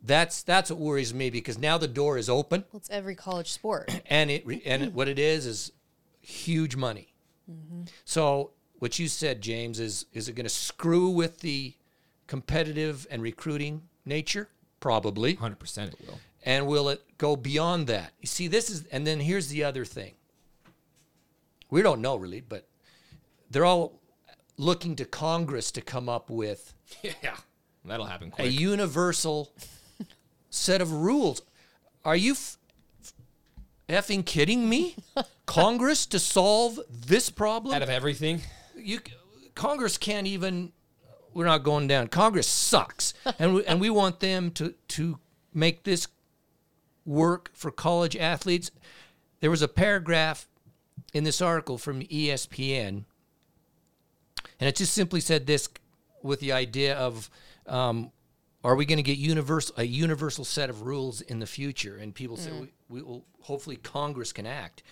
that's 0.03 0.43
that's 0.43 0.71
what 0.71 0.79
worries 0.79 1.13
me 1.13 1.31
because 1.31 1.59
now 1.59 1.79
the 1.79 1.89
door 1.89 2.17
is 2.19 2.29
open 2.29 2.65
Well, 2.73 2.79
it's 2.79 2.91
every 2.91 3.15
college 3.15 3.53
sport. 3.53 4.03
and 4.07 4.31
it 4.31 4.45
and 4.65 4.83
it, 4.83 4.93
what 4.93 5.09
it 5.09 5.19
is 5.19 5.47
is 5.47 5.73
huge 6.21 6.77
money. 6.77 7.13
Mm-hmm. 7.51 7.83
So 8.05 8.53
what 8.79 8.99
you 8.99 9.09
said, 9.09 9.41
James, 9.41 9.79
is 9.79 10.07
is 10.13 10.29
it 10.29 10.35
going 10.35 10.45
to 10.45 10.51
screw 10.51 11.11
with 11.11 11.41
the 11.41 11.75
competitive 12.27 13.07
and 13.11 13.23
recruiting 13.23 13.83
nature? 14.05 14.49
Probably. 14.81 15.37
100% 15.37 15.89
it 15.89 15.97
will. 16.07 16.19
And 16.45 16.67
will 16.67 16.89
it 16.89 17.03
go 17.19 17.37
beyond 17.37 17.87
that? 17.89 18.13
You 18.21 18.27
see, 18.27 18.49
this 18.49 18.71
is, 18.71 18.87
and 18.87 19.07
then 19.07 19.21
here's 19.21 19.49
the 19.49 19.65
other 19.65 19.85
thing. 19.85 20.15
We 21.69 21.83
don't 21.83 22.01
know 22.01 22.17
really, 22.17 22.41
but 22.41 22.67
they're 23.51 23.65
all 23.65 24.01
looking 24.57 24.97
to 24.97 25.05
Congress 25.05 25.71
to 25.73 25.81
come 25.81 26.09
up 26.09 26.31
with 26.31 26.75
yeah, 27.03 27.37
that'll 27.85 28.07
happen 28.07 28.33
a 28.39 28.47
universal 28.47 29.53
set 30.51 30.81
of 30.81 30.93
rules. 30.93 31.43
Are 32.05 32.17
you 32.17 32.33
f- 32.33 32.57
effing 33.89 34.25
kidding 34.25 34.69
me? 34.69 34.97
Congress 35.47 36.07
to 36.07 36.19
solve 36.19 36.79
this 36.89 37.31
problem? 37.31 37.75
Out 37.75 37.83
of 37.83 37.91
everything, 37.91 38.43
you 38.77 39.01
Congress 39.55 39.99
can't 39.99 40.27
even. 40.27 40.73
We're 41.33 41.45
not 41.45 41.63
going 41.63 41.87
down. 41.87 42.09
Congress 42.09 42.49
sucks, 42.49 43.15
and 43.39 43.55
we, 43.55 43.65
and 43.67 43.81
we 43.81 43.89
want 43.89 44.21
them 44.21 44.51
to 44.53 44.75
to 44.89 45.19
make 45.55 45.85
this 45.85 46.09
work 47.05 47.51
for 47.55 47.71
college 47.71 48.17
athletes. 48.17 48.71
There 49.41 49.51
was 49.51 49.63
a 49.63 49.69
paragraph 49.69 50.49
in 51.13 51.25
this 51.25 51.41
article 51.41 51.79
from 51.79 52.03
ESPN, 52.03 53.05
and 54.59 54.69
it 54.69 54.77
just 54.77 54.95
simply 54.95 55.21
said 55.21 55.47
this 55.47 55.69
with 56.23 56.41
the 56.41 56.53
idea 56.53 56.97
of. 56.97 57.31
Um, 57.67 58.13
are 58.63 58.75
we 58.75 58.85
going 58.85 58.99
to 58.99 59.03
get 59.03 59.17
universal 59.17 59.75
a 59.79 59.85
universal 59.85 60.45
set 60.45 60.69
of 60.69 60.83
rules 60.83 61.23
in 61.23 61.39
the 61.39 61.47
future? 61.47 61.97
And 61.97 62.15
people 62.15 62.37
say 62.37 62.51
we, 62.53 62.73
we 62.91 63.03
will 63.03 63.25
hopefully 63.41 63.77
Congress 63.77 64.35
can 64.35 64.47
act. 64.47 64.83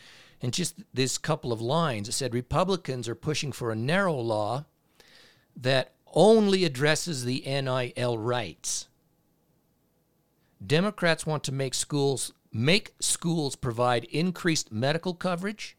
And 0.40 0.52
just 0.52 0.76
this 0.94 1.18
couple 1.18 1.52
of 1.52 1.60
lines, 1.60 2.08
it 2.08 2.12
said 2.12 2.32
Republicans 2.32 3.08
are 3.08 3.14
pushing 3.14 3.52
for 3.52 3.70
a 3.70 3.76
narrow 3.76 4.14
law 4.14 4.64
that 5.56 5.92
only 6.14 6.64
addresses 6.64 7.24
the 7.24 7.42
NIL 7.44 8.16
rights. 8.16 8.88
Democrats 10.64 11.26
want 11.26 11.44
to 11.44 11.52
make 11.52 11.74
schools 11.74 12.32
make 12.50 12.94
schools 12.98 13.56
provide 13.56 14.04
increased 14.04 14.72
medical 14.72 15.12
coverage, 15.12 15.76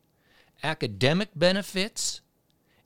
academic 0.62 1.30
benefits, 1.36 2.22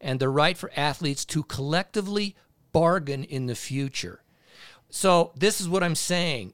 and 0.03 0.19
the 0.19 0.29
right 0.29 0.57
for 0.57 0.71
athletes 0.75 1.25
to 1.25 1.43
collectively 1.43 2.35
bargain 2.71 3.23
in 3.23 3.47
the 3.47 3.55
future. 3.55 4.21
So 4.89 5.31
this 5.35 5.59
is 5.59 5.67
what 5.67 5.81
I'm 5.83 5.95
saying. 5.95 6.53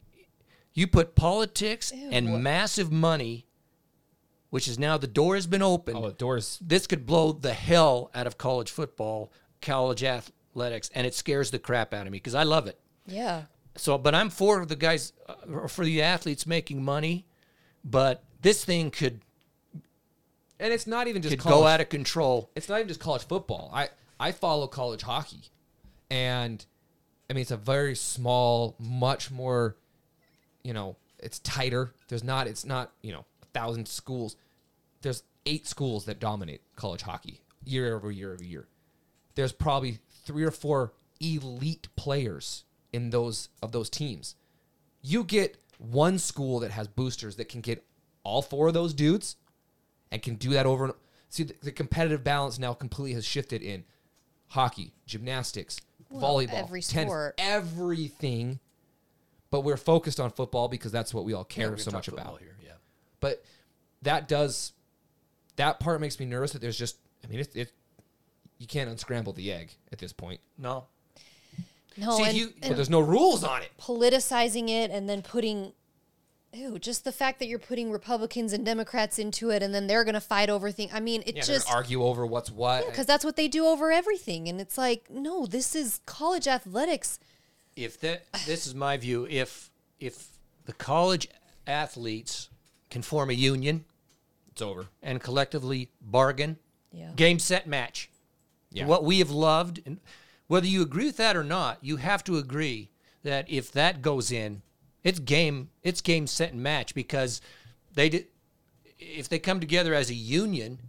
You 0.74 0.88
put 0.88 1.16
politics 1.16 1.92
and 1.92 2.42
massive 2.42 2.92
money, 2.92 3.48
which 4.50 4.68
is 4.68 4.80
now 4.80 4.98
the 4.98 5.08
door 5.08 5.36
has 5.36 5.48
been 5.48 5.62
opened. 5.62 5.98
oh, 5.98 6.08
the 6.08 6.14
doors. 6.14 6.60
This 6.62 6.88
could 6.88 7.06
blow 7.06 7.34
the 7.34 7.54
hell 7.54 8.12
out 8.16 8.28
of 8.28 8.38
college 8.38 8.72
football, 8.72 9.32
college 9.62 10.04
athletics, 10.04 10.90
and 10.96 11.06
it 11.06 11.14
scares 11.14 11.52
the 11.52 11.60
crap 11.60 11.94
out 11.94 12.06
of 12.06 12.14
me 12.14 12.18
because 12.18 12.36
I 12.36 12.44
love 12.44 12.68
it. 12.68 12.80
Yeah. 13.06 13.44
So, 13.76 13.98
but 13.98 14.16
I'm 14.16 14.30
for 14.30 14.66
the 14.66 14.76
guys, 14.76 15.14
uh, 15.28 15.68
for 15.68 15.84
the 15.84 16.02
athletes 16.02 16.46
making 16.46 16.84
money, 16.84 17.26
but 17.84 18.24
this 18.42 18.64
thing 18.64 18.92
could 18.92 19.22
And 20.60 20.74
it's 20.74 20.88
not 20.88 21.08
even 21.08 21.22
just 21.22 21.32
could 21.34 21.40
college. 21.40 21.60
go 21.62 21.68
out 21.68 21.82
of 21.82 21.90
control. 21.90 22.50
it's 22.56 22.68
not 22.68 22.78
even 22.78 22.88
just 22.88 23.00
college 23.00 23.24
football. 23.24 23.72
I 23.74 23.90
I 24.20 24.32
follow 24.32 24.68
college 24.68 25.02
hockey, 25.02 25.44
and 26.10 26.66
I 27.30 27.34
mean 27.34 27.42
it's 27.42 27.52
a 27.52 27.58
very 27.58 27.96
small, 27.96 28.76
much 28.78 29.32
more, 29.32 29.78
you 30.64 30.74
know, 30.74 30.98
it's 31.20 31.40
tighter. 31.40 31.94
There's 32.10 32.24
not. 32.24 32.48
It's 32.48 32.66
not 32.66 32.92
you 33.02 33.14
know 33.14 33.26
a 33.42 33.46
thousand 33.54 33.88
schools. 33.88 34.36
There's 35.02 35.24
eight 35.46 35.66
schools 35.66 36.06
that 36.06 36.20
dominate 36.20 36.62
college 36.76 37.04
hockey 37.04 37.42
year 37.64 37.96
over 37.96 38.12
year 38.12 38.34
over 38.34 38.44
year. 38.44 38.68
There's 39.36 39.54
probably 39.54 40.00
three 40.26 40.44
or 40.44 40.52
four 40.52 40.94
elite 41.22 41.88
players 41.96 42.66
in 42.92 43.10
those 43.12 43.50
of 43.62 43.72
those 43.72 43.90
teams. 43.90 44.36
You 45.02 45.24
get 45.24 45.58
one 45.78 46.20
school 46.20 46.60
that 46.60 46.72
has 46.72 46.88
boosters 46.88 47.38
that 47.38 47.48
can 47.48 47.62
get 47.62 47.86
all 48.24 48.42
four 48.42 48.68
of 48.68 48.74
those 48.74 48.94
dudes 48.94 49.38
and 50.12 50.22
can 50.22 50.36
do 50.36 50.52
that 50.52 50.66
over 50.66 50.86
and 50.86 50.94
see 51.30 51.44
the, 51.44 51.56
the 51.64 51.72
competitive 51.72 52.24
balance 52.24 52.58
now 52.60 52.74
completely 52.74 53.14
has 53.14 53.26
shifted 53.26 53.62
in 53.62 53.84
hockey, 54.48 54.94
gymnastics, 55.06 55.80
volleyball, 56.14 56.54
every 56.64 56.82
tennis, 56.82 57.10
sport. 57.12 57.36
everything. 57.38 58.60
But 59.52 59.62
we're 59.62 59.78
focused 59.78 60.20
on 60.20 60.30
football 60.32 60.68
because 60.68 60.92
that's 60.92 61.14
what 61.14 61.26
we 61.26 61.34
all 61.34 61.44
care 61.44 61.72
We're 61.72 61.78
so 61.78 61.92
much 61.92 62.08
about. 62.08 62.40
here. 62.40 62.56
Yeah. 62.64 62.72
But 63.20 63.44
that 64.04 64.28
does 64.28 64.74
that 65.56 65.80
part 65.80 66.00
makes 66.02 66.20
me 66.20 66.26
nervous 66.26 66.52
that 66.54 66.62
there's 66.62 66.78
just 66.78 66.98
I 67.24 67.28
mean 67.28 67.40
it, 67.40 67.56
it 67.56 67.72
you 68.60 68.68
can't 68.68 68.90
unscramble 68.90 69.34
the 69.34 69.52
egg 69.52 69.72
at 69.92 69.98
this 70.00 70.14
point. 70.14 70.40
No. 70.58 70.86
No, 71.98 72.16
See, 72.18 72.24
and, 72.24 72.38
you- 72.38 72.54
But 72.62 72.70
and 72.70 72.78
there's 72.78 72.90
no 72.90 73.00
rules 73.02 73.44
on 73.44 73.62
it. 73.62 73.72
politicizing 73.80 74.70
it 74.70 74.90
and 74.92 75.10
then 75.10 75.22
putting 75.22 75.74
ew, 76.54 76.80
just 76.80 77.04
the 77.04 77.12
fact 77.12 77.40
that 77.40 77.48
you're 77.48 77.60
putting 77.60 77.92
Republicans 77.92 78.54
and 78.54 78.66
Democrats 78.66 79.20
into 79.20 79.50
it 79.52 79.62
and 79.62 79.74
then 79.74 79.88
they're 79.88 80.04
going 80.04 80.14
to 80.16 80.22
fight 80.22 80.50
over 80.50 80.72
things. 80.72 80.92
I 80.94 81.00
mean, 81.00 81.24
it 81.26 81.36
Yeah, 81.38 81.42
just 81.44 81.70
argue 81.72 82.04
over 82.04 82.26
what's 82.26 82.50
what. 82.52 82.86
because 82.88 83.06
that's 83.06 83.24
what 83.26 83.36
they 83.36 83.48
do 83.48 83.66
over 83.66 83.92
everything 83.92 84.48
and 84.48 84.60
it's 84.60 84.78
like, 84.78 85.10
no, 85.10 85.46
this 85.46 85.76
is 85.76 86.02
college 86.06 86.48
athletics. 86.48 87.20
If 87.76 88.00
that, 88.02 88.26
this 88.46 88.66
is 88.68 88.76
my 88.76 88.98
view. 88.98 89.26
If 89.30 89.70
if 90.00 90.28
the 90.66 90.74
college 90.74 91.28
athletes 91.68 92.50
can 92.90 93.02
form 93.02 93.30
a 93.30 93.34
union 93.34 93.86
it's 94.52 94.62
over. 94.62 94.88
and 95.04 95.22
collectively 95.22 95.90
bargain, 96.02 96.58
Yeah. 96.92 97.12
game 97.16 97.40
set 97.40 97.68
match. 97.68 98.10
Yeah. 98.72 98.86
What 98.86 99.04
we 99.04 99.20
have 99.20 99.32
loved, 99.32 99.82
and 99.86 100.00
whether 100.48 100.68
you 100.68 100.82
agree 100.82 101.06
with 101.06 101.18
that 101.18 101.36
or 101.38 101.44
not, 101.44 101.78
you 101.82 101.98
have 101.98 102.24
to 102.26 102.38
agree 102.38 102.90
that 103.24 103.50
if 103.50 103.72
that 103.74 104.02
goes 104.02 104.32
in, 104.32 104.62
it's 105.04 105.20
game, 105.20 105.70
it's 105.84 106.02
game 106.02 106.28
set 106.28 106.52
and 106.54 106.62
match 106.62 106.94
because 106.94 107.42
they 107.94 108.10
did. 108.10 108.28
If 108.98 109.30
they 109.30 109.40
come 109.40 109.60
together 109.60 109.94
as 109.94 110.10
a 110.10 110.14
union, 110.16 110.80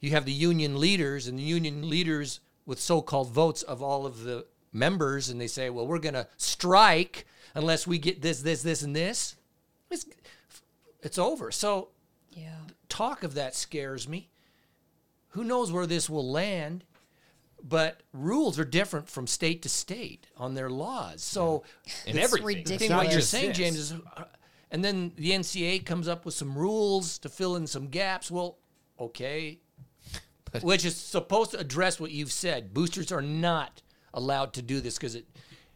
you 0.00 0.10
have 0.10 0.24
the 0.24 0.32
union 0.32 0.80
leaders 0.80 1.26
and 1.28 1.38
the 1.38 1.42
union 1.42 1.88
leaders 1.88 2.40
with 2.66 2.80
so-called 2.80 3.30
votes 3.30 3.62
of 3.62 3.82
all 3.82 4.06
of 4.06 4.24
the 4.24 4.46
members, 4.72 5.28
and 5.28 5.40
they 5.40 5.46
say, 5.46 5.70
"Well, 5.70 5.86
we're 5.86 5.98
going 5.98 6.14
to 6.14 6.26
strike 6.36 7.26
unless 7.54 7.86
we 7.86 7.98
get 7.98 8.22
this, 8.22 8.42
this, 8.42 8.62
this, 8.62 8.82
and 8.82 8.94
this." 8.94 9.36
It's 9.90 10.06
it's 11.02 11.18
over. 11.18 11.50
So 11.50 11.88
Yeah. 12.32 12.58
talk 12.88 13.22
of 13.22 13.34
that 13.34 13.54
scares 13.54 14.06
me. 14.08 14.30
Who 15.30 15.44
knows 15.44 15.70
where 15.72 15.86
this 15.86 16.10
will 16.10 16.28
land? 16.28 16.84
But 17.62 18.02
rules 18.12 18.58
are 18.58 18.64
different 18.64 19.08
from 19.08 19.26
state 19.26 19.62
to 19.62 19.68
state 19.68 20.26
on 20.36 20.54
their 20.54 20.70
laws. 20.70 21.22
So, 21.22 21.64
And 22.06 22.16
It's 22.16 22.24
everything. 22.24 22.46
ridiculous. 22.46 22.82
I 22.82 22.86
think 22.88 22.96
what 23.02 23.12
you're 23.12 23.20
saying, 23.20 23.52
James, 23.52 23.76
is, 23.78 23.92
uh, 23.92 24.24
and 24.70 24.84
then 24.84 25.12
the 25.16 25.32
NCA 25.32 25.84
comes 25.84 26.08
up 26.08 26.24
with 26.24 26.34
some 26.34 26.56
rules 26.56 27.18
to 27.18 27.28
fill 27.28 27.56
in 27.56 27.66
some 27.66 27.88
gaps. 27.88 28.30
Well, 28.30 28.58
okay, 28.98 29.60
which 30.62 30.84
is 30.84 30.96
supposed 30.96 31.52
to 31.52 31.58
address 31.58 32.00
what 32.00 32.10
you've 32.10 32.32
said. 32.32 32.72
Boosters 32.74 33.12
are 33.12 33.22
not 33.22 33.82
allowed 34.14 34.52
to 34.54 34.62
do 34.62 34.80
this 34.80 34.96
because 34.96 35.14
it 35.14 35.26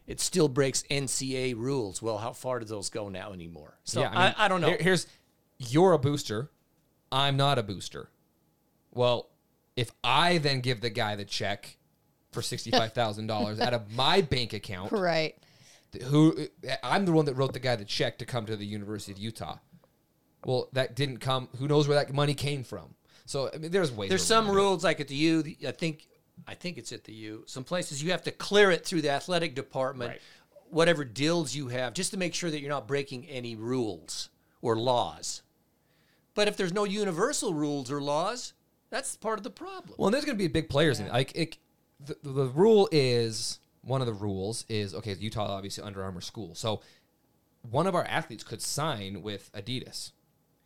it 0.07 0.19
still 0.19 0.47
breaks 0.47 0.83
NCA 0.91 1.55
rules. 1.55 2.01
Well, 2.01 2.19
how 2.19 2.31
far 2.31 2.59
do 2.59 2.65
those 2.65 2.89
go 2.89 3.09
now 3.09 3.33
anymore? 3.33 3.79
So 3.85 4.01
yeah, 4.01 4.11
I, 4.13 4.45
I, 4.45 4.47
don't 4.47 4.61
know. 4.61 4.67
Here- 4.67 4.77
here's 4.79 5.07
you're 5.57 5.93
a 5.93 5.97
booster. 5.99 6.51
I'm 7.11 7.37
not 7.37 7.57
a 7.57 7.63
booster. 7.63 8.09
Well, 8.91 9.29
if 9.75 9.91
I 10.03 10.37
then 10.37 10.61
give 10.61 10.81
the 10.81 10.89
guy 10.89 11.15
the 11.15 11.25
check 11.25 11.77
for 12.31 12.41
sixty-five 12.41 12.93
thousand 12.93 13.27
dollars 13.27 13.59
out 13.59 13.73
of 13.73 13.91
my 13.93 14.21
bank 14.21 14.53
account, 14.53 14.91
Right. 14.93 15.35
who 16.05 16.35
eh, 16.63 16.75
I'm 16.83 17.05
the 17.05 17.11
one 17.11 17.25
that 17.25 17.35
wrote 17.35 17.53
the 17.53 17.59
guy 17.59 17.75
the 17.75 17.85
check 17.85 18.17
to 18.19 18.25
come 18.25 18.45
to 18.45 18.55
the 18.55 18.65
University 18.65 19.11
of 19.11 19.17
Utah. 19.17 19.57
Well, 20.45 20.69
that 20.73 20.95
didn't 20.95 21.17
come. 21.19 21.49
Who 21.57 21.67
knows 21.67 21.87
where 21.87 21.97
that 21.97 22.13
money 22.13 22.33
came 22.35 22.63
from? 22.63 22.95
So 23.25 23.49
I 23.53 23.57
mean, 23.57 23.71
there's 23.71 23.91
ways. 23.91 24.09
There's 24.09 24.23
some 24.25 24.45
around 24.45 24.53
it. 24.53 24.57
rules 24.57 24.83
like 24.83 24.99
at 24.99 25.07
the 25.07 25.15
U. 25.15 25.41
the- 25.43 25.57
I 25.67 25.71
think 25.71 26.07
I 26.47 26.53
think 26.53 26.77
it's 26.77 26.91
at 26.91 27.05
the 27.05 27.13
U. 27.13 27.43
Some 27.47 27.63
places 27.63 28.03
you 28.03 28.11
have 28.11 28.23
to 28.23 28.31
clear 28.31 28.69
it 28.71 28.85
through 28.85 29.01
the 29.01 29.09
athletic 29.09 29.55
department, 29.55 30.09
Right. 30.11 30.21
whatever 30.69 31.03
deals 31.05 31.55
you 31.55 31.69
have, 31.69 31.93
just 31.93 32.11
to 32.11 32.17
make 32.17 32.33
sure 32.35 32.51
that 32.51 32.59
you're 32.59 32.69
not 32.69 32.87
breaking 32.87 33.25
any 33.27 33.55
rules 33.55 34.29
or 34.61 34.75
laws. 34.77 35.41
But 36.33 36.47
if 36.49 36.57
there's 36.57 36.73
no 36.73 36.83
universal 36.83 37.53
rules 37.53 37.89
or 37.89 38.01
laws, 38.01 38.51
that's 38.89 39.15
part 39.17 39.39
of 39.39 39.43
the 39.43 39.49
problem. 39.49 39.95
Well, 39.97 40.11
there's 40.11 40.25
going 40.25 40.37
to 40.37 40.43
be 40.43 40.47
big 40.47 40.69
players 40.69 40.99
in 40.99 41.07
it. 41.07 41.11
Like 41.11 41.31
it, 41.35 41.57
the, 41.99 42.17
the 42.23 42.45
rule 42.45 42.87
is 42.91 43.59
one 43.81 44.01
of 44.01 44.07
the 44.07 44.13
rules 44.13 44.65
is 44.69 44.93
okay. 44.93 45.13
Utah 45.13 45.47
obviously 45.47 45.83
Under 45.83 46.03
Armour 46.03 46.21
school, 46.21 46.55
so 46.55 46.81
one 47.69 47.87
of 47.87 47.95
our 47.95 48.05
athletes 48.05 48.43
could 48.43 48.61
sign 48.61 49.21
with 49.21 49.51
Adidas. 49.53 50.11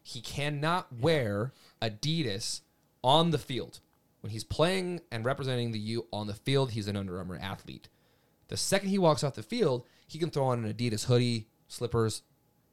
He 0.03 0.21
cannot 0.21 0.87
wear 0.99 1.53
Adidas 1.81 2.61
on 3.03 3.31
the 3.31 3.37
field 3.37 3.79
when 4.21 4.31
he's 4.31 4.43
playing 4.43 5.01
and 5.11 5.23
representing 5.23 5.71
the 5.71 5.79
U 5.79 6.07
on 6.11 6.27
the 6.27 6.33
field. 6.33 6.71
He's 6.71 6.87
an 6.87 6.95
Under 6.95 7.17
Armour 7.17 7.37
athlete. 7.41 7.89
The 8.47 8.57
second 8.57 8.89
he 8.89 8.97
walks 8.97 9.23
off 9.23 9.35
the 9.35 9.43
field, 9.43 9.85
he 10.07 10.17
can 10.17 10.29
throw 10.29 10.45
on 10.45 10.65
an 10.65 10.73
Adidas 10.73 11.05
hoodie, 11.05 11.47
slippers, 11.67 12.23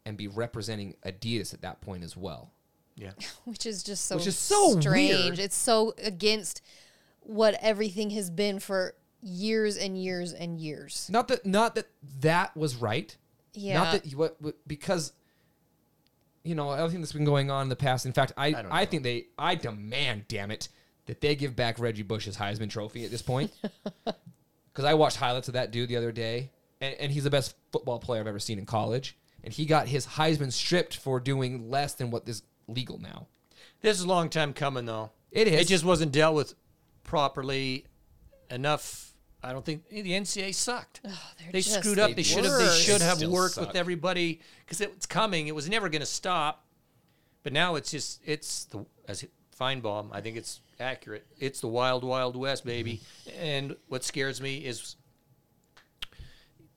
and 0.04 0.16
be 0.16 0.28
representing 0.28 0.94
Adidas 1.04 1.52
at 1.52 1.62
that 1.62 1.80
point 1.80 2.02
as 2.02 2.16
well. 2.16 2.52
Yeah. 2.96 3.12
Which 3.44 3.66
is 3.66 3.82
just 3.82 4.06
so 4.06 4.16
Which 4.16 4.26
is 4.26 4.38
so 4.38 4.80
strange. 4.80 5.10
weird. 5.10 5.38
It's 5.38 5.56
so 5.56 5.94
against 6.02 6.62
what 7.20 7.56
everything 7.60 8.10
has 8.10 8.30
been 8.30 8.58
for 8.58 8.94
years 9.22 9.76
and 9.76 10.00
years 10.02 10.32
and 10.32 10.58
years. 10.58 11.08
Not 11.10 11.28
that 11.28 11.44
not 11.46 11.74
that 11.74 11.86
that 12.20 12.56
was 12.56 12.76
right. 12.76 13.14
Yeah. 13.54 13.74
Not 13.74 13.92
that 13.92 14.12
what, 14.12 14.36
what 14.40 14.56
because 14.66 15.12
you 16.42 16.54
know 16.54 16.72
everything 16.72 17.00
that's 17.00 17.12
been 17.12 17.24
going 17.24 17.50
on 17.50 17.62
in 17.62 17.68
the 17.68 17.76
past. 17.76 18.06
In 18.06 18.12
fact, 18.12 18.32
I 18.36 18.48
I, 18.48 18.62
don't 18.62 18.90
think 18.90 19.02
they 19.02 19.26
I 19.38 19.54
demand, 19.54 20.26
damn 20.28 20.50
it, 20.50 20.68
that 21.06 21.20
they 21.20 21.34
give 21.36 21.54
back 21.54 21.78
Reggie 21.78 22.02
Bush's 22.02 22.36
Heisman 22.36 22.70
Trophy 22.70 23.04
at 23.04 23.10
this 23.10 23.22
point. 23.22 23.52
Because 24.72 24.90
I 24.90 24.92
watched 24.92 25.16
highlights 25.16 25.48
of 25.48 25.54
that 25.54 25.70
dude 25.70 25.88
the 25.88 25.96
other 25.96 26.12
day, 26.12 26.50
and, 26.82 26.94
and 27.00 27.10
he's 27.10 27.24
the 27.24 27.30
best 27.30 27.54
football 27.72 27.98
player 27.98 28.20
I've 28.20 28.26
ever 28.26 28.38
seen 28.38 28.58
in 28.58 28.66
college. 28.66 29.16
And 29.42 29.50
he 29.50 29.64
got 29.64 29.88
his 29.88 30.06
Heisman 30.06 30.52
stripped 30.52 30.98
for 30.98 31.18
doing 31.18 31.70
less 31.70 31.94
than 31.94 32.10
what 32.10 32.28
is 32.28 32.42
legal 32.68 32.98
now. 32.98 33.26
This 33.80 33.98
is 33.98 34.04
a 34.04 34.08
long 34.08 34.28
time 34.28 34.52
coming, 34.52 34.86
though. 34.86 35.10
It 35.30 35.48
is. 35.48 35.60
It 35.60 35.68
just 35.68 35.84
wasn't 35.84 36.12
dealt 36.12 36.34
with 36.34 36.54
properly 37.04 37.86
enough. 38.50 39.12
I 39.42 39.52
don't 39.52 39.64
think 39.64 39.88
the 39.88 40.02
NCAA 40.12 40.54
sucked. 40.54 41.00
Oh, 41.04 41.32
they're 41.38 41.52
they 41.52 41.60
just 41.60 41.78
screwed 41.78 41.98
up. 41.98 42.10
the 42.10 42.14
They 42.16 42.22
should 42.22 42.44
have. 42.44 42.58
They 42.58 42.68
should 42.78 43.02
have 43.02 43.18
Still 43.18 43.30
worked 43.30 43.54
suck. 43.54 43.68
with 43.68 43.76
everybody 43.76 44.40
because 44.64 44.80
it 44.80 44.94
was 44.94 45.06
coming. 45.06 45.46
It 45.46 45.54
was 45.54 45.68
never 45.68 45.88
going 45.88 46.00
to 46.00 46.06
stop. 46.06 46.64
But 47.42 47.52
now 47.52 47.76
it's 47.76 47.90
just 47.90 48.20
it's 48.24 48.64
the 48.64 48.84
as 49.06 49.24
Finebaum. 49.58 50.08
I 50.10 50.20
think 50.20 50.36
it's 50.36 50.60
accurate. 50.80 51.26
It's 51.38 51.60
the 51.60 51.68
wild, 51.68 52.02
wild 52.02 52.34
west, 52.36 52.64
baby. 52.64 53.00
And 53.38 53.76
what 53.88 54.04
scares 54.04 54.40
me 54.40 54.58
is 54.58 54.96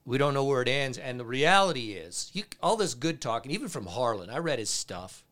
we 0.05 0.17
don't 0.17 0.33
know 0.33 0.43
where 0.43 0.61
it 0.61 0.67
ends. 0.67 0.97
And 0.97 1.19
the 1.19 1.25
reality 1.25 1.93
is, 1.93 2.29
you, 2.33 2.43
all 2.61 2.77
this 2.77 2.93
good 2.93 3.19
talking, 3.21 3.51
even 3.51 3.67
from 3.67 3.85
Harlan. 3.87 4.29
I 4.29 4.37
read 4.37 4.59
his 4.59 4.69
stuff 4.69 5.23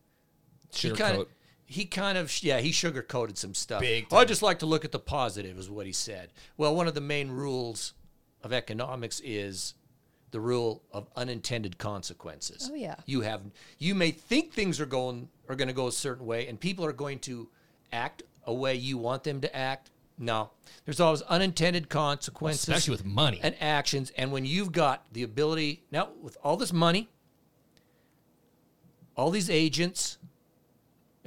he 0.72 0.90
kind 0.92 1.18
of 1.18 1.28
he 1.66 1.84
kind 1.84 2.16
of 2.18 2.32
yeah 2.42 2.58
he 2.60 2.70
sugarcoated 2.70 3.36
some 3.36 3.54
stuff. 3.54 3.80
Big 3.80 4.06
I 4.12 4.18
time. 4.18 4.26
just 4.26 4.42
like 4.42 4.58
to 4.60 4.66
look 4.66 4.84
at 4.84 4.92
the 4.92 4.98
positive, 4.98 5.58
is 5.58 5.68
what 5.70 5.86
he 5.86 5.92
said. 5.92 6.30
Well, 6.56 6.74
one 6.74 6.88
of 6.88 6.94
the 6.94 7.00
main 7.00 7.30
rules 7.30 7.94
of 8.42 8.52
economics 8.52 9.20
is 9.24 9.74
the 10.30 10.40
rule 10.40 10.82
of 10.92 11.08
unintended 11.16 11.78
consequences. 11.78 12.68
Oh, 12.70 12.74
yeah. 12.74 12.96
you 13.06 13.22
have 13.22 13.42
you 13.78 13.94
may 13.94 14.10
think 14.10 14.52
things 14.52 14.80
are 14.80 14.86
going 14.86 15.28
are 15.48 15.56
going 15.56 15.68
to 15.68 15.74
go 15.74 15.86
a 15.88 15.92
certain 15.92 16.26
way, 16.26 16.46
and 16.48 16.58
people 16.60 16.84
are 16.84 16.92
going 16.92 17.18
to 17.20 17.48
act 17.92 18.22
a 18.44 18.52
way 18.52 18.74
you 18.74 18.98
want 18.98 19.24
them 19.24 19.40
to 19.40 19.56
act. 19.56 19.90
No, 20.20 20.50
there's 20.84 20.98
always 21.00 21.22
unintended 21.22 21.88
consequences, 21.88 22.68
Especially 22.68 22.90
with 22.90 23.04
money. 23.04 23.38
and 23.42 23.54
actions. 23.60 24.10
And 24.16 24.32
when 24.32 24.44
you've 24.44 24.72
got 24.72 25.04
the 25.12 25.22
ability 25.22 25.84
now 25.92 26.08
with 26.20 26.36
all 26.42 26.56
this 26.56 26.72
money, 26.72 27.08
all 29.16 29.30
these 29.30 29.48
agents, 29.48 30.18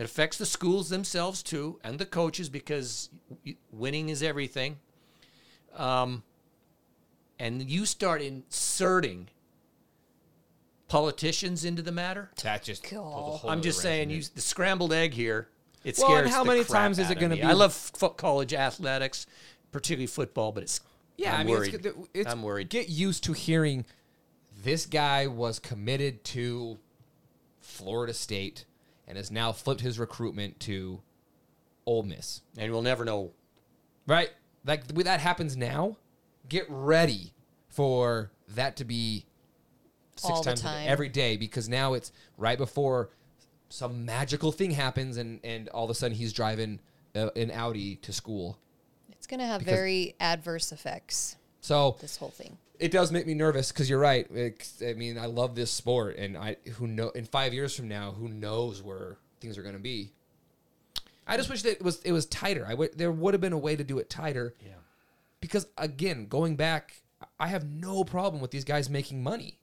it 0.02 0.06
affects 0.06 0.36
the 0.40 0.48
schools 0.48 0.90
themselves 0.90 1.44
too 1.44 1.80
and 1.84 2.00
the 2.00 2.08
coaches 2.08 2.50
because 2.50 3.10
winning 3.72 4.10
is 4.10 4.24
everything. 4.24 4.80
Um, 5.78 6.24
and 7.38 7.70
you 7.70 7.86
start 7.86 8.20
inserting 8.24 9.28
politicians 10.88 11.64
into 11.64 11.84
the 11.84 11.92
matter. 11.92 12.32
That 12.42 12.64
just 12.64 12.82
Cool. 12.82 12.98
throws 13.04 13.36
a 13.36 13.38
whole 13.38 13.52
I'm 13.52 13.62
just 13.62 13.80
saying, 13.80 14.10
in 14.10 14.18
you 14.18 14.24
the 14.24 14.42
scrambled 14.42 14.92
egg 14.92 15.14
here. 15.14 15.50
It 15.84 16.00
Well, 16.00 16.08
and 16.18 16.24
scares 16.26 16.32
how 16.32 16.44
the 16.44 16.48
many 16.50 16.64
crap 16.64 16.82
times 16.82 16.98
is 16.98 17.12
it 17.12 17.20
gonna 17.20 17.36
be- 17.36 17.44
I 17.44 17.54
love 17.54 17.72
fo- 17.74 18.10
college 18.10 18.56
athletics, 18.56 19.28
particularly 19.72 20.08
football, 20.08 20.52
but 20.52 20.64
it's 20.64 20.82
Yeah, 21.18 21.36
I'm 21.36 21.42
I 21.42 21.44
mean, 21.44 21.56
worried. 21.56 21.74
It's, 21.86 21.98
it's, 22.16 22.32
I'm 22.32 22.42
worried. 22.42 22.70
Get 22.70 22.90
used 22.90 23.24
to 23.26 23.34
hearing 23.34 23.86
this 24.64 24.88
guy 24.88 25.28
was 25.28 25.60
committed 25.60 26.24
to 26.24 26.80
Florida 27.60 28.16
State 28.16 28.66
and 29.12 29.18
has 29.18 29.30
now 29.30 29.52
flipped 29.52 29.82
his 29.82 30.00
recruitment 30.00 30.58
to 30.62 31.02
Ole 31.86 32.04
Miss. 32.04 32.40
and 32.58 32.72
we'll 32.72 32.82
never 32.82 33.04
know. 33.04 33.32
Right? 34.08 34.30
Like 34.66 34.90
when 34.94 35.04
that 35.06 35.20
happens 35.20 35.58
now, 35.58 35.98
get 36.48 36.66
ready 36.70 37.34
for 37.68 38.32
that 38.56 38.78
to 38.78 38.86
be 38.86 39.26
six 40.16 40.32
All 40.32 40.44
times 40.44 40.62
a 40.62 40.64
day- 40.64 40.70
time. 40.70 40.88
every 40.88 41.10
day 41.10 41.36
because 41.36 41.68
now 41.68 41.94
it's 41.94 42.14
right 42.38 42.58
before 42.58 43.10
some 43.68 44.06
magical 44.06 44.54
thing 44.54 44.72
happens 44.72 45.18
and 45.18 45.40
and 45.44 45.68
all 45.70 45.84
of 45.86 45.90
a 45.90 45.94
sudden 45.94 46.16
he's 46.16 46.32
driving 46.32 46.80
uh, 47.14 47.30
an 47.36 47.52
Audi 47.52 47.98
to 47.98 48.14
school. 48.14 48.58
It's 49.12 49.28
going 49.28 49.42
to 49.42 49.46
have 49.46 49.60
Because- 49.60 49.76
very 49.76 50.16
adverse 50.22 50.72
effects, 50.72 51.36
So 51.60 51.98
this 52.00 52.16
whole 52.16 52.30
thing. 52.30 52.58
It 52.82 52.92
does 52.92 53.12
make 53.12 53.26
me 53.28 53.34
nervous 53.34 53.72
because 53.72 53.90
you're 53.90 54.00
right. 54.00 54.26
It's- 54.32 54.82
I 54.86 54.94
mean, 54.94 55.18
I 55.18 55.28
love 55.28 55.56
this 55.56 55.72
sport, 55.72 56.18
and 56.18 56.36
I 56.38 56.58
who 56.74 56.88
know 56.88 57.10
in 57.12 57.26
five 57.26 57.54
years 57.54 57.76
from 57.76 57.88
now, 57.88 58.12
who 58.12 58.28
knows 58.28 58.82
where 58.82 59.18
things 59.40 59.58
are 59.58 59.62
going 59.64 59.76
to 59.76 59.80
be. 59.82 60.12
I 61.28 61.38
just 61.38 61.50
wish 61.50 61.62
that 61.62 61.74
it 61.74 61.84
was 61.84 62.02
it 62.04 62.12
was 62.12 62.26
tighter. 62.26 62.66
I 62.66 62.72
w- 62.72 62.90
there 62.96 63.12
would 63.12 63.34
have 63.34 63.42
been 63.42 63.54
a 63.54 63.58
way 63.58 63.76
to 63.76 63.84
do 63.84 64.00
it 64.00 64.10
tighter. 64.10 64.56
Yeah. 64.60 64.74
Because 65.40 65.68
again, 65.78 66.26
going 66.28 66.56
back, 66.56 67.02
I 67.40 67.48
have 67.48 67.64
no 67.64 68.04
problem 68.04 68.42
with 68.42 68.52
these 68.52 68.64
guys 68.66 68.90
making 68.90 69.24
money. 69.24 69.60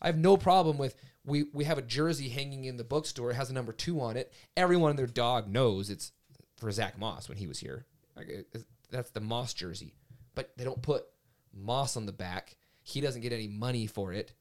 I 0.00 0.06
have 0.06 0.18
no 0.18 0.36
problem 0.36 0.76
with 0.78 0.96
we 1.24 1.44
we 1.54 1.64
have 1.64 1.78
a 1.78 1.82
jersey 1.82 2.28
hanging 2.28 2.64
in 2.66 2.76
the 2.76 2.84
bookstore. 2.84 3.30
It 3.30 3.34
has 3.34 3.50
a 3.50 3.54
number 3.54 3.72
two 3.72 4.00
on 4.00 4.16
it. 4.16 4.32
Everyone 4.56 4.90
and 4.90 4.98
their 4.98 5.06
dog 5.06 5.48
knows 5.48 5.88
it's 5.90 6.12
for 6.58 6.70
Zach 6.70 6.98
Moss 6.98 7.28
when 7.28 7.38
he 7.38 7.46
was 7.46 7.58
here. 7.60 7.86
Like, 8.14 8.46
that's 8.90 9.10
the 9.10 9.20
Moss 9.20 9.54
jersey, 9.54 9.94
but 10.34 10.52
they 10.56 10.64
don't 10.64 10.82
put 10.82 11.04
Moss 11.54 11.96
on 11.96 12.06
the 12.06 12.12
back. 12.12 12.56
He 12.82 13.00
doesn't 13.00 13.22
get 13.22 13.32
any 13.32 13.48
money 13.48 13.86
for 13.86 14.12
it, 14.12 14.32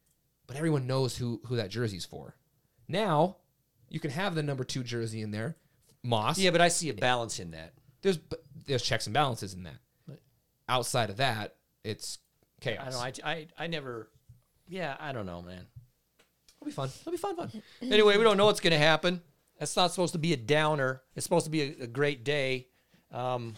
but 0.48 0.58
everyone 0.58 0.88
knows 0.88 1.18
who 1.18 1.42
who 1.46 1.56
that 1.56 1.70
jersey's 1.70 2.06
for. 2.06 2.36
Now, 2.88 3.38
you 3.90 4.00
can 4.00 4.12
have 4.12 4.36
the 4.36 4.44
number 4.44 4.64
two 4.64 4.84
jersey 4.84 5.22
in 5.22 5.32
there, 5.32 5.56
Moss. 6.04 6.38
Yeah, 6.38 6.52
but 6.52 6.62
I 6.62 6.68
see 6.68 6.90
a 6.90 6.94
balance 6.94 7.40
in 7.40 7.52
that. 7.52 7.74
There's 8.02 8.20
there's 8.66 8.84
checks 8.84 9.08
and 9.08 9.14
balances 9.14 9.54
in 9.54 9.64
that. 9.64 9.80
Outside 10.68 11.10
of 11.10 11.18
that, 11.18 11.56
it's 11.84 12.20
chaos. 12.62 12.82
I 12.82 12.90
don't 12.90 12.94
know. 12.94 13.24
I, 13.26 13.32
I, 13.32 13.48
I 13.58 13.68
never. 13.68 14.10
Yeah, 14.68 14.96
I 15.00 15.12
don't 15.12 15.26
know, 15.26 15.42
man. 15.42 15.66
It'll 16.58 16.66
be 16.66 16.72
fun. 16.72 16.90
It'll 17.02 17.12
be 17.12 17.18
fun. 17.18 17.36
Fun. 17.36 17.52
Anyway, 17.82 18.18
we 18.18 18.24
don't 18.24 18.38
know 18.38 18.46
what's 18.46 18.62
going 18.62 18.72
to 18.72 18.78
happen. 18.78 19.22
That's 19.60 19.76
not 19.76 19.92
supposed 19.92 20.14
to 20.14 20.20
be 20.20 20.34
a 20.34 20.38
downer. 20.38 21.02
It's 21.16 21.26
supposed 21.26 21.46
to 21.46 21.52
be 21.52 21.62
a, 21.62 21.84
a 21.84 21.88
great 21.88 22.24
day. 22.24 22.68
Um, 23.12 23.56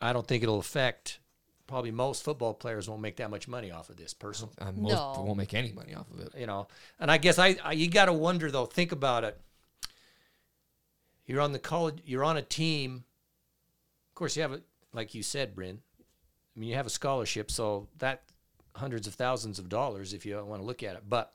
I 0.00 0.12
don't 0.12 0.26
think 0.26 0.42
it'll 0.42 0.58
affect. 0.58 1.20
Probably 1.68 1.90
most 1.92 2.24
football 2.24 2.54
players 2.54 2.88
won't 2.88 3.02
make 3.02 3.16
that 3.18 3.30
much 3.30 3.46
money 3.46 3.70
off 3.70 3.90
of 3.90 3.96
this. 3.96 4.12
Personally, 4.14 4.54
Uh, 4.58 4.72
most 4.72 4.90
No. 4.92 5.22
won't 5.24 5.36
make 5.36 5.54
any 5.54 5.70
money 5.70 5.94
off 5.94 6.10
of 6.10 6.18
it. 6.18 6.32
you 6.36 6.46
know. 6.46 6.66
And 6.98 7.10
I 7.10 7.18
guess 7.18 7.38
I, 7.38 7.56
I 7.62 7.72
you 7.72 7.88
got 7.88 8.06
to 8.06 8.12
wonder 8.12 8.50
though. 8.50 8.66
Think 8.66 8.90
about 8.90 9.22
it. 9.22 9.40
You're 11.26 11.40
on 11.42 11.52
the 11.52 11.58
college. 11.60 12.00
You're 12.04 12.24
on 12.24 12.36
a 12.38 12.42
team. 12.42 13.04
Of 14.10 14.14
course, 14.16 14.34
you 14.34 14.42
have 14.42 14.52
a 14.52 14.62
like 14.92 15.14
you 15.14 15.22
said, 15.22 15.54
Bryn. 15.54 15.80
I 16.56 16.58
mean, 16.58 16.70
you 16.70 16.74
have 16.74 16.86
a 16.86 16.90
scholarship, 16.90 17.50
so 17.50 17.86
that 17.98 18.22
hundreds 18.74 19.06
of 19.06 19.14
thousands 19.14 19.58
of 19.58 19.68
dollars 19.68 20.12
if 20.14 20.24
you 20.24 20.42
want 20.44 20.60
to 20.62 20.66
look 20.66 20.82
at 20.82 20.96
it. 20.96 21.02
But 21.08 21.32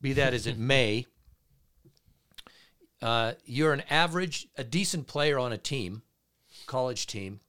be 0.00 0.14
that 0.14 0.32
as 0.32 0.46
it 0.46 0.56
may, 0.74 1.06
uh, 3.02 3.34
you're 3.44 3.74
an 3.74 3.82
average, 3.90 4.48
a 4.56 4.64
decent 4.64 5.06
player 5.06 5.38
on 5.38 5.52
a 5.52 5.58
team, 5.58 6.02
college 6.66 7.06
team, 7.06 7.40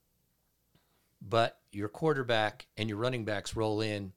but 1.22 1.60
your 1.72 1.90
quarterback 1.90 2.68
and 2.78 2.90
your 2.90 2.98
running 2.98 3.26
backs 3.26 3.56
roll 3.56 3.82
in 3.82 4.14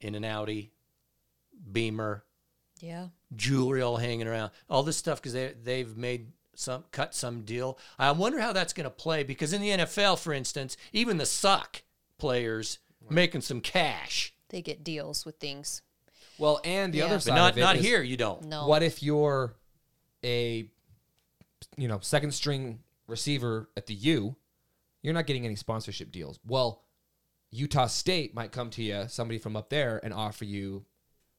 in 0.00 0.14
an 0.14 0.24
Audi, 0.24 0.72
Beamer, 1.72 2.24
Yeah. 2.80 3.08
jewelry 3.34 3.80
all 3.82 3.96
hanging 3.96 4.26
around, 4.26 4.50
all 4.68 4.82
this 4.82 4.96
stuff 4.96 5.20
because 5.20 5.32
they 5.32 5.54
they've 5.62 5.96
made 5.96 6.32
some 6.54 6.84
cut 6.92 7.14
some 7.14 7.42
deal. 7.42 7.78
I 7.98 8.12
wonder 8.12 8.40
how 8.40 8.52
that's 8.52 8.72
going 8.72 8.84
to 8.84 8.90
play 8.90 9.24
because 9.24 9.52
in 9.52 9.60
the 9.60 9.70
NFL, 9.70 10.18
for 10.18 10.32
instance, 10.32 10.76
even 10.92 11.16
the 11.16 11.26
suck 11.26 11.82
players 12.18 12.78
making 13.10 13.40
some 13.42 13.60
cash, 13.60 14.34
They 14.50 14.62
get 14.62 14.84
deals 14.84 15.24
with 15.24 15.36
things. 15.38 15.82
Well, 16.38 16.60
and 16.64 16.92
the 16.92 16.98
Yeah. 16.98 17.06
other 17.06 17.16
But 17.16 17.22
side 17.24 17.30
but 17.30 17.36
not 17.36 17.52
of 17.52 17.58
it 17.58 17.60
not 17.60 17.76
is, 17.76 17.84
here. 17.84 18.02
You 18.02 18.16
don't. 18.16 18.44
No. 18.44 18.66
What 18.66 18.82
if 18.82 19.02
you're 19.02 19.56
a 20.22 20.68
you 21.76 21.88
know 21.88 21.98
second 22.00 22.32
string 22.32 22.82
receiver 23.06 23.68
at 23.76 23.86
the 23.86 23.94
U? 23.94 24.36
You're 25.04 25.12
not 25.12 25.26
getting 25.26 25.44
any 25.44 25.54
sponsorship 25.54 26.10
deals. 26.10 26.40
Well, 26.46 26.82
Utah 27.50 27.86
State 27.86 28.34
might 28.34 28.52
come 28.52 28.70
to 28.70 28.82
you, 28.82 29.04
somebody 29.06 29.38
from 29.38 29.54
up 29.54 29.68
there, 29.68 30.00
and 30.02 30.14
offer 30.14 30.46
you 30.46 30.86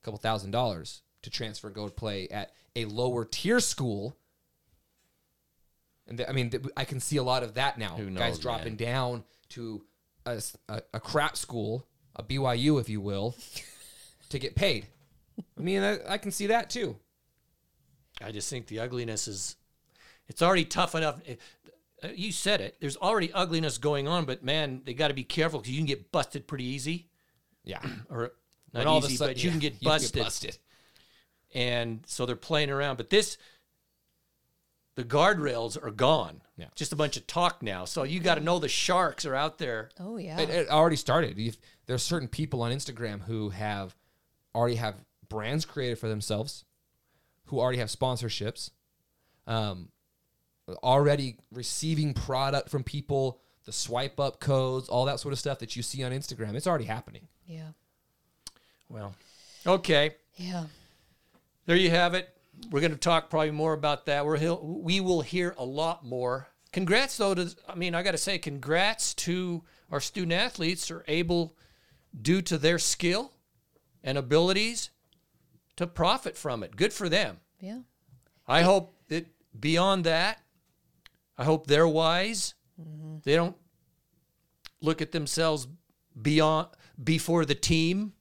a 0.01 0.05
couple 0.05 0.19
thousand 0.19 0.51
dollars 0.51 1.01
to 1.23 1.31
transfer 1.31 1.67
and 1.67 1.75
go 1.75 1.89
play 1.89 2.27
at 2.29 2.51
a 2.75 2.85
lower 2.85 3.25
tier 3.25 3.59
school. 3.59 4.15
And 6.07 6.19
th- 6.19 6.29
I 6.29 6.31
mean, 6.31 6.51
th- 6.51 6.63
I 6.77 6.85
can 6.85 6.99
see 6.99 7.17
a 7.17 7.23
lot 7.23 7.41
of 7.41 7.55
that 7.55 7.79
now. 7.79 7.95
Who 7.97 8.11
Guys 8.11 8.37
dropping 8.37 8.73
man? 8.77 8.87
down 8.87 9.23
to 9.49 9.83
a 10.27 10.99
crap 10.99 11.35
school, 11.35 11.87
a 12.15 12.21
BYU, 12.21 12.79
if 12.79 12.87
you 12.87 13.01
will, 13.01 13.35
to 14.29 14.37
get 14.37 14.55
paid. 14.55 14.85
I 15.57 15.61
mean, 15.61 15.81
I, 15.81 15.97
I 16.07 16.17
can 16.19 16.29
see 16.31 16.47
that 16.47 16.69
too. 16.69 16.97
I 18.23 18.31
just 18.31 18.47
think 18.47 18.67
the 18.67 18.79
ugliness 18.79 19.27
is. 19.27 19.55
It's 20.27 20.43
already 20.43 20.65
tough 20.65 20.93
enough. 20.93 21.19
It- 21.27 21.39
uh, 21.64 21.64
you 22.13 22.31
said 22.31 22.61
it. 22.61 22.75
There's 22.79 22.97
already 22.97 23.31
ugliness 23.33 23.77
going 23.77 24.07
on, 24.07 24.25
but 24.25 24.43
man, 24.43 24.81
they 24.85 24.93
got 24.93 25.07
to 25.09 25.13
be 25.13 25.23
careful 25.23 25.59
because 25.59 25.71
you 25.71 25.77
can 25.79 25.85
get 25.85 26.11
busted 26.11 26.47
pretty 26.47 26.65
easy, 26.65 27.07
Yeah. 27.63 27.79
or 28.09 28.33
When 28.71 28.83
not 28.83 28.87
all 28.87 28.97
of 28.97 29.03
a 29.03 29.07
easy, 29.07 29.17
sudden- 29.17 29.33
but 29.35 29.43
you 29.43 29.49
can 29.51 29.61
yeah, 29.61 29.69
get 29.69 29.81
busted. 29.81 30.23
busted. 30.23 30.57
and 31.53 32.03
so 32.05 32.25
they're 32.25 32.35
playing 32.35 32.69
around. 32.69 32.97
But 32.97 33.09
this, 33.09 33.37
the 34.95 35.03
guardrails 35.03 35.81
are 35.81 35.91
gone. 35.91 36.41
Yeah. 36.57 36.67
Just 36.75 36.93
a 36.93 36.95
bunch 36.95 37.17
of 37.17 37.27
talk 37.27 37.61
now. 37.61 37.83
So 37.85 38.03
you 38.03 38.19
got 38.19 38.35
to 38.35 38.41
know 38.41 38.59
the 38.59 38.69
sharks 38.69 39.25
are 39.25 39.35
out 39.35 39.57
there. 39.57 39.89
Oh 39.99 40.17
yeah. 40.17 40.39
It, 40.39 40.49
it 40.49 40.69
already 40.69 40.95
started. 40.95 41.37
You've, 41.37 41.57
there's 41.85 42.03
certain 42.03 42.27
people 42.29 42.61
on 42.61 42.71
Instagram 42.71 43.21
who 43.21 43.49
have 43.49 43.95
already 44.53 44.75
have 44.75 44.95
brands 45.27 45.65
created 45.65 45.99
for 45.99 46.07
themselves, 46.07 46.63
who 47.45 47.59
already 47.59 47.79
have 47.79 47.89
sponsorships, 47.89 48.69
um, 49.47 49.89
already 50.83 51.37
receiving 51.51 52.13
product 52.13 52.69
from 52.69 52.83
people, 52.83 53.39
the 53.65 53.71
swipe 53.71 54.19
up 54.19 54.39
codes, 54.39 54.89
all 54.89 55.05
that 55.05 55.19
sort 55.19 55.31
of 55.33 55.39
stuff 55.39 55.59
that 55.59 55.75
you 55.75 55.83
see 55.83 56.03
on 56.03 56.11
Instagram. 56.11 56.55
It's 56.55 56.67
already 56.67 56.85
happening. 56.85 57.27
Yeah. 57.47 57.69
Well, 58.89 59.15
okay. 59.65 60.15
Yeah. 60.35 60.65
There 61.65 61.75
you 61.75 61.89
have 61.89 62.13
it. 62.13 62.29
We're 62.71 62.79
going 62.81 62.91
to 62.91 62.97
talk 62.97 63.29
probably 63.29 63.51
more 63.51 63.73
about 63.73 64.05
that. 64.05 64.25
We're 64.25 64.37
he'll- 64.37 64.61
we 64.65 64.99
will 64.99 65.21
hear 65.21 65.55
a 65.57 65.65
lot 65.65 66.05
more. 66.05 66.47
Congrats, 66.71 67.17
though. 67.17 67.33
To 67.33 67.53
I 67.67 67.75
mean, 67.75 67.95
I 67.95 68.03
got 68.03 68.11
to 68.11 68.17
say, 68.17 68.37
congrats 68.37 69.13
to 69.15 69.63
our 69.91 69.99
student 69.99 70.33
athletes 70.33 70.89
are 70.91 71.03
able, 71.07 71.55
due 72.21 72.41
to 72.43 72.57
their 72.57 72.79
skill 72.79 73.33
and 74.03 74.17
abilities, 74.17 74.89
to 75.77 75.87
profit 75.87 76.37
from 76.37 76.63
it. 76.63 76.75
Good 76.75 76.93
for 76.93 77.09
them. 77.09 77.39
Yeah. 77.59 77.79
I 78.47 78.61
hope 78.61 78.93
that 79.09 79.27
beyond 79.59 80.03
that, 80.05 80.41
I 81.37 81.43
hope 81.43 81.67
they're 81.67 81.87
wise. 81.87 82.53
Mm-hmm. 82.79 83.17
They 83.23 83.35
don't 83.35 83.55
look 84.81 85.01
at 85.01 85.11
themselves 85.11 85.67
beyond 86.19 86.67
before 87.01 87.45
the 87.45 87.55
team. 87.55 88.13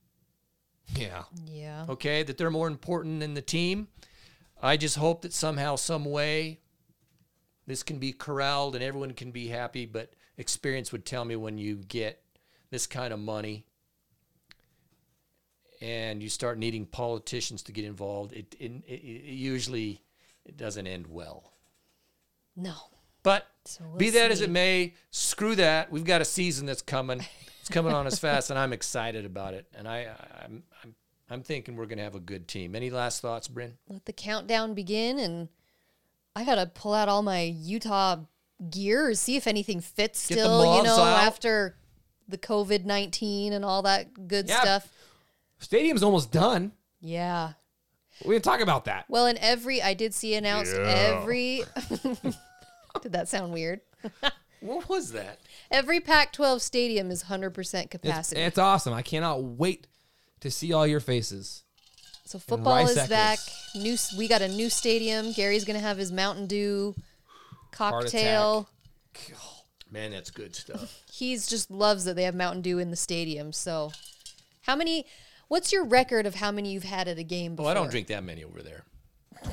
Yeah. 0.96 1.24
Yeah. 1.46 1.86
okay, 1.88 2.22
that 2.22 2.36
they're 2.36 2.50
more 2.50 2.68
important 2.68 3.20
than 3.20 3.34
the 3.34 3.42
team. 3.42 3.88
I 4.62 4.76
just 4.76 4.96
hope 4.96 5.22
that 5.22 5.32
somehow, 5.32 5.76
some 5.76 6.04
way, 6.04 6.60
this 7.66 7.82
can 7.82 7.98
be 7.98 8.12
corralled 8.12 8.74
and 8.74 8.84
everyone 8.84 9.12
can 9.12 9.30
be 9.30 9.48
happy. 9.48 9.86
But 9.86 10.12
experience 10.36 10.92
would 10.92 11.04
tell 11.04 11.24
me 11.24 11.36
when 11.36 11.58
you 11.58 11.76
get 11.76 12.22
this 12.70 12.86
kind 12.86 13.12
of 13.12 13.18
money 13.18 13.66
and 15.80 16.22
you 16.22 16.28
start 16.28 16.58
needing 16.58 16.86
politicians 16.86 17.62
to 17.64 17.72
get 17.72 17.84
involved, 17.84 18.32
it, 18.32 18.54
it, 18.58 18.72
it, 18.86 18.92
it 18.92 19.34
usually 19.34 20.02
it 20.44 20.56
doesn't 20.56 20.86
end 20.86 21.06
well. 21.06 21.52
No. 22.56 22.74
But 23.24 23.48
So 23.64 23.82
we'll 23.88 23.96
be 23.96 24.10
that 24.10 24.30
as 24.30 24.40
it 24.40 24.50
may, 24.50 24.94
screw 25.10 25.56
that. 25.56 25.90
We've 25.90 26.04
got 26.04 26.20
a 26.20 26.24
season 26.24 26.66
that's 26.66 26.82
coming. 26.82 27.24
It's 27.60 27.70
coming 27.70 27.92
on 27.94 28.06
us 28.06 28.18
fast, 28.18 28.50
and 28.50 28.58
I'm 28.58 28.72
excited 28.74 29.24
about 29.24 29.54
it. 29.54 29.66
And 29.74 29.88
I, 29.88 30.06
I'm, 30.44 30.62
I'm, 30.84 30.94
I'm 31.30 31.42
thinking 31.42 31.74
we're 31.76 31.86
going 31.86 31.96
to 31.98 32.04
have 32.04 32.14
a 32.14 32.20
good 32.20 32.46
team. 32.46 32.76
Any 32.76 32.90
last 32.90 33.22
thoughts, 33.22 33.48
Bryn? 33.48 33.78
Let 33.88 34.04
the 34.04 34.12
countdown 34.12 34.74
begin, 34.74 35.18
and 35.18 35.48
I 36.36 36.44
gotta 36.44 36.66
pull 36.66 36.92
out 36.92 37.08
all 37.08 37.22
my 37.22 37.40
Utah 37.42 38.18
gear, 38.70 39.14
see 39.14 39.36
if 39.36 39.46
anything 39.46 39.80
fits 39.80 40.28
Get 40.28 40.38
still. 40.38 40.76
You 40.76 40.82
know, 40.82 40.98
out. 40.98 41.24
after 41.24 41.76
the 42.28 42.36
COVID 42.36 42.84
nineteen 42.84 43.52
and 43.54 43.64
all 43.64 43.80
that 43.82 44.28
good 44.28 44.46
Yeah. 44.48 44.60
stuff. 44.60 44.90
Stadium's 45.58 46.02
almost 46.02 46.30
done. 46.30 46.72
Yeah. 47.00 47.52
We 48.24 48.34
didn't 48.34 48.44
talk 48.44 48.60
about 48.60 48.84
that. 48.84 49.06
Well, 49.08 49.26
in 49.26 49.38
every, 49.38 49.80
I 49.82 49.94
did 49.94 50.12
see 50.14 50.34
announced 50.34 50.74
every. 50.74 51.62
did 53.02 53.12
that 53.12 53.28
sound 53.28 53.52
weird? 53.52 53.80
What 54.60 54.88
was 54.88 55.12
that? 55.12 55.40
Every 55.70 56.00
Pac-12 56.00 56.58
stadium 56.62 57.10
is 57.10 57.24
100% 57.24 57.90
capacity. 57.90 58.40
it's 58.40 58.56
awesome. 58.56 58.94
I 58.94 59.02
cannot 59.02 59.42
wait 59.42 59.86
to 60.40 60.50
see 60.50 60.72
all 60.72 60.86
your 60.86 61.00
faces. 61.00 61.64
so 62.24 62.38
football 62.38 62.78
is 62.86 63.06
back. 63.06 63.38
New, 63.74 63.94
we 64.16 64.26
got 64.26 64.40
a 64.40 64.48
new 64.48 64.70
stadium. 64.70 65.32
Gary's 65.34 65.66
gonna 65.66 65.80
have 65.80 65.98
his 65.98 66.10
Mountain 66.10 66.46
Dew 66.46 66.94
cocktail. 67.72 68.66
Man, 69.90 70.12
that's 70.12 70.30
good 70.30 70.56
stuff. 70.56 71.02
He's 71.12 71.46
just 71.46 71.70
loves 71.70 72.06
that 72.06 72.16
they 72.16 72.22
have 72.22 72.34
Mountain 72.34 72.62
Dew 72.62 72.78
in 72.78 72.90
the 72.90 72.96
stadium. 72.96 73.52
So, 73.52 73.92
how 74.62 74.76
many? 74.76 75.04
What's 75.48 75.72
your 75.74 75.84
record 75.84 76.24
of 76.24 76.36
how 76.36 76.50
many 76.50 76.72
you've 76.72 76.84
had 76.84 77.06
at 77.06 77.18
a 77.18 77.22
game? 77.22 77.54
Oh, 77.58 77.66
I 77.66 77.74
don't 77.74 77.90
drink 77.90 78.06
that 78.06 78.24
many 78.24 78.44
over 78.44 78.62
there. 78.62 78.84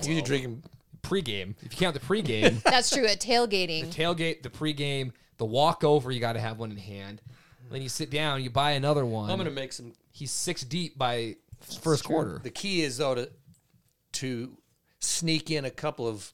You 0.04 0.22
drink 0.22 0.46
'em- 0.46 0.64
Pregame. 1.02 1.56
If 1.62 1.74
you 1.74 1.80
count 1.80 1.94
the 1.94 2.00
pregame, 2.00 2.62
That's 2.64 2.90
true. 2.90 3.06
At 3.06 3.20
tailgating, 3.20 3.92
the 3.92 4.04
tailgate, 4.04 4.44
the 4.44 4.50
pregame, 4.50 5.12
the 5.38 5.46
walkover, 5.46 6.12
you 6.12 6.20
got 6.20 6.34
to 6.34 6.40
have 6.40 6.60
one 6.60 6.72
in 6.72 6.78
hand. 6.78 7.22
Then 7.72 7.82
you 7.82 7.90
sit 7.90 8.10
down, 8.10 8.44
you 8.44 8.50
buy 8.50 8.72
another 8.72 9.06
one. 9.06 9.30
I'm 9.30 9.38
going 9.38 9.48
to 9.48 9.54
make 9.54 9.72
some. 9.74 9.94
He's 10.12 10.32
six 10.32 10.62
deep 10.64 10.98
by 10.98 11.38
first 11.82 12.04
quarter. 12.04 12.40
The 12.44 12.50
key 12.50 12.82
is 12.82 12.98
though 12.98 13.16
to 13.16 13.30
to 14.14 14.58
sneak 15.00 15.52
in 15.52 15.66
a 15.66 15.72
couple 15.72 16.08
of 16.08 16.32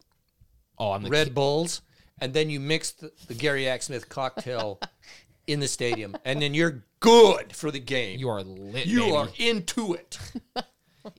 Oh, 0.79 0.91
I'm 0.91 1.03
the 1.03 1.09
Red 1.09 1.27
kid. 1.27 1.35
Bulls, 1.35 1.81
and 2.19 2.33
then 2.33 2.49
you 2.49 2.59
mix 2.59 2.91
the, 2.91 3.11
the 3.27 3.33
Gary 3.33 3.67
Ack 3.67 3.81
Smith 3.81 4.09
cocktail 4.09 4.79
in 5.47 5.59
the 5.59 5.67
stadium, 5.67 6.15
and 6.23 6.41
then 6.41 6.53
you're 6.53 6.83
good 6.99 7.55
for 7.55 7.71
the 7.71 7.79
game. 7.79 8.19
You 8.19 8.29
are 8.29 8.43
lit. 8.43 8.85
You 8.85 9.01
baby. 9.01 9.15
are 9.15 9.29
into 9.37 9.93
it. 9.93 10.19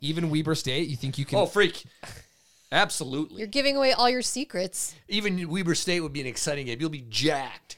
even 0.01 0.31
Weber 0.31 0.55
State. 0.55 0.89
You 0.89 0.97
think 0.97 1.19
you 1.19 1.25
can? 1.25 1.39
Oh, 1.39 1.47
freak! 1.47 1.85
Absolutely. 2.71 3.39
you're 3.39 3.47
giving 3.47 3.77
away 3.77 3.93
all 3.93 4.11
your 4.11 4.23
secrets. 4.23 4.95
Even 5.09 5.49
Weber 5.49 5.75
State 5.75 6.01
would 6.01 6.13
be 6.13 6.21
an 6.21 6.27
exciting 6.27 6.67
game. 6.67 6.79
You'll 6.81 6.91
be 6.91 7.07
jacked. 7.09 7.77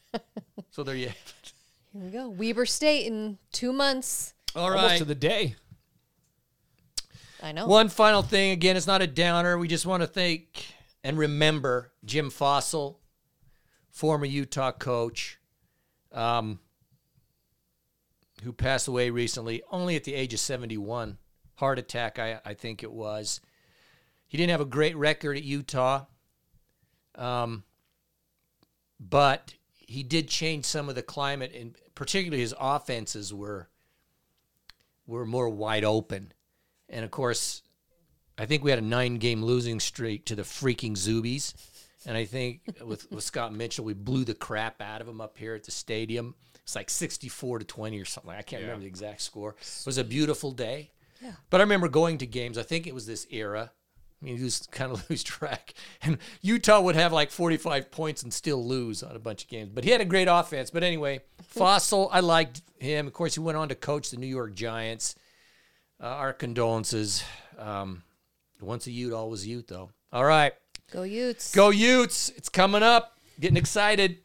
so 0.70 0.82
there 0.82 0.94
you 0.94 1.08
have 1.08 1.16
it. 1.16 1.52
Here 1.92 2.02
we 2.02 2.10
go. 2.10 2.28
Weber 2.28 2.66
State 2.66 3.06
in 3.06 3.38
two 3.52 3.72
months. 3.72 4.34
All 4.56 4.66
almost 4.66 4.84
right. 4.84 4.98
to 4.98 5.04
the 5.04 5.14
day. 5.14 5.56
I 7.42 7.52
know. 7.52 7.66
One 7.66 7.88
final 7.88 8.22
thing. 8.22 8.52
Again, 8.52 8.76
it's 8.76 8.86
not 8.86 9.02
a 9.02 9.06
downer. 9.06 9.58
We 9.58 9.68
just 9.68 9.84
want 9.84 10.02
to 10.02 10.06
thank 10.06 10.74
and 11.04 11.18
remember 11.18 11.92
Jim 12.04 12.30
Fassel, 12.30 12.96
former 13.90 14.24
Utah 14.24 14.72
coach, 14.72 15.38
um, 16.10 16.58
who 18.42 18.52
passed 18.52 18.88
away 18.88 19.10
recently, 19.10 19.62
only 19.70 19.94
at 19.96 20.04
the 20.04 20.14
age 20.14 20.32
of 20.32 20.40
71. 20.40 21.18
Heart 21.56 21.78
attack, 21.78 22.18
I, 22.18 22.40
I 22.44 22.54
think 22.54 22.82
it 22.82 22.90
was. 22.90 23.40
He 24.34 24.38
didn't 24.38 24.50
have 24.50 24.60
a 24.60 24.64
great 24.64 24.96
record 24.96 25.36
at 25.36 25.44
Utah, 25.44 26.06
um, 27.14 27.62
but 28.98 29.54
he 29.78 30.02
did 30.02 30.26
change 30.26 30.64
some 30.64 30.88
of 30.88 30.96
the 30.96 31.04
climate, 31.04 31.52
and 31.54 31.76
particularly 31.94 32.40
his 32.40 32.52
offenses 32.58 33.32
were 33.32 33.68
were 35.06 35.24
more 35.24 35.48
wide 35.48 35.84
open. 35.84 36.32
And 36.88 37.04
of 37.04 37.12
course, 37.12 37.62
I 38.36 38.44
think 38.44 38.64
we 38.64 38.70
had 38.70 38.80
a 38.80 38.82
nine 38.82 39.18
game 39.18 39.40
losing 39.40 39.78
streak 39.78 40.24
to 40.24 40.34
the 40.34 40.42
freaking 40.42 40.96
Zubies. 40.96 41.54
And 42.04 42.16
I 42.16 42.24
think 42.24 42.62
with, 42.84 43.08
with 43.12 43.22
Scott 43.22 43.54
Mitchell, 43.54 43.84
we 43.84 43.94
blew 43.94 44.24
the 44.24 44.34
crap 44.34 44.82
out 44.82 45.00
of 45.00 45.06
him 45.06 45.20
up 45.20 45.38
here 45.38 45.54
at 45.54 45.62
the 45.62 45.70
stadium. 45.70 46.34
It's 46.56 46.74
like 46.74 46.90
64 46.90 47.60
to 47.60 47.64
20 47.64 48.00
or 48.00 48.04
something. 48.04 48.32
I 48.32 48.42
can't 48.42 48.62
remember 48.62 48.80
the 48.80 48.88
exact 48.88 49.20
score. 49.20 49.54
It 49.60 49.86
was 49.86 49.98
a 49.98 50.02
beautiful 50.02 50.50
day. 50.50 50.90
Yeah. 51.22 51.34
But 51.50 51.60
I 51.60 51.62
remember 51.62 51.86
going 51.86 52.18
to 52.18 52.26
games. 52.26 52.58
I 52.58 52.64
think 52.64 52.88
it 52.88 52.94
was 52.96 53.06
this 53.06 53.28
era. 53.30 53.70
I 54.24 54.26
mean, 54.26 54.38
you 54.38 54.44
just 54.44 54.70
kind 54.72 54.90
of 54.90 55.08
lose 55.10 55.22
track. 55.22 55.74
And 56.02 56.16
Utah 56.40 56.80
would 56.80 56.96
have 56.96 57.12
like 57.12 57.30
45 57.30 57.90
points 57.90 58.22
and 58.22 58.32
still 58.32 58.64
lose 58.64 59.02
on 59.02 59.14
a 59.14 59.18
bunch 59.18 59.44
of 59.44 59.50
games. 59.50 59.70
But 59.72 59.84
he 59.84 59.90
had 59.90 60.00
a 60.00 60.06
great 60.06 60.28
offense. 60.30 60.70
But 60.70 60.82
anyway, 60.82 61.20
Fassel, 61.54 62.08
I 62.10 62.20
liked 62.20 62.62
him. 62.78 63.06
Of 63.06 63.12
course, 63.12 63.34
he 63.34 63.40
went 63.40 63.58
on 63.58 63.68
to 63.68 63.74
coach 63.74 64.10
the 64.10 64.16
New 64.16 64.26
York 64.26 64.54
Giants. 64.54 65.14
Uh, 66.02 66.06
our 66.06 66.32
condolences. 66.32 67.22
Um, 67.58 68.02
once 68.60 68.86
a 68.86 68.90
Ute, 68.90 69.12
always 69.12 69.44
a 69.44 69.48
Ute, 69.48 69.68
though. 69.68 69.90
All 70.12 70.24
right. 70.24 70.54
Go 70.90 71.02
Utes. 71.02 71.54
Go 71.54 71.70
Utes. 71.70 72.30
It's 72.30 72.48
coming 72.48 72.82
up. 72.82 73.18
Getting 73.38 73.56
excited. 73.56 74.18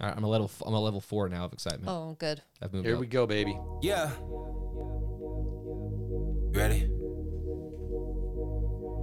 All 0.00 0.08
right, 0.08 0.16
I'm 0.16 0.24
a 0.24 0.28
level. 0.28 0.50
I'm 0.64 0.74
a 0.74 0.80
level 0.80 1.00
four 1.00 1.28
now 1.28 1.44
of 1.44 1.52
excitement. 1.52 1.88
Oh, 1.88 2.16
good. 2.18 2.42
I've 2.60 2.72
moved 2.72 2.86
Here 2.86 2.94
up. 2.94 3.00
we 3.00 3.06
go, 3.06 3.26
baby. 3.26 3.58
Yeah. 3.82 4.10
Ready? 6.54 6.91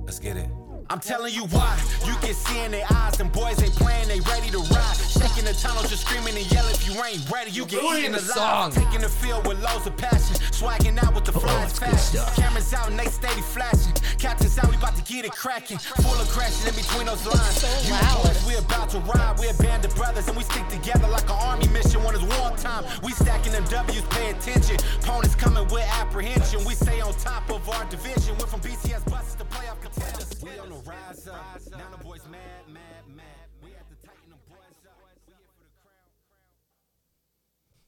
Let's 0.10 0.18
get 0.18 0.38
it. 0.38 0.59
I'm 0.92 1.00
telling 1.00 1.32
you 1.36 1.46
why. 1.54 1.78
You 2.04 2.14
can 2.16 2.34
see 2.34 2.60
in 2.66 2.72
their 2.72 2.86
eyes, 2.90 3.16
them 3.16 3.30
boys 3.30 3.62
ain't 3.62 3.76
playing, 3.76 4.08
they 4.08 4.22
ready 4.22 4.50
to 4.50 4.58
ride. 4.74 4.98
Shaking 4.98 5.46
the 5.46 5.54
tunnel, 5.54 5.84
just 5.84 6.02
screaming 6.08 6.36
and 6.36 6.52
yell 6.52 6.66
if 6.66 6.82
you 6.88 6.98
ain't 7.06 7.30
ready. 7.30 7.52
You 7.52 7.66
get 7.66 7.82
ruining 7.82 8.10
eaten 8.10 8.12
the 8.14 8.34
alive. 8.34 8.74
song. 8.74 8.84
Taking 8.84 9.02
the 9.02 9.10
field 9.10 9.46
with 9.46 9.62
loads 9.62 9.86
of 9.86 9.96
passion. 9.98 10.36
Swagging 10.50 10.98
out 10.98 11.14
with 11.14 11.26
the 11.26 11.34
flies 11.34 11.78
fast. 11.78 12.16
Cameras 12.36 12.74
out 12.74 12.90
and 12.90 12.98
they 12.98 13.06
steady 13.06 13.42
flashing. 13.42 13.94
Captain's 14.18 14.58
out, 14.58 14.70
we 14.72 14.78
about 14.78 14.96
to 14.96 15.04
get 15.04 15.26
it 15.26 15.32
cracking. 15.32 15.78
Full 15.78 16.20
of 16.20 16.28
crashes 16.30 16.66
in 16.66 16.74
between 16.74 17.06
those 17.06 17.24
lines. 17.24 17.62
you 17.86 17.94
loud. 17.94 18.24
boys, 18.24 18.46
we 18.48 18.56
about 18.56 18.90
to 18.90 19.00
ride. 19.06 19.38
We're 19.38 19.52
a 19.52 19.62
band 19.62 19.86
of 19.86 19.96
brothers 19.96 20.28
and 20.28 20.36
we 20.36 20.44
stick 20.44 20.68
together 20.70 21.08
like 21.08 21.30
an 21.30 21.38
army 21.38 21.68
mission 21.68 22.04
when 22.04 22.16
it's 22.16 22.26
wartime. 22.26 22.84
We 23.04 23.12
stacking 23.12 23.52
them 23.52 23.66
W's, 23.66 24.02
pay 24.10 24.32
attention. 24.32 24.78
Opponents 25.04 25.36
coming 25.36 25.68
with 25.68 25.86
apprehension. 26.02 26.66
We 26.66 26.74
stay 26.74 27.00
on 27.00 27.14
top 27.14 27.48
of 27.52 27.70
our 27.70 27.86
division. 27.86 28.36
Went 28.38 28.50
from 28.50 28.62
BCS 28.62 29.06
buses 29.06 29.36
to 29.36 29.46
playoff 29.46 29.80
contenders. 29.82 30.29
We 30.52 30.60
on 30.60 30.70
the 30.70 30.76
rise 30.90 31.28
up. 31.28 31.59